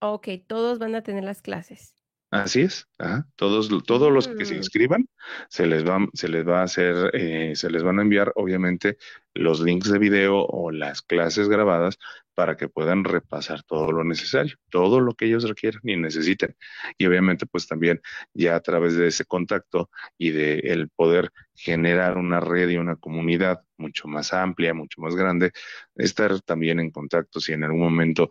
ok, 0.00 0.28
todos 0.48 0.80
van 0.80 0.96
a 0.96 1.02
tener 1.02 1.22
las 1.22 1.42
clases. 1.42 1.94
Así 2.30 2.60
es, 2.60 2.88
todos, 3.34 3.68
todos 3.84 4.12
los 4.12 4.28
que 4.28 4.44
se 4.44 4.54
mm. 4.54 4.58
inscriban 4.58 5.08
se 5.48 5.66
les 5.66 5.84
va, 5.84 5.98
se 6.12 6.28
les 6.28 6.46
va 6.46 6.60
a 6.60 6.64
hacer, 6.64 7.10
eh, 7.12 7.56
se 7.56 7.70
les 7.70 7.82
van 7.82 7.98
a 7.98 8.02
enviar 8.02 8.32
obviamente 8.36 8.98
los 9.34 9.60
links 9.60 9.90
de 9.90 9.98
video 9.98 10.44
o 10.44 10.70
las 10.70 11.02
clases 11.02 11.48
grabadas 11.48 11.98
para 12.34 12.56
que 12.56 12.68
puedan 12.68 13.04
repasar 13.04 13.62
todo 13.64 13.92
lo 13.92 14.02
necesario, 14.02 14.56
todo 14.70 15.00
lo 15.00 15.14
que 15.14 15.26
ellos 15.26 15.46
requieran 15.46 15.82
y 15.84 15.96
necesiten. 15.96 16.56
Y 16.96 17.06
obviamente 17.06 17.46
pues 17.46 17.66
también 17.66 18.00
ya 18.32 18.56
a 18.56 18.60
través 18.60 18.96
de 18.96 19.08
ese 19.08 19.24
contacto 19.24 19.90
y 20.16 20.30
de 20.30 20.58
el 20.60 20.88
poder 20.88 21.30
generar 21.54 22.16
una 22.16 22.40
red 22.40 22.70
y 22.70 22.78
una 22.78 22.96
comunidad 22.96 23.60
mucho 23.76 24.08
más 24.08 24.32
amplia, 24.32 24.72
mucho 24.72 25.02
más 25.02 25.14
grande, 25.14 25.52
estar 25.94 26.40
también 26.40 26.80
en 26.80 26.90
contacto 26.90 27.40
si 27.40 27.52
en 27.52 27.64
algún 27.64 27.80
momento 27.80 28.30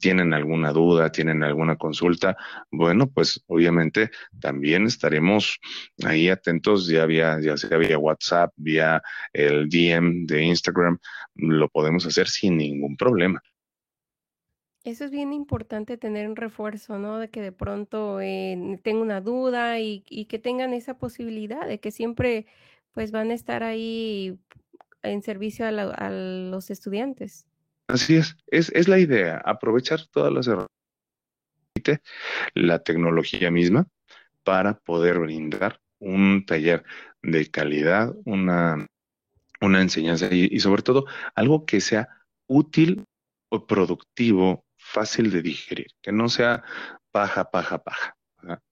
tienen 0.00 0.32
alguna 0.32 0.72
duda, 0.72 1.10
tienen 1.10 1.42
alguna 1.42 1.76
consulta, 1.76 2.36
bueno, 2.70 3.10
pues 3.10 3.42
obviamente 3.46 4.10
también 4.40 4.86
estaremos 4.86 5.58
ahí 6.04 6.28
atentos, 6.28 6.86
ya 6.86 7.02
había, 7.02 7.40
ya 7.40 7.56
sea 7.56 7.76
vía 7.78 7.98
WhatsApp, 7.98 8.52
vía 8.56 9.02
el 9.32 9.68
DM 9.68 10.24
de 10.32 10.44
Instagram, 10.44 10.98
lo 11.34 11.68
podemos 11.68 12.06
hacer 12.06 12.28
sin 12.28 12.56
ningún 12.56 12.96
problema. 12.96 13.40
Eso 14.84 15.04
es 15.04 15.12
bien 15.12 15.32
importante 15.32 15.96
tener 15.96 16.28
un 16.28 16.34
refuerzo, 16.34 16.98
¿no? 16.98 17.18
De 17.18 17.30
que 17.30 17.40
de 17.40 17.52
pronto 17.52 18.20
eh, 18.20 18.80
tenga 18.82 19.00
una 19.00 19.20
duda 19.20 19.78
y, 19.78 20.00
que 20.28 20.38
tengan 20.40 20.74
esa 20.74 20.98
posibilidad 20.98 21.68
de 21.68 21.78
que 21.78 21.92
siempre 21.92 22.46
pues 22.92 23.12
van 23.12 23.30
a 23.30 23.34
estar 23.34 23.62
ahí 23.62 24.38
en 25.02 25.22
servicio 25.22 25.66
a, 25.66 26.10
los 26.10 26.70
estudiantes. 26.70 27.46
Así 27.86 28.16
es. 28.16 28.36
es, 28.48 28.70
es 28.70 28.88
la 28.88 28.98
idea, 28.98 29.40
aprovechar 29.44 30.04
todas 30.06 30.32
las 30.32 30.48
herramientas, 30.48 30.70
la 32.54 32.80
tecnología 32.80 33.50
misma, 33.52 33.86
para 34.42 34.74
poder 34.74 35.20
brindar 35.20 35.80
un 36.00 36.44
taller 36.44 36.84
de 37.22 37.48
calidad, 37.50 38.14
una 38.24 38.86
una 39.62 39.80
enseñanza 39.80 40.28
y, 40.30 40.58
sobre 40.60 40.82
todo 40.82 41.06
algo 41.34 41.64
que 41.64 41.80
sea 41.80 42.08
útil 42.46 43.04
o 43.48 43.66
productivo, 43.66 44.64
fácil 44.76 45.30
de 45.30 45.42
digerir, 45.42 45.86
que 46.02 46.12
no 46.12 46.28
sea 46.28 46.64
paja, 47.10 47.50
paja, 47.50 47.82
paja. 47.82 48.16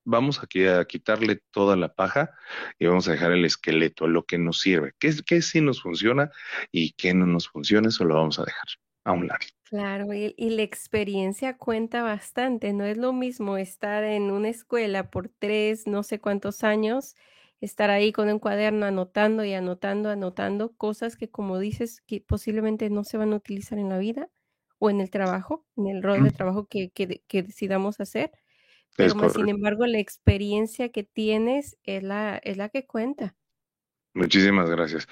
Vamos 0.03 0.43
aquí 0.43 0.65
a 0.65 0.83
quitarle 0.83 1.41
toda 1.51 1.77
la 1.77 1.93
paja 1.93 2.31
y 2.77 2.87
vamos 2.87 3.07
a 3.07 3.13
dejar 3.13 3.31
el 3.31 3.45
esqueleto, 3.45 4.05
lo 4.07 4.25
que 4.25 4.37
nos 4.37 4.59
sirve, 4.59 4.91
qué, 4.99 5.15
qué 5.25 5.41
sí 5.41 5.61
nos 5.61 5.81
funciona 5.81 6.29
y 6.71 6.91
qué 6.91 7.13
no 7.13 7.25
nos 7.25 7.47
funciona, 7.47 7.87
eso 7.87 8.03
lo 8.03 8.15
vamos 8.15 8.37
a 8.39 8.43
dejar 8.43 8.65
a 9.05 9.13
un 9.13 9.27
lado. 9.27 9.39
Claro, 9.63 10.13
y, 10.13 10.35
y, 10.37 10.49
la 10.49 10.63
experiencia 10.63 11.55
cuenta 11.55 12.03
bastante. 12.03 12.73
No 12.73 12.83
es 12.83 12.97
lo 12.97 13.13
mismo 13.13 13.55
estar 13.55 14.03
en 14.03 14.23
una 14.23 14.49
escuela 14.49 15.09
por 15.09 15.29
tres, 15.29 15.87
no 15.87 16.03
sé 16.03 16.19
cuántos 16.19 16.65
años, 16.65 17.15
estar 17.61 17.91
ahí 17.91 18.11
con 18.11 18.27
un 18.27 18.39
cuaderno 18.39 18.87
anotando 18.87 19.45
y 19.45 19.53
anotando, 19.53 20.09
anotando 20.09 20.73
cosas 20.73 21.15
que 21.15 21.29
como 21.29 21.59
dices 21.59 22.01
que 22.01 22.19
posiblemente 22.19 22.89
no 22.89 23.03
se 23.03 23.17
van 23.17 23.33
a 23.33 23.35
utilizar 23.35 23.77
en 23.77 23.89
la 23.89 23.99
vida 23.99 24.29
o 24.79 24.89
en 24.89 24.99
el 24.99 25.11
trabajo, 25.11 25.65
en 25.77 25.87
el 25.87 26.01
rol 26.01 26.23
de 26.23 26.31
trabajo 26.31 26.67
que, 26.67 26.89
que, 26.89 27.43
decidamos 27.43 27.99
hacer. 27.99 28.31
Pero 28.97 29.29
sin 29.29 29.47
embargo 29.47 29.85
la 29.85 29.99
experiencia 29.99 30.89
que 30.89 31.03
tienes 31.03 31.77
es 31.83 32.03
la, 32.03 32.37
es 32.43 32.57
la 32.57 32.69
que 32.69 32.85
cuenta. 32.87 33.35
Muchísimas 34.13 34.69
gracias. 34.69 35.07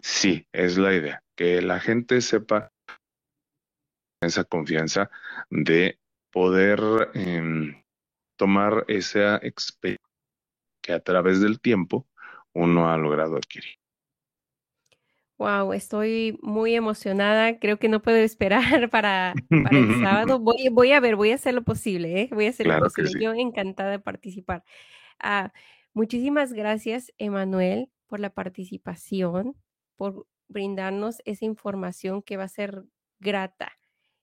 Sí, 0.00 0.46
es 0.52 0.78
la 0.78 0.94
idea, 0.94 1.22
que 1.36 1.60
la 1.60 1.80
gente 1.80 2.20
sepa 2.20 2.72
esa 4.22 4.44
confianza 4.44 5.10
de 5.50 5.98
poder 6.32 6.80
em, 7.14 7.82
tomar 8.36 8.84
esa 8.88 9.36
experiencia 9.42 10.07
que 10.88 10.94
a 10.94 11.00
través 11.00 11.42
del 11.42 11.60
tiempo 11.60 12.06
uno 12.54 12.90
ha 12.90 12.96
logrado 12.96 13.36
adquirir. 13.36 13.74
Wow, 15.36 15.74
estoy 15.74 16.38
muy 16.40 16.74
emocionada. 16.74 17.58
Creo 17.58 17.78
que 17.78 17.90
no 17.90 18.00
puedo 18.00 18.16
esperar 18.16 18.62
para, 18.90 19.34
el 19.50 20.02
sábado. 20.02 20.38
Voy, 20.38 20.68
voy, 20.72 20.92
a 20.92 21.00
ver, 21.00 21.14
voy 21.14 21.32
a 21.32 21.34
hacer 21.34 21.52
lo 21.52 21.62
posible, 21.62 22.22
¿eh? 22.22 22.28
Voy 22.32 22.46
a 22.46 22.50
hacer 22.50 22.66
lo 22.66 22.78
posible. 22.78 23.22
Yo 23.22 23.34
encantada 23.34 23.90
de 23.90 23.98
participar. 23.98 24.64
Ah, 25.20 25.52
muchísimas 25.92 26.54
gracias, 26.54 27.12
Emanuel, 27.18 27.90
por 28.06 28.18
la 28.18 28.30
participación, 28.30 29.56
por 29.96 30.26
brindarnos 30.48 31.20
esa 31.26 31.44
información 31.44 32.22
que 32.22 32.38
va 32.38 32.44
a 32.44 32.48
ser 32.48 32.84
grata. 33.20 33.72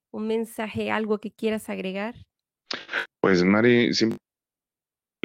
Un 0.10 0.26
mensaje, 0.26 0.90
algo 0.90 1.20
que 1.20 1.32
quieras 1.32 1.70
agregar. 1.70 2.16
Pues, 3.22 3.44
Mari, 3.44 3.94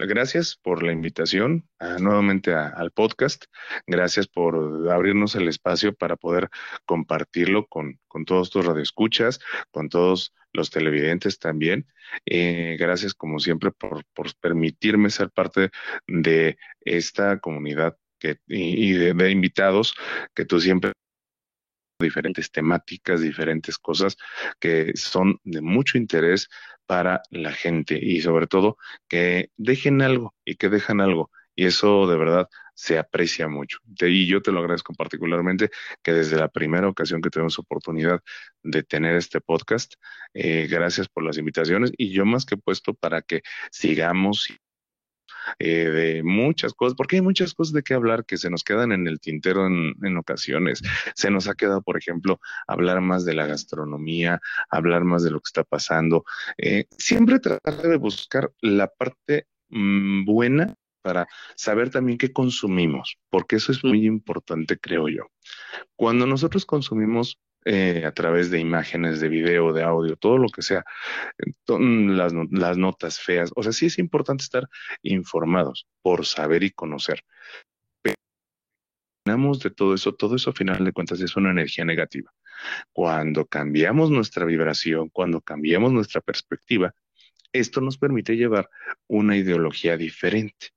gracias 0.07 0.57
por 0.57 0.83
la 0.83 0.93
invitación 0.93 1.69
nuevamente 1.99 2.55
al 2.55 2.91
podcast. 2.91 3.45
Gracias 3.87 4.27
por 4.27 4.91
abrirnos 4.91 5.35
el 5.35 5.49
espacio 5.49 5.95
para 5.95 6.17
poder 6.17 6.49
compartirlo 6.85 7.67
con, 7.67 7.99
con 8.09 8.25
todos 8.25 8.51
tus 8.51 8.65
radioescuchas, 8.65 9.41
con 9.71 9.89
todos 9.89 10.35
los 10.53 10.71
televidentes 10.71 11.39
también. 11.39 11.87
Eh, 12.27 12.77
gracias, 12.79 13.15
como 13.15 13.39
siempre, 13.39 13.71
por, 13.71 14.05
permitirme 14.41 15.11
ser 15.11 15.31
parte 15.31 15.71
de 16.07 16.59
esta 16.81 17.39
comunidad 17.39 17.97
que, 18.19 18.39
y, 18.47 18.93
de 18.93 19.31
invitados 19.31 19.95
que 20.35 20.45
tú 20.45 20.61
siempre 20.61 20.93
diferentes 22.01 22.51
temáticas, 22.51 23.21
diferentes 23.21 23.79
cosas 23.79 24.17
que 24.59 24.93
son 24.97 25.39
de 25.45 25.61
mucho 25.61 25.99
interés 25.99 26.49
para 26.87 27.23
la 27.31 27.53
gente 27.53 27.99
y 28.01 28.21
sobre 28.21 28.47
todo 28.47 28.77
que 29.09 29.51
dejen 29.57 30.03
algo 30.03 30.35
y 30.45 30.57
que 30.57 30.69
dejan 30.69 31.01
algo. 31.01 31.31
Y 31.55 31.67
eso 31.67 32.07
de 32.07 32.17
verdad 32.17 32.49
se 32.75 32.99
aprecia 32.99 33.47
mucho. 33.47 33.79
Y 34.01 34.27
yo 34.27 34.41
te 34.41 34.53
lo 34.53 34.61
agradezco 34.61 34.95
particularmente 34.95 35.71
que 36.03 36.13
desde 36.13 36.39
la 36.39 36.49
primera 36.49 36.89
ocasión 36.89 37.21
que 37.21 37.29
tenemos 37.29 37.59
oportunidad 37.59 38.21
de 38.63 38.83
tener 38.83 39.17
este 39.17 39.41
podcast, 39.41 39.95
eh, 40.33 40.67
gracias 40.71 41.07
por 41.09 41.23
las 41.23 41.37
invitaciones 41.37 41.93
y 41.97 42.11
yo 42.11 42.25
más 42.25 42.47
que 42.47 42.57
puesto 42.57 42.95
para 42.95 43.21
que 43.21 43.43
sigamos 43.71 44.49
eh, 45.59 45.91
de 45.91 46.23
muchas 46.23 46.75
cosas, 46.75 46.95
porque 46.97 47.17
hay 47.17 47.23
muchas 47.23 47.55
cosas 47.55 47.73
de 47.73 47.83
qué 47.83 47.95
hablar 47.95 48.25
que 48.25 48.37
se 48.37 48.51
nos 48.51 48.65
quedan 48.65 48.93
en 48.93 49.07
el 49.07 49.21
tintero 49.21 49.67
en, 49.67 50.17
ocasiones. 50.17 50.83
Se 51.15 51.31
nos 51.31 51.49
ha 51.49 51.55
quedado, 51.55 51.83
por 51.83 51.97
ejemplo, 51.97 52.41
hablar 52.67 53.01
más 53.01 53.25
de 53.25 53.35
la 53.35 53.47
gastronomía, 53.47 54.41
hablar 54.71 55.05
más 55.05 55.23
de 55.23 55.31
lo 55.31 55.41
que 55.41 55.49
está 55.49 55.65
pasando. 55.65 56.25
Eh, 56.59 56.87
siempre 56.99 57.39
tratar 57.39 57.77
de 57.77 57.97
buscar 57.97 58.53
la 58.61 58.89
parte 58.89 59.47
mm, 59.69 60.25
buena 60.25 60.75
para 61.03 61.27
saber 61.57 61.91
también 61.91 62.19
qué 62.19 62.33
consumimos, 62.33 63.19
porque 63.31 63.57
eso 63.57 63.73
es 63.73 63.83
muy 63.85 64.07
importante, 64.07 64.79
creo 64.79 65.09
yo. 65.09 65.25
Cuando 65.97 66.27
nosotros 66.27 66.67
consumimos 66.67 67.39
eh, 67.65 68.05
a 68.07 68.13
través 68.13 68.51
de 68.51 68.59
imágenes, 68.59 69.21
de 69.21 69.29
video, 69.29 69.73
de 69.73 69.83
audio, 69.83 70.17
todo 70.17 70.39
lo 70.39 70.49
que 70.49 70.63
sea, 70.63 70.85
las, 71.67 72.33
las 72.51 72.79
notas 72.79 73.21
feas. 73.21 73.53
O 73.57 73.63
sea, 73.63 73.73
sí 73.73 73.87
es 73.87 73.99
importante 73.99 74.45
estar 74.45 74.69
informados 75.03 75.87
por 76.03 76.27
saber 76.27 76.63
y 76.63 76.71
conocer. 76.71 77.23
Pero 78.03 78.17
de 79.27 79.71
todo 79.71 79.95
eso, 79.95 80.15
todo 80.15 80.37
eso 80.37 80.51
a 80.51 80.55
final 80.55 80.85
de 80.85 80.93
cuentas 80.93 81.21
es 81.21 81.37
una 81.37 81.51
energía 81.51 81.85
negativa. 81.85 82.33
Cuando 82.93 83.47
cambiamos 83.47 84.11
nuestra 84.11 84.45
vibración, 84.45 85.09
cuando 85.11 85.41
cambiamos 85.41 85.93
nuestra 85.93 86.21
perspectiva, 86.21 86.95
esto 87.53 87.81
nos 87.81 87.99
permite 87.99 88.37
llevar 88.37 88.69
una 89.07 89.37
ideología 89.37 89.97
diferente 89.97 90.69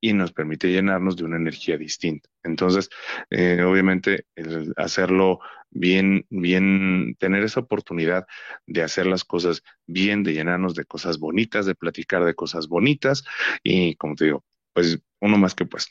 y 0.00 0.12
nos 0.12 0.32
permite 0.32 0.70
llenarnos 0.70 1.16
de 1.16 1.24
una 1.24 1.36
energía 1.36 1.76
distinta. 1.76 2.28
Entonces, 2.42 2.88
eh, 3.30 3.62
obviamente, 3.62 4.26
el 4.36 4.72
hacerlo 4.76 5.40
bien, 5.70 6.26
bien, 6.30 7.16
tener 7.18 7.42
esa 7.44 7.60
oportunidad 7.60 8.26
de 8.66 8.82
hacer 8.82 9.06
las 9.06 9.24
cosas 9.24 9.62
bien, 9.86 10.22
de 10.22 10.32
llenarnos 10.32 10.74
de 10.74 10.84
cosas 10.84 11.18
bonitas, 11.18 11.66
de 11.66 11.74
platicar 11.74 12.24
de 12.24 12.34
cosas 12.34 12.68
bonitas 12.68 13.24
y, 13.62 13.96
como 13.96 14.14
te 14.14 14.26
digo, 14.26 14.44
pues 14.72 14.98
uno 15.20 15.38
más 15.38 15.54
que 15.54 15.66
pues. 15.66 15.88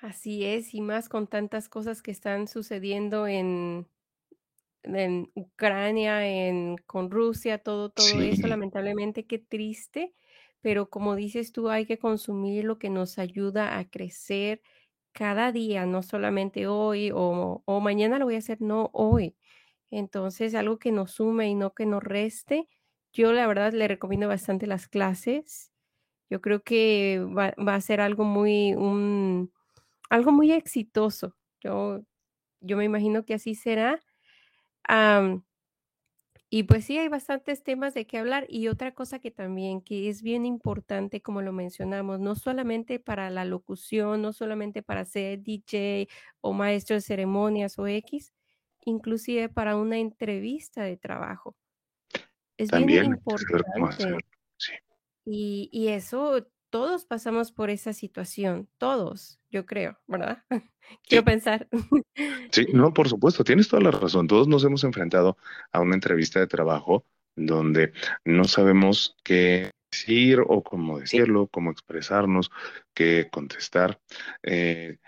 Así 0.00 0.44
es, 0.44 0.74
y 0.74 0.80
más 0.80 1.08
con 1.08 1.26
tantas 1.26 1.68
cosas 1.68 2.02
que 2.02 2.12
están 2.12 2.46
sucediendo 2.46 3.26
en, 3.26 3.88
en 4.84 5.30
Ucrania, 5.34 6.26
en, 6.26 6.76
con 6.86 7.10
Rusia, 7.10 7.58
todo, 7.58 7.90
todo 7.90 8.20
eso, 8.22 8.46
lamentablemente, 8.46 9.26
qué 9.26 9.38
triste 9.38 10.14
pero 10.60 10.90
como 10.90 11.14
dices 11.14 11.52
tú, 11.52 11.68
hay 11.68 11.86
que 11.86 11.98
consumir 11.98 12.64
lo 12.64 12.78
que 12.78 12.90
nos 12.90 13.18
ayuda 13.18 13.78
a 13.78 13.88
crecer 13.88 14.60
cada 15.18 15.50
día, 15.50 15.84
no 15.84 16.04
solamente 16.04 16.68
hoy 16.68 17.10
o, 17.12 17.60
mañana 17.82 18.20
lo 18.20 18.26
voy 18.26 18.36
a 18.36 18.38
hacer, 18.38 18.62
no 18.62 18.88
hoy. 18.92 19.34
Entonces, 19.90 20.54
algo 20.54 20.78
que 20.78 20.92
nos 20.92 21.10
sume 21.10 21.48
y 21.48 21.56
no 21.56 21.74
que 21.74 21.86
nos 21.86 22.04
reste. 22.04 22.68
Yo 23.12 23.32
la 23.32 23.48
verdad 23.48 23.72
le 23.72 23.88
recomiendo 23.88 24.28
bastante 24.28 24.68
las 24.68 24.86
clases. 24.86 25.72
Yo 26.30 26.40
creo 26.40 26.62
que 26.62 27.20
va, 27.36 27.52
a 27.74 27.80
ser 27.80 28.00
algo 28.00 28.22
muy, 28.22 28.74
un, 28.74 29.52
algo 30.08 30.30
muy 30.30 30.52
exitoso. 30.52 31.34
Yo, 31.60 32.02
yo 32.60 32.76
me 32.76 32.84
imagino 32.84 33.24
que 33.24 33.34
así 33.34 33.56
será. 33.56 34.00
Y 36.50 36.62
pues 36.62 36.86
sí, 36.86 36.96
hay 36.96 37.08
bastantes 37.08 37.62
temas 37.62 37.92
de 37.92 38.06
qué 38.06 38.16
hablar 38.16 38.46
y 38.48 38.68
otra 38.68 38.94
cosa 38.94 39.18
que 39.18 39.30
también 39.30 39.82
que 39.82 40.08
es 40.08 40.22
bien 40.22 40.46
importante, 40.46 41.20
como 41.20 41.42
lo 41.42 41.52
mencionamos, 41.52 42.20
no 42.20 42.34
solamente 42.36 42.98
para 42.98 43.28
la 43.28 43.44
locución, 43.44 44.22
no 44.22 44.32
solamente 44.32 44.82
para 44.82 45.04
ser 45.04 45.42
DJ 45.42 46.08
o 46.40 46.54
maestro 46.54 46.96
de 46.96 47.02
ceremonias 47.02 47.78
o 47.78 47.86
X, 47.86 48.32
inclusive 48.84 49.50
para 49.50 49.76
una 49.76 49.98
entrevista 49.98 50.82
de 50.82 50.96
trabajo. 50.96 51.54
Es 52.56 52.70
bien 52.70 53.04
importante. 53.04 54.16
Y, 55.26 55.68
y 55.70 55.88
eso 55.88 56.48
todos 56.70 57.04
pasamos 57.04 57.52
por 57.52 57.70
esa 57.70 57.92
situación, 57.92 58.68
todos, 58.78 59.38
yo 59.50 59.66
creo, 59.66 59.98
¿verdad? 60.06 60.44
Quiero 61.08 61.24
pensar. 61.24 61.68
Sí, 62.50 62.66
no, 62.72 62.92
por 62.92 63.08
supuesto, 63.08 63.44
tienes 63.44 63.68
toda 63.68 63.82
la 63.82 63.90
razón. 63.90 64.26
Todos 64.26 64.48
nos 64.48 64.64
hemos 64.64 64.84
enfrentado 64.84 65.36
a 65.72 65.80
una 65.80 65.94
entrevista 65.94 66.40
de 66.40 66.46
trabajo 66.46 67.04
donde 67.36 67.92
no 68.24 68.44
sabemos 68.44 69.16
qué 69.22 69.70
decir 69.90 70.40
o 70.46 70.62
cómo 70.62 70.98
decirlo, 70.98 71.48
cómo 71.48 71.70
expresarnos, 71.70 72.50
qué 72.94 73.28
contestar. 73.30 74.00
Eh, 74.42 74.98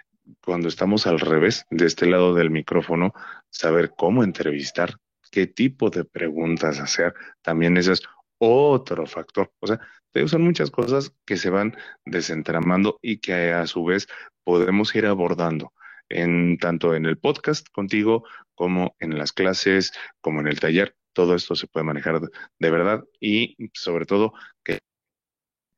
cuando 0.45 0.69
estamos 0.69 1.07
al 1.07 1.19
revés, 1.21 1.67
de 1.71 1.87
este 1.87 2.07
lado 2.07 2.35
del 2.35 2.51
micrófono, 2.51 3.13
saber 3.51 3.93
cómo 3.97 4.23
entrevistar, 4.23 4.97
qué 5.31 5.47
tipo 5.47 5.91
de 5.91 6.05
preguntas 6.05 6.79
hacer, 6.79 7.15
también 7.43 7.77
ese 7.77 7.93
es 7.93 8.03
otro 8.39 9.07
factor. 9.07 9.53
O 9.61 9.67
sea, 9.67 9.81
son 10.27 10.43
muchas 10.43 10.71
cosas 10.71 11.15
que 11.25 11.37
se 11.37 11.51
van 11.51 11.77
desentramando 12.05 12.99
y 13.03 13.19
que 13.19 13.53
a 13.53 13.67
su 13.67 13.85
vez 13.85 14.09
podemos 14.45 14.95
ir 14.95 15.07
abordando 15.07 15.73
en 16.09 16.59
tanto 16.59 16.95
en 16.95 17.07
el 17.07 17.19
podcast 17.19 17.69
contigo 17.71 18.25
como 18.55 18.97
en 18.99 19.17
las 19.17 19.33
clases, 19.33 19.93
como 20.21 20.41
en 20.41 20.49
el 20.49 20.61
taller. 20.61 20.97
Todo 21.13 21.35
esto 21.35 21.55
se 21.55 21.67
puede 21.67 21.85
manejar 21.85 22.21
de 22.21 22.71
verdad 22.71 23.05
y 23.21 23.57
sobre 23.75 24.07
todo 24.07 24.33
que 24.65 24.79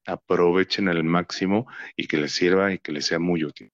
aprovechen 0.06 0.88
al 0.88 1.04
máximo 1.04 1.66
y 1.96 2.06
que 2.06 2.18
les 2.18 2.32
sirva 2.32 2.72
y 2.72 2.78
que 2.78 2.92
les 2.92 3.06
sea 3.06 3.18
muy 3.18 3.44
útil. 3.44 3.70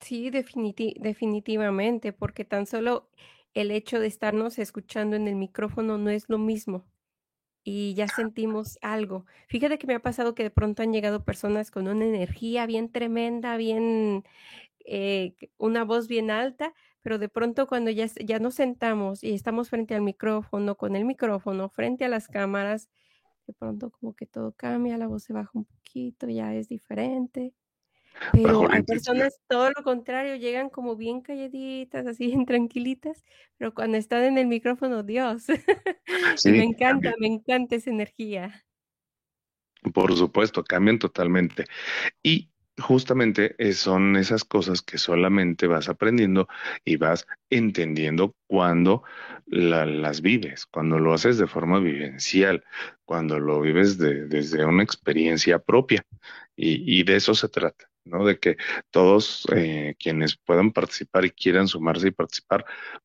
Sí, 0.00 0.30
definitivamente, 0.30 2.12
porque 2.12 2.44
tan 2.44 2.66
solo 2.66 3.10
el 3.52 3.70
hecho 3.70 4.00
de 4.00 4.06
estarnos 4.06 4.58
escuchando 4.58 5.16
en 5.16 5.28
el 5.28 5.36
micrófono 5.36 5.98
no 5.98 6.10
es 6.10 6.28
lo 6.28 6.38
mismo 6.38 6.86
y 7.64 7.94
ya 7.94 8.08
sentimos 8.08 8.78
algo. 8.82 9.26
Fíjate 9.48 9.78
que 9.78 9.86
me 9.86 9.94
ha 9.94 10.00
pasado 10.00 10.34
que 10.34 10.42
de 10.42 10.50
pronto 10.50 10.82
han 10.82 10.92
llegado 10.92 11.24
personas 11.24 11.70
con 11.70 11.88
una 11.88 12.04
energía 12.04 12.66
bien 12.66 12.90
tremenda, 12.90 13.56
bien, 13.56 14.24
eh, 14.84 15.34
una 15.58 15.84
voz 15.84 16.08
bien 16.08 16.30
alta, 16.30 16.74
pero 17.02 17.18
de 17.18 17.28
pronto 17.28 17.66
cuando 17.66 17.90
ya, 17.90 18.06
ya 18.24 18.38
nos 18.38 18.54
sentamos 18.54 19.24
y 19.24 19.32
estamos 19.34 19.70
frente 19.70 19.94
al 19.94 20.02
micrófono, 20.02 20.76
con 20.76 20.96
el 20.96 21.04
micrófono, 21.04 21.68
frente 21.70 22.04
a 22.04 22.08
las 22.08 22.28
cámaras, 22.28 22.88
de 23.46 23.54
pronto 23.54 23.90
como 23.90 24.14
que 24.14 24.26
todo 24.26 24.52
cambia, 24.52 24.98
la 24.98 25.08
voz 25.08 25.24
se 25.24 25.32
baja 25.32 25.50
un 25.54 25.64
poquito, 25.64 26.28
ya 26.28 26.54
es 26.54 26.68
diferente. 26.68 27.54
Pero 28.32 28.70
hay 28.70 28.82
personas, 28.82 29.40
todo 29.48 29.70
lo 29.76 29.82
contrario, 29.82 30.36
llegan 30.36 30.70
como 30.70 30.96
bien 30.96 31.20
calladitas, 31.20 32.06
así 32.06 32.26
bien 32.26 32.46
tranquilitas, 32.46 33.24
pero 33.56 33.74
cuando 33.74 33.96
están 33.96 34.24
en 34.24 34.38
el 34.38 34.46
micrófono, 34.46 35.02
Dios, 35.02 35.46
me 36.44 36.62
encanta, 36.62 37.14
me 37.18 37.26
encanta 37.26 37.76
esa 37.76 37.90
energía. 37.90 38.64
Por 39.94 40.14
supuesto, 40.16 40.62
cambian 40.62 40.98
totalmente. 40.98 41.64
Y 42.22 42.50
justamente 42.78 43.54
eh, 43.58 43.72
son 43.72 44.16
esas 44.16 44.44
cosas 44.44 44.82
que 44.82 44.98
solamente 44.98 45.66
vas 45.66 45.88
aprendiendo 45.88 46.48
y 46.84 46.96
vas 46.96 47.26
entendiendo 47.48 48.34
cuando 48.46 49.02
las 49.46 50.20
vives, 50.20 50.66
cuando 50.66 50.98
lo 50.98 51.12
haces 51.12 51.38
de 51.38 51.46
forma 51.46 51.80
vivencial, 51.80 52.64
cuando 53.04 53.38
lo 53.38 53.60
vives 53.60 53.98
desde 53.98 54.64
una 54.64 54.82
experiencia 54.82 55.58
propia. 55.58 56.04
y 56.56 57.02
de 57.04 57.16
eso 57.16 57.34
se 57.34 57.48
trata. 57.48 57.89
De 58.04 58.38
que 58.38 58.56
todos 58.90 59.46
eh, 59.54 59.94
quienes 59.98 60.36
puedan 60.36 60.72
participar 60.72 61.24
y 61.24 61.30
quieran 61.30 61.68
sumarse 61.68 62.08
y 62.08 62.12
participar 62.12 62.64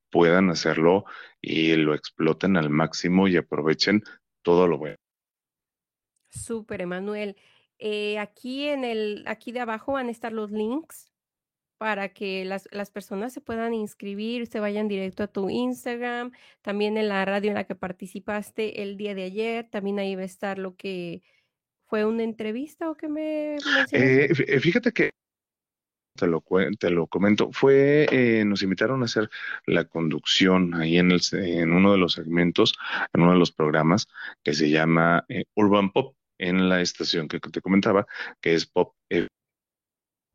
puedan 0.10 0.50
hacerlo 0.50 1.06
y 1.42 1.76
lo 1.76 1.94
exploten 1.94 2.58
al 2.58 2.70
máximo 2.70 3.28
y 3.28 3.38
aprovechen 3.38 4.04
todo 4.42 4.68
lo 4.68 4.78
bueno. 4.78 4.98
Súper, 6.30 6.82
Emanuel. 6.82 7.36
Eh, 7.78 8.18
aquí 8.20 8.68
en 8.68 8.84
el, 8.84 9.24
aquí 9.28 9.52
de 9.52 9.60
abajo 9.60 9.94
van 9.94 10.08
a 10.08 10.12
estar 10.12 10.32
los 10.32 10.52
links 10.52 11.12
para 11.78 12.10
que 12.10 12.46
las, 12.46 12.70
las, 12.72 12.90
personas 12.90 13.34
se 13.34 13.42
puedan 13.42 13.74
inscribir, 13.74 14.48
se 14.48 14.62
vayan 14.62 14.88
directo 14.88 15.24
a 15.24 15.28
tu 15.28 15.50
Instagram, 15.50 16.32
también 16.62 16.98
en 16.98 17.10
la 17.10 17.26
radio 17.26 17.50
en 17.50 17.56
la 17.56 17.66
que 17.66 17.76
participaste 17.76 18.82
el 18.82 18.96
día 18.96 19.14
de 19.14 19.24
ayer, 19.24 19.70
también 19.70 20.00
ahí 20.00 20.16
va 20.16 20.22
a 20.22 20.26
estar 20.26 20.58
lo 20.58 20.78
que 20.78 21.22
fue 21.96 22.04
una 22.04 22.24
entrevista 22.24 22.90
o 22.90 22.98
qué 22.98 23.08
me 23.08 23.56
eh, 23.56 24.28
eh, 24.30 24.60
fíjate 24.60 24.92
que 24.92 25.12
te 26.14 26.28
lo, 26.28 26.44
te 26.78 26.90
lo 26.90 27.08
comento, 27.08 27.52
fue, 27.54 28.06
eh, 28.12 28.44
nos 28.44 28.64
invitaron 28.64 29.02
a 29.02 29.06
hacer 29.06 29.30
la 29.66 29.86
conducción 29.86 30.74
ahí 30.74 30.98
en, 30.98 31.12
el, 31.12 31.22
en 31.32 31.72
uno 31.72 31.94
de 31.94 31.98
los 31.98 32.12
segmentos, 32.12 32.74
en 33.14 33.22
uno 33.22 33.32
de 33.32 33.40
los 33.40 33.54
programas 33.54 34.08
que 34.44 34.54
se 34.54 34.70
llama 34.70 35.26
Urban 35.56 35.94
Pop, 35.94 36.18
en 36.38 36.68
la 36.68 36.82
estación 36.82 37.30
que 37.30 37.40
te 37.40 37.62
comentaba, 37.62 38.06
que 38.42 38.56
es 38.56 38.66
Pop 38.66 38.94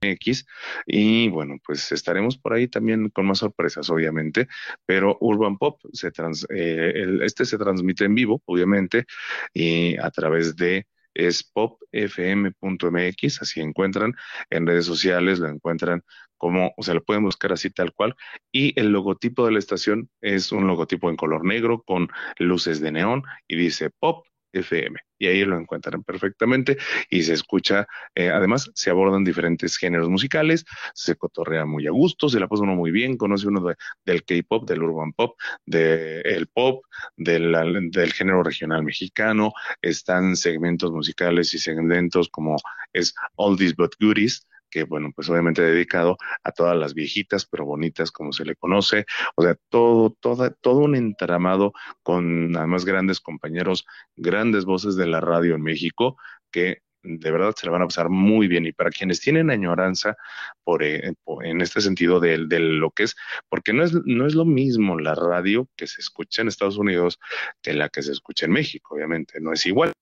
X 0.02 0.46
y 0.86 1.28
bueno 1.28 1.58
pues 1.64 1.92
estaremos 1.92 2.38
por 2.38 2.54
ahí 2.54 2.68
también 2.68 3.10
con 3.10 3.26
más 3.26 3.38
sorpresas 3.38 3.90
obviamente 3.90 4.48
pero 4.86 5.18
Urban 5.20 5.58
Pop 5.58 5.80
se 5.92 6.10
trans, 6.10 6.46
eh, 6.54 7.20
este 7.22 7.44
se 7.44 7.58
transmite 7.58 8.04
en 8.04 8.14
vivo 8.14 8.42
obviamente 8.46 9.04
y 9.52 9.98
a 9.98 10.10
través 10.10 10.56
de 10.56 10.86
es 11.26 11.44
popfm.mx, 11.44 13.42
así 13.42 13.60
encuentran 13.60 14.14
en 14.50 14.66
redes 14.66 14.86
sociales, 14.86 15.38
lo 15.38 15.48
encuentran 15.48 16.02
como, 16.36 16.72
o 16.76 16.82
sea, 16.82 16.94
lo 16.94 17.04
pueden 17.04 17.24
buscar 17.24 17.52
así 17.52 17.70
tal 17.70 17.92
cual, 17.92 18.14
y 18.50 18.78
el 18.80 18.90
logotipo 18.92 19.44
de 19.44 19.52
la 19.52 19.58
estación 19.58 20.08
es 20.22 20.52
un 20.52 20.66
logotipo 20.66 21.10
en 21.10 21.16
color 21.16 21.44
negro 21.44 21.82
con 21.82 22.08
luces 22.38 22.80
de 22.80 22.92
neón 22.92 23.22
y 23.46 23.56
dice 23.56 23.90
Pop 23.90 24.26
FM 24.52 24.98
y 25.20 25.26
ahí 25.26 25.44
lo 25.44 25.56
encuentran 25.58 26.02
perfectamente 26.02 26.78
y 27.10 27.22
se 27.22 27.34
escucha, 27.34 27.86
eh, 28.14 28.30
además 28.30 28.70
se 28.74 28.90
abordan 28.90 29.22
diferentes 29.22 29.76
géneros 29.76 30.08
musicales, 30.08 30.64
se 30.94 31.14
cotorrea 31.14 31.66
muy 31.66 31.86
a 31.86 31.90
gusto, 31.90 32.28
se 32.28 32.40
la 32.40 32.48
pasa 32.48 32.62
uno 32.62 32.74
muy 32.74 32.90
bien, 32.90 33.18
conoce 33.18 33.46
uno 33.46 33.62
del 34.04 34.24
K-pop, 34.24 34.66
del 34.66 34.82
urban 34.82 35.12
pop, 35.12 35.38
del 35.66 36.48
pop, 36.48 36.84
del, 37.16 37.90
del 37.90 38.12
género 38.14 38.42
regional 38.42 38.82
mexicano, 38.82 39.52
están 39.82 40.36
segmentos 40.36 40.90
musicales 40.90 41.52
y 41.52 41.58
segmentos 41.58 42.30
como 42.30 42.56
es 42.94 43.14
All 43.36 43.58
These 43.58 43.74
But 43.76 43.94
Goodies, 44.00 44.46
que 44.70 44.84
bueno, 44.84 45.10
pues 45.14 45.28
obviamente 45.28 45.62
dedicado 45.62 46.16
a 46.42 46.52
todas 46.52 46.76
las 46.76 46.94
viejitas, 46.94 47.46
pero 47.46 47.64
bonitas 47.64 48.10
como 48.10 48.32
se 48.32 48.44
le 48.44 48.56
conoce, 48.56 49.06
o 49.36 49.42
sea, 49.42 49.56
todo, 49.68 50.16
toda, 50.20 50.50
todo 50.50 50.78
un 50.78 50.94
entramado 50.96 51.72
con 52.02 52.56
además 52.56 52.84
grandes 52.84 53.20
compañeros, 53.20 53.86
grandes 54.16 54.64
voces 54.64 54.96
de 54.96 55.06
la 55.06 55.20
radio 55.20 55.54
en 55.54 55.62
México, 55.62 56.16
que 56.50 56.82
de 57.02 57.30
verdad 57.30 57.54
se 57.56 57.66
le 57.66 57.72
van 57.72 57.82
a 57.82 57.86
pasar 57.86 58.08
muy 58.10 58.48
bien. 58.48 58.66
Y 58.66 58.72
para 58.72 58.90
quienes 58.90 59.20
tienen 59.20 59.50
añoranza 59.50 60.16
por, 60.64 60.82
eh, 60.82 61.14
en 61.42 61.60
este 61.60 61.80
sentido 61.80 62.20
de, 62.20 62.46
de, 62.46 62.58
lo 62.60 62.90
que 62.90 63.04
es, 63.04 63.16
porque 63.48 63.72
no 63.72 63.84
es, 63.84 63.92
no 64.04 64.26
es 64.26 64.34
lo 64.34 64.44
mismo 64.44 64.98
la 64.98 65.14
radio 65.14 65.68
que 65.76 65.86
se 65.86 66.00
escucha 66.00 66.42
en 66.42 66.48
Estados 66.48 66.76
Unidos 66.76 67.18
que 67.62 67.72
la 67.74 67.88
que 67.88 68.02
se 68.02 68.12
escucha 68.12 68.46
en 68.46 68.52
México, 68.52 68.94
obviamente, 68.94 69.40
no 69.40 69.52
es 69.52 69.64
igual. 69.66 69.92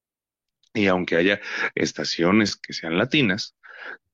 Y 0.74 0.86
aunque 0.86 1.16
haya 1.16 1.40
estaciones 1.74 2.56
que 2.56 2.72
sean 2.72 2.98
latinas, 2.98 3.56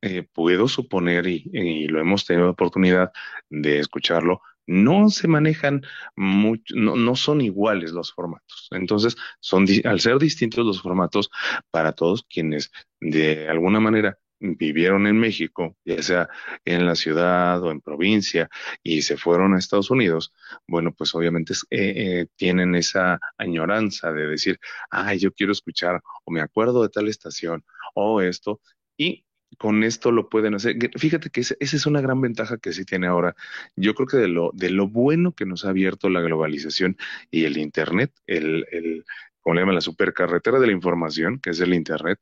eh, 0.02 0.26
puedo 0.32 0.68
suponer, 0.68 1.26
y, 1.26 1.88
lo 1.88 2.00
hemos 2.00 2.26
tenido 2.26 2.46
la 2.46 2.52
oportunidad 2.52 3.12
de 3.48 3.78
escucharlo, 3.78 4.42
no 4.66 5.10
se 5.10 5.28
manejan 5.28 5.82
mucho, 6.16 6.74
no, 6.76 6.96
no, 6.96 7.16
son 7.16 7.40
iguales 7.40 7.92
los 7.92 8.12
formatos. 8.12 8.68
Entonces, 8.70 9.16
son 9.40 9.66
al 9.84 10.00
ser 10.00 10.18
distintos 10.18 10.64
los 10.66 10.82
formatos 10.82 11.30
para 11.70 11.92
todos 11.92 12.24
quienes 12.28 12.70
de 13.00 13.48
alguna 13.48 13.80
manera 13.80 14.18
vivieron 14.44 15.06
en 15.06 15.18
México, 15.18 15.76
ya 15.84 16.02
sea 16.02 16.28
en 16.64 16.86
la 16.86 16.94
ciudad 16.94 17.62
o 17.62 17.70
en 17.70 17.80
provincia, 17.80 18.48
y 18.82 19.02
se 19.02 19.16
fueron 19.16 19.54
a 19.54 19.58
Estados 19.58 19.90
Unidos, 19.90 20.32
bueno, 20.66 20.92
pues 20.92 21.14
obviamente 21.14 21.54
eh, 21.70 21.92
eh, 21.96 22.26
tienen 22.36 22.74
esa 22.74 23.18
añoranza 23.38 24.12
de 24.12 24.26
decir, 24.26 24.60
ay, 24.90 25.18
yo 25.18 25.32
quiero 25.32 25.52
escuchar, 25.52 26.02
o 26.24 26.30
me 26.30 26.40
acuerdo 26.40 26.82
de 26.82 26.90
tal 26.90 27.08
estación, 27.08 27.64
o 27.94 28.20
esto, 28.20 28.60
y 28.96 29.24
con 29.58 29.84
esto 29.84 30.10
lo 30.10 30.28
pueden 30.28 30.54
hacer. 30.54 30.76
Fíjate 30.96 31.30
que 31.30 31.40
esa 31.40 31.56
es 31.58 31.86
una 31.86 32.00
gran 32.00 32.20
ventaja 32.20 32.58
que 32.58 32.72
sí 32.72 32.84
tiene 32.84 33.06
ahora. 33.06 33.36
Yo 33.76 33.94
creo 33.94 34.06
que 34.08 34.16
de 34.16 34.28
lo, 34.28 34.50
de 34.52 34.70
lo 34.70 34.88
bueno 34.88 35.32
que 35.32 35.46
nos 35.46 35.64
ha 35.64 35.70
abierto 35.70 36.08
la 36.08 36.20
globalización 36.20 36.96
y 37.30 37.44
el 37.44 37.56
Internet, 37.56 38.12
el, 38.26 38.66
el, 38.72 39.04
como 39.44 39.54
le 39.54 39.60
llaman 39.60 39.74
la 39.74 39.82
supercarretera 39.82 40.58
de 40.58 40.66
la 40.66 40.72
información, 40.72 41.38
que 41.38 41.50
es 41.50 41.60
el 41.60 41.74
Internet, 41.74 42.18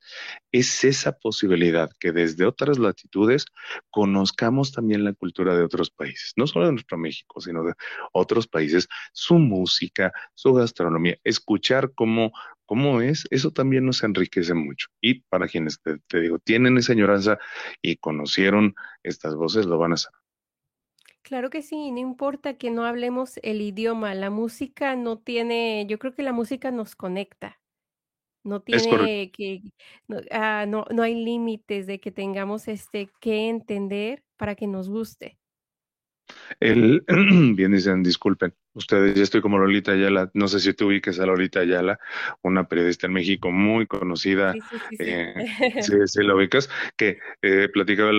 es 0.50 0.82
esa 0.82 1.12
posibilidad 1.12 1.88
que 2.00 2.10
desde 2.10 2.44
otras 2.44 2.78
latitudes 2.78 3.46
conozcamos 3.90 4.72
también 4.72 5.04
la 5.04 5.12
cultura 5.12 5.56
de 5.56 5.62
otros 5.62 5.90
países, 5.90 6.32
no 6.36 6.48
solo 6.48 6.66
de 6.66 6.72
nuestro 6.72 6.98
México, 6.98 7.40
sino 7.40 7.62
de 7.62 7.74
otros 8.12 8.48
países, 8.48 8.88
su 9.12 9.38
música, 9.38 10.12
su 10.34 10.52
gastronomía, 10.52 11.16
escuchar 11.22 11.92
cómo, 11.94 12.32
cómo 12.66 13.00
es, 13.00 13.24
eso 13.30 13.52
también 13.52 13.86
nos 13.86 14.02
enriquece 14.02 14.54
mucho. 14.54 14.88
Y 15.00 15.20
para 15.20 15.46
quienes, 15.46 15.80
te, 15.80 15.98
te 16.08 16.20
digo, 16.20 16.40
tienen 16.40 16.76
esa 16.76 16.92
añoranza 16.92 17.38
y 17.80 17.96
conocieron 17.96 18.74
estas 19.04 19.36
voces, 19.36 19.66
lo 19.66 19.78
van 19.78 19.92
a 19.92 19.96
saber. 19.96 20.21
Claro 21.22 21.50
que 21.50 21.62
sí, 21.62 21.92
no 21.92 21.98
importa 21.98 22.54
que 22.54 22.70
no 22.70 22.84
hablemos 22.84 23.38
el 23.42 23.60
idioma, 23.60 24.14
la 24.14 24.28
música 24.28 24.96
no 24.96 25.18
tiene, 25.18 25.86
yo 25.88 25.98
creo 25.98 26.14
que 26.14 26.22
la 26.22 26.32
música 26.32 26.72
nos 26.72 26.96
conecta, 26.96 27.60
no 28.44 28.60
tiene 28.60 29.30
que, 29.30 29.62
no, 30.08 30.18
ah, 30.32 30.66
no, 30.66 30.84
no 30.90 31.02
hay 31.02 31.14
límites 31.14 31.86
de 31.86 32.00
que 32.00 32.10
tengamos 32.10 32.66
este 32.66 33.08
que 33.20 33.48
entender 33.48 34.24
para 34.36 34.56
que 34.56 34.66
nos 34.66 34.88
guste. 34.88 35.38
El, 36.58 37.04
bien 37.56 37.72
dicen, 37.72 38.02
disculpen, 38.02 38.52
ustedes, 38.74 39.14
ya 39.14 39.22
estoy 39.22 39.40
como 39.40 39.58
Lolita 39.58 39.92
Ayala, 39.92 40.30
no 40.34 40.48
sé 40.48 40.60
si 40.60 40.72
tú 40.74 40.86
ubiques 40.86 41.18
a 41.20 41.26
Lolita 41.26 41.60
Ayala, 41.60 41.98
una 42.42 42.68
periodista 42.68 43.06
en 43.06 43.12
México 43.12 43.50
muy 43.50 43.86
conocida, 43.86 44.52
sí, 44.52 44.60
sí, 44.70 44.96
sí, 44.96 44.96
eh, 45.00 45.34
sí, 46.06 46.22
la 46.22 46.34
ubicas, 46.34 46.68
que 46.96 47.18
eh, 47.42 47.68
platicaba 47.72 48.10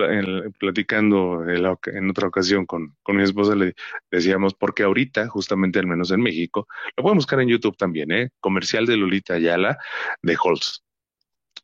platicando 0.60 1.46
en, 1.48 2.10
otra 2.10 2.28
ocasión 2.28 2.66
con, 2.66 2.96
con 3.04 3.16
mi 3.16 3.24
esposa, 3.24 3.56
le 3.56 3.74
decíamos, 4.12 4.54
porque 4.54 4.84
ahorita, 4.84 5.28
justamente 5.28 5.80
al 5.80 5.88
menos 5.88 6.12
en 6.12 6.22
México, 6.22 6.68
lo 6.96 7.04
pueden 7.04 7.18
buscar 7.18 7.40
en 7.40 7.50
YouTube 7.50 7.78
también, 7.78 8.12
¿eh? 8.12 8.30
Comercial 8.40 8.86
de 8.86 8.98
Lolita 8.98 9.36
Ayala 9.36 9.78
de 10.22 10.38
Holz. 10.42 10.84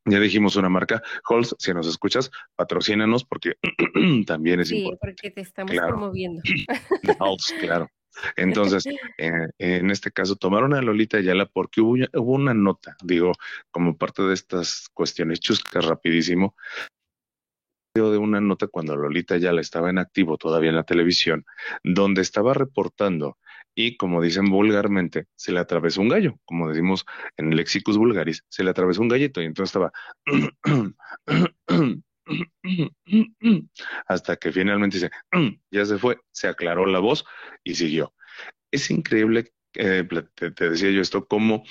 Ya 0.05 0.19
dijimos 0.19 0.55
una 0.55 0.69
marca. 0.69 1.03
Holz, 1.27 1.55
si 1.59 1.73
nos 1.73 1.87
escuchas, 1.87 2.31
patrocínanos 2.55 3.25
porque 3.25 3.55
también 4.25 4.61
es 4.61 4.71
importante. 4.71 5.21
Sí, 5.21 5.27
porque 5.27 5.31
te 5.31 5.41
estamos 5.41 5.75
promoviendo. 5.75 6.41
Holz, 7.19 7.53
claro. 7.59 7.89
Entonces, 8.35 8.85
eh, 9.17 9.47
en 9.57 9.91
este 9.91 10.11
caso, 10.11 10.35
tomaron 10.35 10.73
a 10.73 10.81
Lolita 10.81 11.17
Ayala 11.17 11.45
porque 11.45 11.81
hubo, 11.81 11.95
hubo 12.13 12.33
una 12.33 12.53
nota, 12.53 12.95
digo, 13.03 13.33
como 13.71 13.97
parte 13.97 14.23
de 14.23 14.33
estas 14.33 14.89
cuestiones 14.93 15.39
chuscas, 15.39 15.85
rapidísimo, 15.85 16.55
de 17.95 18.17
una 18.17 18.39
nota 18.39 18.67
cuando 18.67 18.95
Lolita 18.95 19.35
Ayala 19.35 19.61
estaba 19.61 19.89
en 19.89 19.97
activo 19.97 20.37
todavía 20.37 20.69
en 20.69 20.75
la 20.75 20.83
televisión, 20.83 21.45
donde 21.83 22.21
estaba 22.21 22.53
reportando 22.53 23.37
y 23.75 23.97
como 23.97 24.21
dicen 24.21 24.49
vulgarmente, 24.49 25.27
se 25.35 25.51
le 25.51 25.59
atravesó 25.59 26.01
un 26.01 26.09
gallo, 26.09 26.39
como 26.45 26.69
decimos 26.69 27.05
en 27.37 27.51
el 27.51 27.57
lexicus 27.57 27.97
vulgaris, 27.97 28.43
se 28.47 28.63
le 28.63 28.69
atravesó 28.71 29.01
un 29.01 29.09
gallito 29.09 29.41
y 29.41 29.45
entonces 29.45 29.75
estaba 29.75 29.91
hasta 34.07 34.35
que 34.37 34.51
finalmente 34.51 34.97
dice, 34.97 35.11
ya 35.71 35.85
se 35.85 35.97
fue, 35.97 36.19
se 36.31 36.47
aclaró 36.47 36.85
la 36.85 36.99
voz 36.99 37.25
y 37.63 37.75
siguió. 37.75 38.13
Es 38.71 38.89
increíble, 38.91 39.53
eh, 39.75 40.07
te, 40.35 40.51
decía 40.51 40.91
yo 40.91 41.01
esto, 41.01 41.27
como 41.27 41.63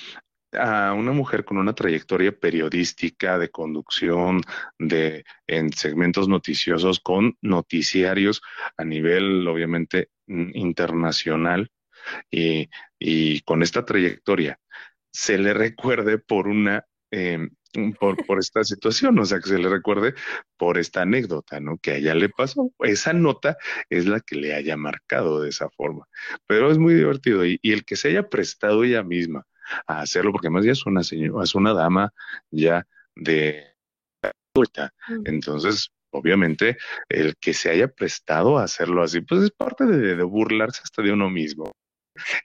a 0.53 0.93
una 0.93 1.11
mujer 1.11 1.45
con 1.45 1.57
una 1.57 1.73
trayectoria 1.73 2.31
periodística 2.31 3.37
de 3.37 3.49
conducción 3.49 4.41
de 4.79 5.23
en 5.45 5.71
segmentos 5.73 6.27
noticiosos 6.27 6.99
con 6.99 7.37
noticiarios 7.41 8.41
a 8.75 8.83
nivel 8.83 9.47
obviamente 9.47 10.09
internacional 10.27 11.71
y, 12.31 13.41
con 13.41 13.61
esta 13.61 13.85
trayectoria 13.85 14.59
se 15.11 15.37
le 15.37 15.53
recuerde 15.53 16.17
por 16.17 16.47
una 16.47 16.85
eh, 17.11 17.49
por, 17.99 18.25
por, 18.25 18.39
esta 18.39 18.63
situación, 18.63 19.17
o 19.19 19.25
sea, 19.25 19.39
que 19.39 19.49
se 19.49 19.57
le 19.59 19.69
recuerde 19.69 20.13
por 20.57 20.77
esta 20.77 21.01
anécdota, 21.01 21.59
¿no? 21.59 21.77
Que 21.77 21.91
a 21.91 21.95
ella 21.97 22.15
le 22.15 22.29
pasó. 22.29 22.71
Esa 22.79 23.13
nota 23.13 23.57
es 23.89 24.05
la 24.05 24.19
que 24.19 24.35
le 24.35 24.53
haya 24.53 24.77
marcado 24.77 25.41
de 25.41 25.49
esa 25.49 25.69
forma. 25.69 26.07
Pero 26.47 26.71
es 26.71 26.77
muy 26.77 26.93
divertido 26.93 27.45
y, 27.45 27.59
y 27.61 27.71
el 27.71 27.85
que 27.85 27.95
se 27.95 28.09
haya 28.09 28.29
prestado 28.29 28.83
ella 28.83 29.03
misma 29.03 29.45
a 29.87 30.01
hacerlo, 30.01 30.31
porque 30.31 30.49
más 30.49 30.65
ya 30.65 30.71
es 30.71 30.85
una 30.85 31.03
señora, 31.03 31.43
es 31.43 31.55
una 31.55 31.73
dama 31.73 32.13
ya 32.51 32.85
de 33.15 33.75
adulta. 34.53 34.93
Entonces, 35.25 35.91
obviamente, 36.11 36.77
el 37.07 37.35
que 37.37 37.53
se 37.53 37.69
haya 37.69 37.87
prestado 37.87 38.57
a 38.57 38.63
hacerlo 38.63 39.03
así, 39.03 39.21
pues 39.21 39.43
es 39.43 39.51
parte 39.51 39.85
de, 39.85 40.15
de 40.15 40.23
burlarse 40.23 40.81
hasta 40.83 41.01
de 41.01 41.11
uno 41.11 41.29
mismo. 41.29 41.71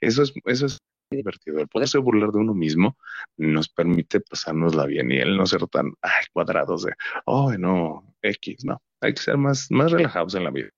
Eso 0.01 0.23
es, 0.23 0.33
eso 0.45 0.67
es 0.67 0.79
divertido. 1.15 1.59
El 1.59 1.67
poderse 1.67 1.97
burlar 1.97 2.31
de 2.31 2.39
uno 2.39 2.53
mismo 2.53 2.97
nos 3.37 3.69
permite 3.69 4.19
pasárnosla 4.19 4.85
bien 4.85 5.11
y 5.11 5.17
el 5.17 5.37
no 5.37 5.45
ser 5.45 5.67
tan 5.67 5.93
ay, 6.01 6.25
cuadrados 6.33 6.83
de, 6.83 6.93
oh, 7.25 7.51
no, 7.53 8.15
X, 8.21 8.65
no. 8.65 8.81
Hay 9.01 9.13
que 9.13 9.21
ser 9.21 9.37
más, 9.37 9.67
más 9.71 9.91
relajados 9.91 10.35
en 10.35 10.43
la 10.43 10.51
vida. 10.51 10.69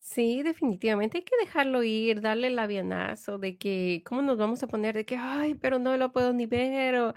Sí, 0.00 0.42
definitivamente 0.42 1.18
hay 1.18 1.24
que 1.24 1.36
dejarlo 1.38 1.82
ir, 1.82 2.22
darle 2.22 2.46
el 2.46 2.58
avianazo 2.58 3.38
de 3.38 3.58
que, 3.58 4.02
¿cómo 4.06 4.22
nos 4.22 4.38
vamos 4.38 4.62
a 4.62 4.66
poner? 4.66 4.94
De 4.94 5.04
que, 5.04 5.16
ay, 5.16 5.54
pero 5.54 5.78
no 5.78 5.96
lo 5.98 6.12
puedo 6.12 6.32
ni 6.32 6.46
ver. 6.46 6.94
O... 6.96 7.14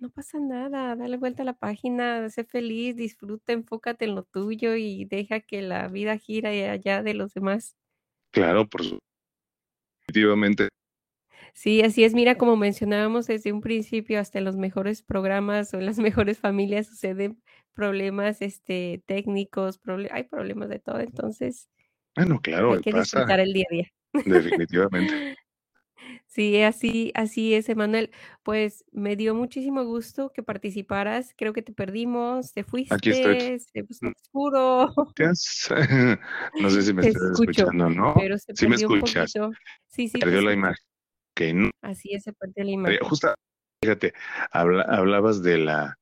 No 0.00 0.10
pasa 0.10 0.38
nada, 0.40 0.96
dale 0.96 1.16
vuelta 1.16 1.42
a 1.42 1.46
la 1.46 1.52
página, 1.52 2.28
sé 2.30 2.44
feliz, 2.44 2.96
disfruta, 2.96 3.52
enfócate 3.52 4.06
en 4.06 4.16
lo 4.16 4.24
tuyo 4.24 4.74
y 4.74 5.04
deja 5.04 5.40
que 5.40 5.62
la 5.62 5.88
vida 5.88 6.18
gire 6.18 6.68
allá 6.68 7.02
de 7.02 7.14
los 7.14 7.34
demás. 7.34 7.76
Claro, 8.32 8.68
por 8.68 8.84
su 8.84 8.98
definitivamente. 10.08 10.68
Sí, 11.58 11.82
así 11.82 12.04
es. 12.04 12.14
Mira, 12.14 12.36
como 12.36 12.54
mencionábamos 12.54 13.26
desde 13.26 13.50
un 13.50 13.60
principio, 13.60 14.20
hasta 14.20 14.38
en 14.38 14.44
los 14.44 14.54
mejores 14.54 15.02
programas 15.02 15.74
o 15.74 15.78
en 15.78 15.86
las 15.86 15.98
mejores 15.98 16.38
familias 16.38 16.86
suceden 16.86 17.42
problemas 17.74 18.40
este, 18.42 19.02
técnicos, 19.06 19.80
hay 20.12 20.22
problemas 20.22 20.68
de 20.68 20.78
todo, 20.78 21.00
entonces 21.00 21.68
Bueno, 22.14 22.40
claro, 22.40 22.74
hay 22.74 22.80
que 22.80 22.92
pasa 22.92 23.00
disfrutar 23.00 23.40
el 23.40 23.52
día 23.52 23.64
a 23.68 23.74
día. 23.74 23.88
definitivamente. 24.24 25.36
Sí, 26.28 26.62
así 26.62 27.10
así 27.14 27.54
es, 27.54 27.68
Emanuel. 27.68 28.10
Pues, 28.44 28.84
me 28.92 29.16
dio 29.16 29.34
muchísimo 29.34 29.84
gusto 29.84 30.30
que 30.32 30.42
participaras. 30.42 31.34
Creo 31.36 31.52
que 31.52 31.62
te 31.62 31.72
perdimos, 31.72 32.52
te 32.52 32.62
Aquí 32.90 33.10
estoy. 33.10 33.34
fuiste, 33.34 33.58
se 33.58 33.84
puso 33.84 34.06
oscuro. 34.08 34.94
No 36.60 36.70
sé 36.70 36.82
si 36.82 36.94
me 36.94 37.02
Te 37.02 37.08
estás 37.08 37.22
escucho, 37.22 37.62
escuchando, 37.62 37.88
¿no? 37.90 38.14
pero 38.14 38.38
se 38.38 38.54
¿Sí 38.54 38.68
me 38.68 38.76
escuchas? 38.76 39.32
Sí, 39.88 40.06
sí, 40.06 40.12
te 40.12 40.20
Perdió 40.20 40.42
la 40.42 40.52
imagen. 40.52 40.87
Que 41.38 41.54
no 41.54 41.70
Así 41.82 42.14
es, 42.14 42.24
se 42.24 42.32
perdió 42.32 42.64
la 42.64 42.70
eh, 42.70 42.74
imagen. 42.74 42.98
justa 43.02 43.34
fíjate, 43.80 44.12
habla 44.50 44.82
hablabas 44.82 45.40
de 45.40 45.58
la 45.58 45.96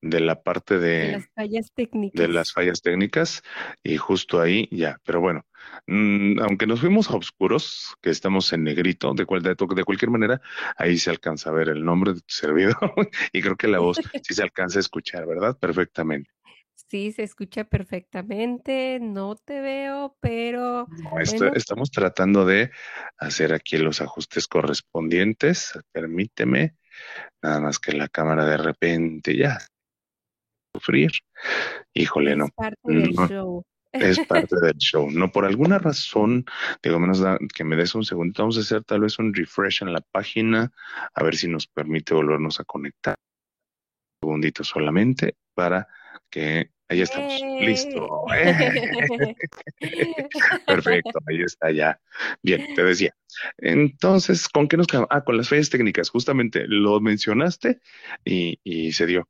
de 0.00 0.20
la 0.20 0.42
parte 0.42 0.78
De 0.78 0.88
de 0.88 1.12
las 1.12 1.28
fallas 1.34 1.70
de 1.76 2.28
las 2.28 2.48
técnicas. 2.48 2.52
fallas 2.54 2.80
técnicas 2.80 3.42
y 3.82 3.98
justo 3.98 4.40
ahí 4.40 4.68
ya, 4.70 4.98
pero 5.04 5.20
bueno, 5.20 5.44
mm, 5.86 6.40
aunque 6.40 6.66
nos 6.66 6.80
fuimos 6.80 7.10
a 7.10 7.16
oscuros, 7.16 7.94
que 8.00 8.08
estamos 8.08 8.50
en 8.54 8.64
negrito, 8.64 9.12
de, 9.12 9.26
cual, 9.26 9.42
de, 9.42 9.50
de 9.50 9.84
cualquier 9.84 10.10
manera, 10.10 10.40
ahí 10.78 10.96
se 10.96 11.10
alcanza 11.10 11.50
a 11.50 11.52
ver 11.52 11.68
el 11.68 11.84
nombre 11.84 12.14
de 12.14 12.20
tu 12.20 12.32
servidor 12.32 12.76
y 13.34 13.42
creo 13.42 13.56
que 13.56 13.68
la 13.68 13.80
voz 13.80 13.98
sí 14.24 14.32
se 14.32 14.42
alcanza 14.42 14.78
a 14.78 14.80
escuchar, 14.80 15.26
¿verdad? 15.26 15.58
Perfectamente. 15.58 16.30
Sí, 16.90 17.12
se 17.12 17.22
escucha 17.22 17.62
perfectamente, 17.62 18.98
no 19.00 19.36
te 19.36 19.60
veo, 19.60 20.16
pero 20.20 20.88
No, 20.88 21.20
esto- 21.20 21.38
bueno, 21.44 21.52
estamos 21.54 21.90
tratando 21.92 22.44
de 22.44 22.72
hacer 23.16 23.52
aquí 23.54 23.78
los 23.78 24.00
ajustes 24.00 24.48
correspondientes. 24.48 25.78
Permíteme, 25.92 26.74
nada 27.40 27.60
más 27.60 27.78
que 27.78 27.92
la 27.92 28.08
cámara 28.08 28.44
de 28.44 28.56
repente 28.56 29.36
ya 29.36 29.58
sufrir. 30.74 31.12
Híjole, 31.94 32.34
no. 32.34 32.46
es 32.46 32.50
parte 32.52 32.80
del 32.82 33.14
No, 33.14 33.28
show. 33.28 33.62
es 33.92 34.18
parte 34.26 34.56
del 34.60 34.76
show. 34.78 35.08
No, 35.12 35.30
por 35.30 35.44
alguna 35.44 35.78
razón, 35.78 36.44
digo, 36.82 36.98
menos 36.98 37.20
da- 37.20 37.38
que 37.54 37.62
me 37.62 37.76
des 37.76 37.94
un 37.94 38.04
segundito, 38.04 38.42
vamos 38.42 38.56
a 38.58 38.62
hacer 38.62 38.82
tal 38.82 39.02
vez 39.02 39.16
un 39.20 39.32
refresh 39.32 39.82
en 39.84 39.92
la 39.92 40.00
página, 40.00 40.72
a 41.14 41.22
ver 41.22 41.36
si 41.36 41.46
nos 41.46 41.68
permite 41.68 42.14
volvernos 42.14 42.58
a 42.58 42.64
conectar. 42.64 43.14
Un 44.22 44.28
segundito 44.28 44.64
solamente 44.64 45.36
para 45.54 45.86
que 46.28 46.70
ahí 46.90 47.00
estamos. 47.00 47.32
¡Eh! 47.32 47.66
Listo. 47.66 48.24
Perfecto, 50.66 51.18
ahí 51.26 51.42
está 51.42 51.70
ya. 51.70 52.00
Bien, 52.42 52.74
te 52.74 52.84
decía. 52.84 53.14
Entonces, 53.58 54.48
¿con 54.48 54.68
qué 54.68 54.76
nos 54.76 54.86
quedamos? 54.86 55.08
Ah, 55.10 55.24
con 55.24 55.36
las 55.36 55.48
fallas 55.48 55.70
técnicas, 55.70 56.10
justamente 56.10 56.64
lo 56.66 57.00
mencionaste 57.00 57.80
y, 58.24 58.58
y 58.64 58.92
se 58.92 59.06
dio. 59.06 59.28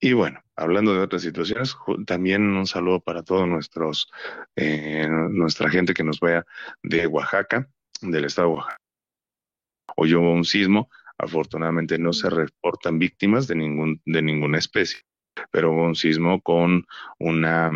Y 0.00 0.12
bueno, 0.12 0.40
hablando 0.54 0.94
de 0.94 1.00
otras 1.00 1.22
situaciones, 1.22 1.76
también 2.06 2.42
un 2.42 2.66
saludo 2.66 3.00
para 3.00 3.22
todos 3.22 3.48
nuestros, 3.48 4.08
eh, 4.54 5.08
nuestra 5.08 5.68
gente 5.70 5.92
que 5.92 6.04
nos 6.04 6.20
vea 6.20 6.44
de 6.82 7.06
Oaxaca, 7.06 7.68
del 8.02 8.24
estado 8.24 8.48
de 8.48 8.54
Oaxaca. 8.54 8.80
Hoy 9.96 10.14
hubo 10.14 10.32
un 10.32 10.44
sismo, 10.44 10.88
afortunadamente 11.16 11.98
no 11.98 12.12
se 12.12 12.30
reportan 12.30 13.00
víctimas 13.00 13.48
de 13.48 13.56
ningún, 13.56 14.00
de 14.04 14.22
ninguna 14.22 14.58
especie, 14.58 15.00
pero 15.50 15.72
hubo 15.72 15.84
un 15.84 15.94
sismo 15.94 16.40
con 16.40 16.86
una, 17.18 17.70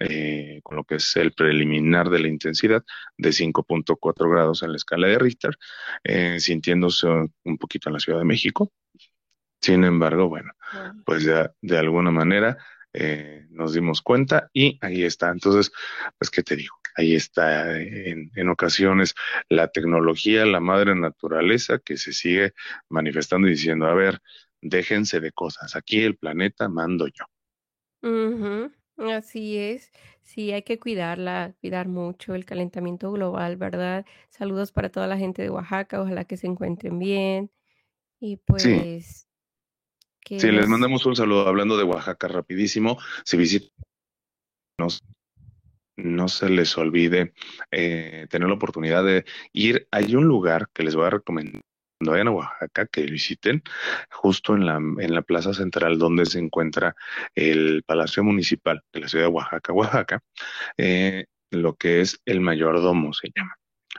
eh, 0.00 0.60
con 0.62 0.76
lo 0.76 0.84
que 0.84 0.96
es 0.96 1.16
el 1.16 1.32
preliminar 1.32 2.08
de 2.10 2.20
la 2.20 2.28
intensidad 2.28 2.84
de 3.16 3.32
5.4 3.32 4.30
grados 4.30 4.62
en 4.62 4.70
la 4.72 4.76
escala 4.76 5.08
de 5.08 5.18
Richter, 5.18 5.56
eh, 6.04 6.40
sintiéndose 6.40 7.06
un 7.08 7.58
poquito 7.58 7.88
en 7.88 7.94
la 7.94 8.00
Ciudad 8.00 8.18
de 8.18 8.24
México. 8.24 8.72
Sin 9.60 9.84
embargo, 9.84 10.28
bueno, 10.28 10.52
pues 11.04 11.24
de, 11.24 11.50
de 11.62 11.78
alguna 11.78 12.10
manera 12.10 12.58
eh, 12.92 13.46
nos 13.50 13.74
dimos 13.74 14.02
cuenta 14.02 14.50
y 14.52 14.78
ahí 14.80 15.04
está. 15.04 15.30
Entonces, 15.30 15.72
pues, 16.18 16.30
¿qué 16.30 16.42
te 16.42 16.56
digo? 16.56 16.74
Ahí 16.96 17.14
está 17.14 17.78
eh, 17.78 18.10
en, 18.10 18.30
en 18.34 18.48
ocasiones 18.48 19.14
la 19.48 19.68
tecnología, 19.68 20.46
la 20.46 20.60
madre 20.60 20.94
naturaleza 20.94 21.78
que 21.78 21.96
se 21.96 22.12
sigue 22.12 22.54
manifestando 22.88 23.46
y 23.48 23.52
diciendo, 23.52 23.86
a 23.86 23.94
ver, 23.94 24.20
déjense 24.60 25.20
de 25.20 25.32
cosas, 25.32 25.76
aquí 25.76 26.00
el 26.02 26.16
planeta 26.16 26.68
mando 26.68 27.06
yo. 27.08 27.24
Así 28.98 29.56
es. 29.56 29.92
Sí, 30.22 30.52
hay 30.52 30.62
que 30.62 30.78
cuidarla, 30.78 31.54
cuidar 31.60 31.88
mucho 31.88 32.34
el 32.34 32.44
calentamiento 32.44 33.12
global, 33.12 33.56
¿verdad? 33.56 34.04
Saludos 34.28 34.72
para 34.72 34.90
toda 34.90 35.06
la 35.06 35.16
gente 35.16 35.42
de 35.42 35.50
Oaxaca, 35.50 36.00
ojalá 36.00 36.24
que 36.24 36.36
se 36.36 36.46
encuentren 36.46 36.98
bien. 36.98 37.50
Y 38.20 38.36
Sí, 38.36 38.42
pues 38.44 39.28
que 40.20 40.40
sí, 40.40 40.48
les 40.48 40.62
nos 40.62 40.68
mandamos 40.68 41.06
un 41.06 41.16
saludo 41.16 41.46
hablando 41.46 41.76
de 41.76 41.84
Oaxaca 41.84 42.28
rapidísimo. 42.28 42.98
Si 43.24 43.36
visitan, 43.36 43.70
no 45.96 46.28
se 46.28 46.50
les 46.50 46.76
olvide 46.76 47.32
eh, 47.70 48.26
tener 48.28 48.48
la 48.48 48.54
oportunidad 48.54 49.04
de 49.04 49.24
ir. 49.52 49.88
Hay 49.90 50.14
un 50.14 50.26
lugar 50.26 50.68
que 50.72 50.82
les 50.82 50.94
voy 50.94 51.06
a 51.06 51.10
recomendar 51.10 51.62
cuando 51.98 52.12
vayan 52.12 52.28
a 52.28 52.30
Oaxaca 52.30 52.86
que 52.86 53.02
visiten, 53.02 53.62
justo 54.10 54.54
en 54.54 54.66
la, 54.66 55.22
plaza 55.22 55.52
central 55.52 55.98
donde 55.98 56.26
se 56.26 56.38
encuentra 56.38 56.94
el 57.34 57.82
Palacio 57.84 58.22
Municipal 58.22 58.82
de 58.92 59.00
la 59.00 59.08
ciudad 59.08 59.24
de 59.24 59.32
Oaxaca, 59.32 59.72
Oaxaca, 59.72 60.22
eh, 60.76 61.26
lo 61.50 61.74
que 61.74 62.00
es 62.00 62.20
el 62.24 62.40
Mayordomo 62.40 63.12
se 63.12 63.30
llama. 63.34 63.56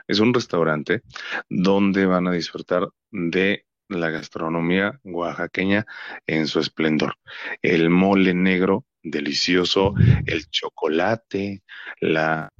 Es 0.08 0.18
un 0.18 0.32
restaurante 0.32 1.02
donde 1.48 2.06
van 2.06 2.26
a 2.26 2.32
disfrutar 2.32 2.88
de 3.10 3.66
la 3.88 4.08
gastronomía 4.08 4.98
oaxaqueña 5.04 5.84
en 6.26 6.46
su 6.46 6.60
esplendor. 6.60 7.16
El 7.60 7.90
mole 7.90 8.34
negro, 8.34 8.86
delicioso, 9.02 9.94
el 10.26 10.48
chocolate, 10.48 11.62
la 12.00 12.50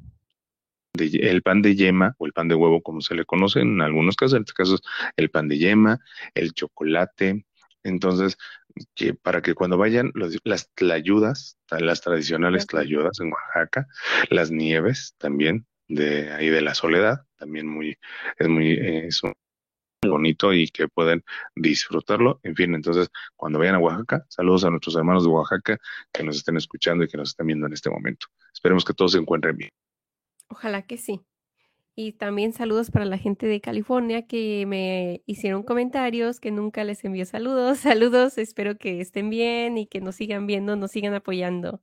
de, 1.09 1.31
el 1.31 1.43
pan 1.43 1.63
de 1.63 1.75
yema 1.75 2.15
o 2.19 2.27
el 2.27 2.33
pan 2.33 2.49
de 2.49 2.55
huevo, 2.55 2.83
como 2.83 3.01
se 3.01 3.15
le 3.15 3.25
conoce 3.25 3.61
en 3.61 3.81
algunos 3.81 4.17
casos, 4.17 4.35
en 4.37 4.43
este 4.43 4.53
caso 4.53 4.79
el 5.17 5.31
pan 5.31 5.49
de 5.49 5.59
yema, 5.59 6.01
el 6.35 6.53
chocolate. 6.53 7.45
Entonces, 7.83 8.37
que 8.95 9.15
para 9.15 9.43
que 9.43 9.55
cuando 9.55 9.79
vayan 9.79 10.13
los, 10.15 10.37
las 10.45 10.71
tlayudas, 10.75 11.59
las 11.71 12.01
tradicionales 12.01 12.67
tlayudas 12.67 13.21
en 13.21 13.33
Oaxaca, 13.33 13.87
las 14.31 14.51
nieves 14.51 15.15
también 15.19 15.67
de 15.89 16.33
ahí 16.33 16.49
de 16.49 16.61
la 16.63 16.75
soledad, 16.75 17.27
también 17.37 17.67
muy, 17.67 17.99
es 18.39 18.49
muy, 18.49 18.73
eh, 18.73 19.07
es 19.09 19.23
un 19.23 19.33
bonito 20.03 20.53
y 20.53 20.69
que 20.69 20.89
pueden 20.89 21.25
disfrutarlo. 21.55 22.41
En 22.43 22.55
fin, 22.55 22.75
entonces, 22.75 23.09
cuando 23.37 23.59
vayan 23.59 23.75
a 23.75 23.79
Oaxaca, 23.79 24.25
saludos 24.29 24.65
a 24.65 24.71
nuestros 24.71 24.97
hermanos 24.97 25.25
de 25.25 25.31
Oaxaca 25.31 25.79
que 26.13 26.23
nos 26.23 26.37
estén 26.37 26.57
escuchando 26.57 27.05
y 27.05 27.09
que 27.09 27.17
nos 27.17 27.31
estén 27.31 27.47
viendo 27.47 27.67
en 27.67 27.73
este 27.73 27.91
momento. 27.91 28.27
Esperemos 28.53 28.85
que 28.85 28.95
todos 28.95 29.13
se 29.13 29.19
encuentren 29.19 29.57
bien. 29.57 29.71
Ojalá 30.51 30.83
que 30.83 30.99
sí. 30.99 31.21
Y 31.95 32.13
también 32.13 32.53
saludos 32.53 32.91
para 32.91 33.05
la 33.05 33.19
gente 33.19 33.47
de 33.47 33.61
California 33.61 34.27
que 34.27 34.65
me 34.67 35.23
hicieron 35.27 35.63
comentarios, 35.63 36.41
que 36.41 36.51
nunca 36.51 36.85
les 36.85 37.05
envió 37.05 37.25
saludos. 37.25 37.79
Saludos, 37.95 38.39
espero 38.39 38.79
que 38.79 39.01
estén 39.01 39.31
bien 39.31 39.79
y 39.79 39.87
que 39.87 40.01
nos 40.01 40.17
sigan 40.17 40.47
viendo, 40.47 40.77
nos 40.77 40.91
sigan 40.93 41.15
apoyando. 41.15 41.81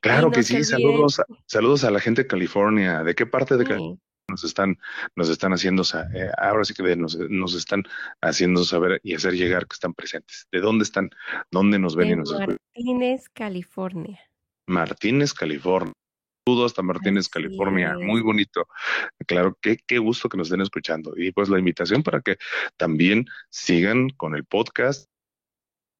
Claro 0.00 0.30
que 0.30 0.42
sí, 0.42 0.62
saludos, 0.62 1.20
saludos 1.46 1.82
a 1.82 1.90
la 1.90 2.00
gente 2.00 2.22
de 2.22 2.28
California. 2.28 3.02
¿De 3.02 3.14
qué 3.14 3.26
parte 3.26 3.56
de 3.56 3.64
California 3.64 3.98
nos 4.28 4.44
están, 4.44 4.78
nos 5.16 5.28
están 5.28 5.52
haciendo, 5.52 5.82
eh, 6.14 6.30
ahora 6.38 6.64
sí 6.64 6.74
que 6.74 6.94
nos, 6.94 7.16
nos 7.16 7.54
están 7.54 7.82
haciendo 8.20 8.62
saber 8.62 9.00
y 9.02 9.14
hacer 9.14 9.34
llegar 9.34 9.66
que 9.66 9.74
están 9.74 9.94
presentes? 9.94 10.46
¿De 10.52 10.60
dónde 10.60 10.84
están? 10.84 11.10
¿Dónde 11.50 11.78
nos 11.78 11.96
ven 11.96 12.10
y 12.10 12.16
nos 12.16 12.30
escuchan? 12.30 12.56
Martínez, 12.76 13.28
California. 13.30 14.20
Martínez, 14.68 15.34
California. 15.34 15.92
Saludos 16.48 16.70
hasta 16.70 16.82
Martínez, 16.82 17.28
California. 17.28 17.96
Muy 17.98 18.20
bonito. 18.20 18.68
Claro, 19.26 19.58
qué, 19.60 19.78
qué 19.84 19.98
gusto 19.98 20.28
que 20.28 20.36
nos 20.36 20.46
estén 20.46 20.60
escuchando. 20.60 21.12
Y 21.16 21.32
pues 21.32 21.48
la 21.48 21.58
invitación 21.58 22.04
para 22.04 22.20
que 22.20 22.36
también 22.76 23.26
sigan 23.50 24.10
con 24.10 24.36
el 24.36 24.44
podcast, 24.44 25.10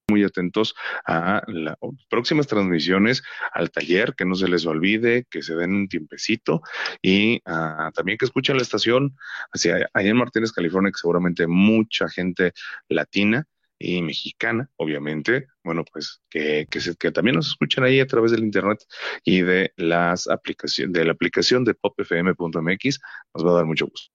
muy 0.09 0.23
atentos 0.23 0.77
a 1.05 1.43
las 1.49 1.77
próximas 2.09 2.47
transmisiones, 2.47 3.25
al 3.53 3.73
taller, 3.73 4.15
que 4.15 4.25
no 4.25 4.37
se 4.37 4.47
les 4.47 4.67
olvide, 4.67 5.27
que 5.29 5.43
se 5.43 5.57
den 5.57 5.75
un 5.75 5.89
tiempecito 5.89 6.63
y 7.03 7.43
ah, 7.45 7.91
también 7.93 8.17
que 8.17 8.25
escuchen 8.25 8.55
la 8.55 8.63
estación 8.63 9.17
hacia 9.53 9.89
allá 9.93 10.11
en 10.11 10.17
Martínez, 10.17 10.53
California, 10.53 10.93
que 10.93 10.99
seguramente 10.99 11.49
mucha 11.49 12.09
gente 12.09 12.53
latina 12.89 13.49
y 13.79 14.03
mexicana, 14.03 14.71
obviamente, 14.77 15.47
bueno, 15.63 15.85
pues 15.91 16.23
que, 16.31 16.67
que, 16.71 17.13
también 17.13 17.37
nos 17.37 17.49
escuchen 17.49 17.85
ahí 17.85 18.01
a 18.01 18.07
través 18.07 18.33
del 18.33 18.45
internet 18.45 18.79
y 19.25 19.43
de 19.43 19.73
las 19.77 20.29
aplicaciones, 20.29 20.93
de 20.93 21.05
la 21.05 21.13
aplicación 21.13 21.65
de 21.65 21.75
popfm.mx, 21.75 23.01
nos 23.35 23.47
va 23.47 23.51
a 23.51 23.55
dar 23.55 23.67
mucho 23.67 23.87
gusto. 23.87 24.13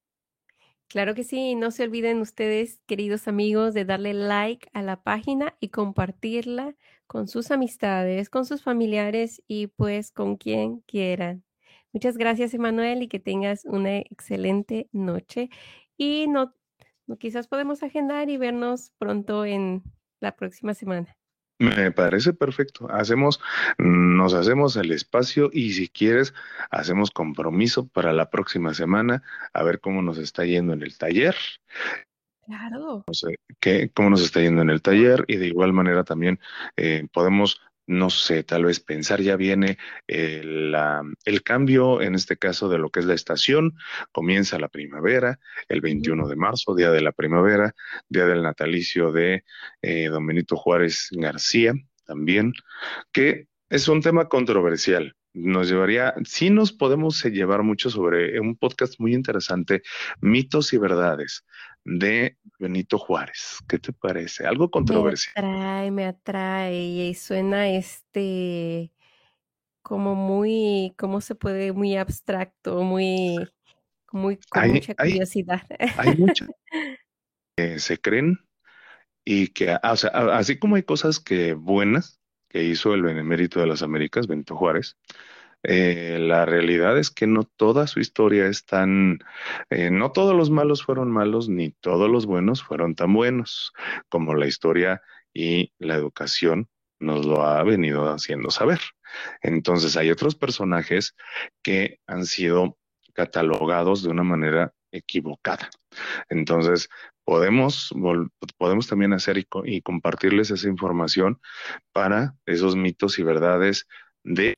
Claro 0.88 1.16
que 1.16 1.24
sí, 1.24 1.56
no 1.56 1.72
se 1.72 1.84
olviden 1.84 2.20
ustedes, 2.20 2.82
queridos 2.86 3.30
amigos, 3.30 3.74
de 3.74 3.86
darle 3.86 4.14
like 4.14 4.70
a 4.74 4.82
la 4.82 5.02
página 5.02 5.56
y 5.62 5.70
compartirla 5.70 6.76
con 7.08 7.30
sus 7.30 7.50
amistades, 7.52 8.30
con 8.30 8.46
sus 8.46 8.62
familiares 8.62 9.42
y 9.48 9.68
pues 9.68 10.12
con 10.12 10.36
quien 10.36 10.82
quieran. 10.82 11.46
Muchas 11.94 12.18
gracias, 12.18 12.54
Emanuel, 12.54 13.04
y 13.04 13.08
que 13.08 13.20
tengas 13.20 13.64
una 13.66 14.00
excelente 14.00 14.90
noche. 14.92 15.50
Y 15.98 16.28
no 16.28 16.54
quizás 17.18 17.48
podemos 17.48 17.84
agendar 17.84 18.30
y 18.30 18.38
vernos 18.38 18.92
pronto 18.98 19.46
en 19.46 19.84
la 20.20 20.36
próxima 20.36 20.74
semana. 20.74 21.16
Me 21.62 21.92
parece 21.92 22.34
perfecto. 22.34 22.90
Hacemos, 22.90 23.40
nos 23.78 24.34
hacemos 24.34 24.76
el 24.78 24.92
espacio 24.92 25.52
y 25.54 25.74
si 25.74 25.90
quieres, 25.90 26.34
hacemos 26.72 27.12
compromiso 27.12 27.88
para 27.88 28.14
la 28.14 28.32
próxima 28.32 28.74
semana 28.74 29.22
a 29.54 29.62
ver 29.62 29.80
cómo 29.80 30.02
nos 30.02 30.18
está 30.18 30.44
yendo 30.44 30.74
en 30.74 30.82
el 30.82 30.98
taller. 30.98 31.36
Claro. 32.48 33.04
No 33.06 33.14
sé, 33.14 33.36
qué, 33.60 33.92
cómo 33.94 34.10
nos 34.10 34.24
está 34.24 34.42
yendo 34.42 34.64
en 34.64 34.72
el 34.72 34.82
taller 34.82 35.24
y 35.28 35.38
de 35.38 35.48
igual 35.48 35.72
manera 35.72 36.04
también 36.04 36.40
eh, 36.78 37.08
podemos 37.14 37.62
no 37.92 38.10
sé, 38.10 38.44
tal 38.44 38.64
vez 38.66 38.80
pensar 38.80 39.22
ya 39.22 39.36
viene 39.36 39.78
el, 40.08 40.74
el, 41.26 41.44
cambio, 41.44 42.02
en 42.02 42.16
este 42.16 42.38
caso, 42.38 42.70
de 42.70 42.78
lo 42.78 42.90
que 42.90 43.02
es 43.02 43.06
la 43.06 43.14
estación. 43.14 43.76
Comienza 44.14 44.58
la 44.60 44.70
primavera, 44.70 45.40
el 45.68 45.82
21 45.82 46.28
de 46.30 46.36
marzo, 46.38 46.74
día 46.74 46.90
de 46.90 47.02
la 47.02 47.12
primavera, 47.12 47.76
día 48.08 48.26
del 48.26 48.44
natalicio 48.44 49.12
de 49.12 49.44
eh, 49.82 50.08
Don 50.08 50.26
Benito 50.26 50.56
Juárez 50.56 51.10
García, 51.12 51.74
también, 52.06 52.54
que 53.12 53.48
es 53.70 53.90
un 53.90 54.02
tema 54.02 54.30
controversial. 54.30 55.14
Nos 55.34 55.70
llevaría, 55.70 56.14
sí 56.24 56.50
nos 56.50 56.72
podemos 56.72 57.22
llevar 57.26 57.64
mucho 57.64 57.90
sobre 57.90 58.40
un 58.40 58.56
podcast 58.56 59.00
muy 59.00 59.14
interesante, 59.14 59.82
mitos 60.22 60.72
y 60.72 60.78
verdades 60.78 61.46
de 61.84 62.38
Benito 62.60 62.98
Juárez. 62.98 63.60
¿Qué 63.68 63.80
te 63.80 63.94
parece? 63.94 64.46
Algo 64.46 64.70
controversial. 64.70 65.34
Me 65.36 65.52
atrae, 65.52 65.92
me 65.92 66.06
atrae 66.06 66.78
y 66.78 67.14
suena 67.14 67.70
este 67.70 68.92
como 69.82 70.16
muy, 70.16 70.94
¿cómo 70.98 71.22
se 71.22 71.36
puede? 71.36 71.74
Muy 71.74 71.98
abstracto, 71.98 72.84
muy, 72.84 73.38
muy 74.12 74.40
con 74.50 74.70
mucha 74.70 74.96
curiosidad. 74.96 75.64
Hay, 75.98 76.16
muchas 76.16 76.50
que 77.58 77.80
se 77.80 78.00
creen 78.00 78.38
y 79.26 79.48
que, 79.48 79.72
ah, 79.72 79.92
o 79.92 79.96
sea, 79.96 80.10
así 80.38 80.60
como 80.60 80.76
hay 80.76 80.84
cosas 80.84 81.20
que 81.20 81.54
buenas 81.54 82.20
que 82.48 82.64
hizo 82.64 82.94
el 82.94 83.02
Benemérito 83.02 83.60
de 83.60 83.68
las 83.68 83.82
Américas, 83.82 84.28
Benito 84.28 84.56
Juárez, 84.56 84.98
eh, 85.64 86.18
la 86.20 86.46
realidad 86.46 86.98
es 86.98 87.12
que 87.12 87.28
no 87.28 87.44
toda 87.44 87.88
su 87.88 88.00
historia 88.00 88.48
es 88.48 88.66
tan, 88.66 89.20
eh, 89.70 89.92
no 89.92 90.12
todos 90.12 90.36
los 90.36 90.50
malos 90.50 90.84
fueron 90.84 91.12
malos, 91.12 91.50
ni 91.50 91.72
todos 91.72 92.10
los 92.10 92.26
buenos 92.26 92.64
fueron 92.64 92.96
tan 92.96 93.14
buenos, 93.14 93.74
como 94.10 94.36
la 94.36 94.48
historia 94.48 95.02
y 95.34 95.74
la 95.78 95.96
educación 95.96 96.70
nos 97.00 97.26
lo 97.26 97.44
ha 97.44 97.64
venido 97.64 98.12
haciendo 98.12 98.52
saber. 98.52 98.80
Entonces 99.42 99.98
hay 99.98 100.12
otros 100.12 100.36
personajes 100.36 101.16
que 101.62 102.00
han 102.08 102.26
sido 102.26 102.78
catalogados 103.14 104.04
de 104.04 104.10
una 104.10 104.24
manera 104.24 104.74
equivocada. 104.92 105.70
Entonces, 106.30 106.90
podemos, 107.24 107.94
podemos 108.58 108.88
también 108.88 109.14
hacer 109.14 109.38
y, 109.38 109.48
y, 109.66 109.82
compartirles 109.82 110.52
esa 110.52 110.68
información 110.68 111.40
para 111.94 112.36
esos 112.46 112.76
mitos 112.76 113.20
y 113.20 113.24
verdades 113.24 113.88
de 114.24 114.56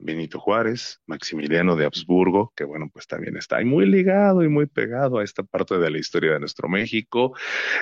Benito 0.00 0.40
Juárez, 0.40 1.00
Maximiliano 1.06 1.76
de 1.76 1.84
Habsburgo, 1.84 2.52
que 2.56 2.64
bueno, 2.64 2.88
pues 2.92 3.06
también 3.06 3.36
está 3.36 3.58
ahí 3.58 3.64
muy 3.64 3.86
ligado 3.86 4.42
y 4.42 4.48
muy 4.48 4.66
pegado 4.66 5.18
a 5.18 5.24
esta 5.24 5.42
parte 5.42 5.78
de 5.78 5.90
la 5.90 5.98
historia 5.98 6.32
de 6.32 6.40
nuestro 6.40 6.68
México. 6.68 7.34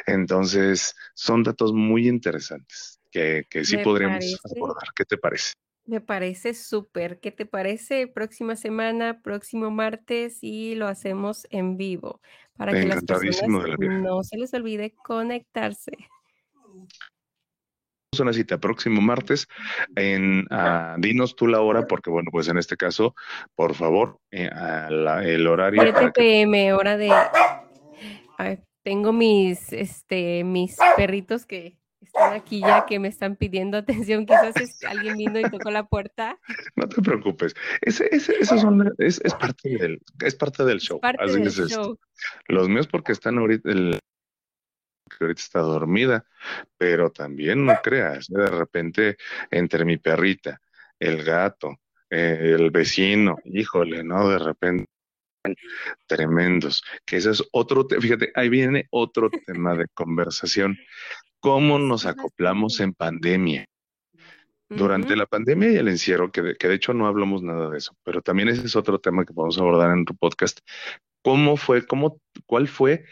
Entonces, 0.06 0.94
son 1.14 1.42
datos 1.42 1.72
muy 1.72 2.08
interesantes 2.08 3.00
que, 3.10 3.46
que 3.48 3.64
sí 3.64 3.78
podríamos 3.78 4.40
abordar. 4.44 4.88
¿Qué 4.94 5.04
te 5.04 5.16
parece? 5.16 5.52
Me 5.86 6.00
parece 6.00 6.52
súper. 6.52 7.20
¿Qué 7.20 7.30
te 7.30 7.46
parece? 7.46 8.08
Próxima 8.08 8.56
semana, 8.56 9.22
próximo 9.22 9.70
martes 9.70 10.38
y 10.42 10.74
lo 10.74 10.86
hacemos 10.86 11.46
en 11.50 11.76
vivo 11.76 12.20
para 12.58 12.72
que 12.72 12.86
las 12.86 13.04
personas 13.04 13.48
no 13.48 14.22
se 14.22 14.36
les 14.36 14.52
olvide 14.52 14.94
conectarse 15.04 15.92
una 18.20 18.32
cita 18.32 18.58
próximo 18.58 19.00
martes 19.00 19.46
en 19.94 20.46
uh, 20.50 20.98
dinos 20.98 21.36
tú 21.36 21.46
la 21.46 21.60
hora 21.60 21.86
porque 21.86 22.10
bueno 22.10 22.30
pues 22.32 22.48
en 22.48 22.56
este 22.56 22.76
caso 22.76 23.14
por 23.54 23.74
favor 23.74 24.18
eh, 24.30 24.50
la, 24.50 25.22
el 25.24 25.46
horario 25.46 25.82
7 25.82 26.12
pm 26.14 26.72
hora 26.72 26.96
de 26.96 27.12
tengo 28.82 29.12
mis 29.12 29.72
este 29.72 30.42
mis 30.42 30.76
perritos 30.96 31.44
que 31.44 31.76
están 32.00 32.32
aquí 32.32 32.60
ya 32.60 32.86
que 32.86 32.98
me 32.98 33.08
están 33.08 33.36
pidiendo 33.36 33.76
atención 33.76 34.24
quizás 34.24 34.56
es 34.56 34.82
alguien 34.88 35.16
vino 35.18 35.38
y 35.40 35.50
tocó 35.50 35.70
la 35.70 35.86
puerta. 35.86 36.38
No 36.76 36.88
te 36.88 37.02
preocupes 37.02 37.54
ese, 37.82 38.08
ese, 38.12 38.34
eso 38.40 38.56
son, 38.56 38.94
es, 38.98 39.20
es, 39.24 39.34
parte 39.34 39.76
del 39.76 40.00
es 40.24 40.34
parte 40.34 40.64
del 40.64 40.80
show, 40.80 41.00
parte 41.00 41.26
del 41.26 41.50
show. 41.50 41.98
los 42.46 42.68
míos 42.68 42.86
porque 42.86 43.12
están 43.12 43.36
ahorita 43.38 43.70
el, 43.70 43.98
que 45.08 45.16
ahorita 45.20 45.40
está 45.40 45.60
dormida, 45.60 46.24
pero 46.76 47.10
también 47.10 47.64
no 47.66 47.74
creas, 47.82 48.26
de 48.28 48.46
repente 48.46 49.16
entre 49.50 49.84
mi 49.84 49.96
perrita, 49.98 50.60
el 50.98 51.24
gato, 51.24 51.80
eh, 52.10 52.54
el 52.58 52.70
vecino, 52.70 53.38
híjole, 53.44 54.04
¿no? 54.04 54.28
De 54.28 54.38
repente 54.38 54.86
tremendos, 56.06 56.82
que 57.04 57.16
ese 57.16 57.30
es 57.30 57.42
otro, 57.52 57.86
fíjate, 57.88 58.32
ahí 58.34 58.48
viene 58.48 58.86
otro 58.90 59.30
tema 59.46 59.74
de 59.74 59.86
conversación, 59.94 60.78
cómo 61.40 61.78
nos 61.78 62.06
acoplamos 62.06 62.80
en 62.80 62.94
pandemia. 62.94 63.64
Durante 64.70 65.16
la 65.16 65.24
pandemia 65.24 65.72
y 65.72 65.76
el 65.76 65.88
encierro, 65.88 66.30
que 66.30 66.42
de, 66.42 66.56
que 66.56 66.68
de 66.68 66.74
hecho 66.74 66.92
no 66.92 67.06
hablamos 67.06 67.42
nada 67.42 67.70
de 67.70 67.78
eso, 67.78 67.96
pero 68.04 68.20
también 68.20 68.50
ese 68.50 68.66
es 68.66 68.76
otro 68.76 68.98
tema 68.98 69.24
que 69.24 69.32
a 69.32 69.60
abordar 69.60 69.96
en 69.96 70.04
tu 70.04 70.14
podcast. 70.14 70.60
¿Cómo 71.22 71.56
fue, 71.56 71.86
cómo, 71.86 72.20
cuál 72.44 72.68
fue 72.68 73.06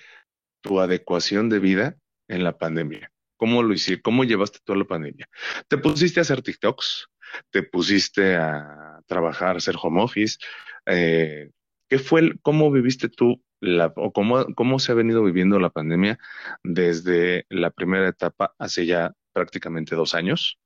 tu 0.60 0.80
adecuación 0.80 1.48
de 1.48 1.58
vida 1.58 1.96
en 2.28 2.44
la 2.44 2.58
pandemia? 2.58 3.12
¿Cómo 3.36 3.62
lo 3.62 3.74
hiciste? 3.74 4.02
¿Cómo 4.02 4.24
llevaste 4.24 4.60
toda 4.64 4.78
la 4.78 4.84
pandemia? 4.84 5.28
¿Te 5.68 5.78
pusiste 5.78 6.20
a 6.20 6.22
hacer 6.22 6.42
TikToks? 6.42 7.08
¿Te 7.50 7.62
pusiste 7.62 8.36
a 8.36 9.00
trabajar, 9.06 9.56
a 9.56 9.58
hacer 9.58 9.76
home 9.80 10.02
office? 10.02 10.38
Eh, 10.86 11.50
¿Qué 11.88 11.98
fue, 11.98 12.20
el, 12.20 12.40
cómo 12.40 12.70
viviste 12.70 13.08
tú 13.08 13.42
la, 13.60 13.92
o 13.96 14.12
cómo, 14.12 14.46
cómo 14.54 14.78
se 14.78 14.92
ha 14.92 14.94
venido 14.94 15.22
viviendo 15.22 15.58
la 15.58 15.70
pandemia 15.70 16.18
desde 16.62 17.46
la 17.48 17.70
primera 17.70 18.08
etapa 18.08 18.54
hace 18.58 18.86
ya 18.86 19.12
prácticamente 19.36 19.94
dos 19.94 20.14
años. 20.14 20.58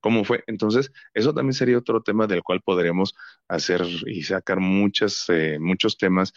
¿Cómo 0.00 0.22
fue? 0.22 0.44
Entonces, 0.46 0.92
eso 1.14 1.32
también 1.32 1.54
sería 1.54 1.78
otro 1.78 2.02
tema 2.02 2.26
del 2.26 2.42
cual 2.42 2.60
podríamos 2.60 3.14
hacer 3.48 3.86
y 4.06 4.22
sacar 4.22 4.60
muchas, 4.60 5.24
eh, 5.30 5.58
muchos 5.58 5.96
temas 5.96 6.34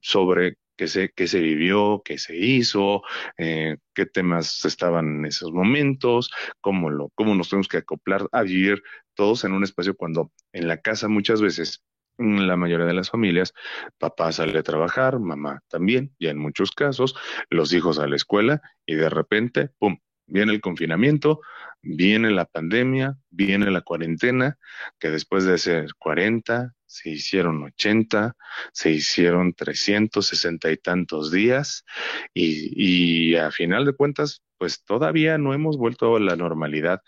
sobre 0.00 0.58
qué 0.76 0.88
se, 0.88 1.12
se 1.16 1.40
vivió, 1.40 2.02
qué 2.04 2.18
se 2.18 2.36
hizo, 2.36 3.02
eh, 3.38 3.76
qué 3.94 4.06
temas 4.06 4.64
estaban 4.64 5.18
en 5.18 5.26
esos 5.26 5.52
momentos, 5.52 6.30
cómo, 6.60 6.90
lo, 6.90 7.10
cómo 7.14 7.34
nos 7.34 7.48
tenemos 7.48 7.68
que 7.68 7.78
acoplar 7.78 8.28
a 8.32 8.42
vivir 8.42 8.82
todos 9.14 9.44
en 9.44 9.52
un 9.52 9.64
espacio 9.64 9.96
cuando 9.96 10.32
en 10.52 10.68
la 10.68 10.80
casa 10.80 11.08
muchas 11.08 11.40
veces 11.40 11.84
en 12.18 12.46
la 12.46 12.56
mayoría 12.56 12.86
de 12.86 12.94
las 12.94 13.10
familias, 13.10 13.52
papá 13.98 14.32
sale 14.32 14.58
a 14.58 14.62
trabajar, 14.62 15.18
mamá 15.18 15.62
también, 15.68 16.14
y 16.18 16.28
en 16.28 16.38
muchos 16.38 16.70
casos, 16.70 17.16
los 17.50 17.72
hijos 17.72 17.98
a 17.98 18.06
la 18.06 18.16
escuela, 18.16 18.62
y 18.86 18.94
de 18.94 19.10
repente, 19.10 19.70
¡pum!, 19.78 19.98
viene 20.26 20.52
el 20.52 20.60
confinamiento, 20.60 21.40
viene 21.82 22.30
la 22.30 22.46
pandemia, 22.46 23.16
viene 23.30 23.70
la 23.70 23.82
cuarentena, 23.82 24.58
que 24.98 25.10
después 25.10 25.44
de 25.44 25.58
ser 25.58 25.94
40, 25.98 26.72
se 26.86 27.10
hicieron 27.10 27.62
80, 27.62 28.36
se 28.72 28.90
hicieron 28.90 29.52
360 29.52 30.70
y 30.70 30.76
tantos 30.78 31.30
días, 31.30 31.84
y, 32.32 33.32
y 33.32 33.36
a 33.36 33.50
final 33.50 33.84
de 33.84 33.94
cuentas, 33.94 34.42
pues 34.58 34.84
todavía 34.84 35.36
no 35.38 35.52
hemos 35.52 35.76
vuelto 35.76 36.16
a 36.16 36.20
la 36.20 36.36
normalidad, 36.36 37.00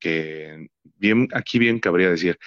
que 0.00 0.68
bien, 0.82 1.28
aquí 1.34 1.58
bien 1.58 1.78
cabría 1.78 2.10
decir, 2.10 2.38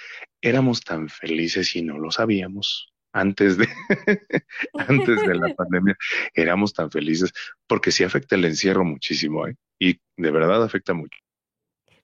éramos 0.42 0.80
tan 0.82 1.08
felices 1.08 1.74
y 1.76 1.82
no 1.82 1.98
lo 1.98 2.10
sabíamos 2.10 2.89
antes 3.12 3.56
de, 3.56 3.68
antes 4.74 5.20
de 5.22 5.34
la 5.34 5.54
pandemia, 5.54 5.96
éramos 6.34 6.72
tan 6.72 6.90
felices, 6.90 7.32
porque 7.66 7.90
sí 7.90 8.04
afecta 8.04 8.36
el 8.36 8.44
encierro 8.44 8.84
muchísimo, 8.84 9.46
¿eh? 9.46 9.56
y 9.78 10.00
de 10.16 10.30
verdad 10.30 10.62
afecta 10.62 10.94
mucho. 10.94 11.18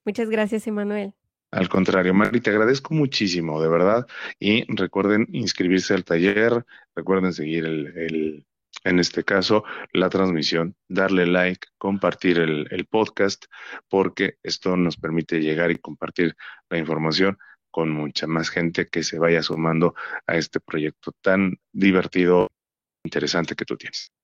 Muchas 0.04 0.30
gracias, 0.30 0.66
Emanuel. 0.66 1.12
Al 1.52 1.68
contrario, 1.68 2.12
Mari, 2.12 2.40
te 2.40 2.50
agradezco 2.50 2.92
muchísimo, 2.92 3.62
de 3.62 3.68
verdad, 3.68 4.06
y 4.38 4.64
recuerden 4.74 5.26
inscribirse 5.32 5.94
al 5.94 6.04
taller, 6.04 6.64
recuerden 6.94 7.32
seguir 7.32 7.64
el, 7.64 7.86
el 7.96 8.46
en 8.84 8.98
este 8.98 9.24
caso, 9.24 9.64
la 9.92 10.08
transmisión, 10.08 10.76
darle 10.88 11.26
like, 11.26 11.66
compartir 11.78 12.38
el, 12.38 12.68
el 12.70 12.86
podcast, 12.86 13.46
porque 13.88 14.36
esto 14.42 14.76
nos 14.76 14.96
permite 14.96 15.40
llegar 15.40 15.70
y 15.70 15.78
compartir 15.78 16.36
la 16.68 16.78
información 16.78 17.38
con 17.76 17.90
mucha 17.90 18.26
más 18.26 18.48
gente 18.48 18.88
que 18.88 19.02
se 19.02 19.18
vaya 19.18 19.42
sumando 19.42 19.94
a 20.26 20.36
este 20.36 20.60
proyecto 20.60 21.12
tan 21.20 21.58
divertido, 21.72 22.48
interesante 23.04 23.54
que 23.54 23.66
tú 23.66 23.76
tienes. 23.76 24.15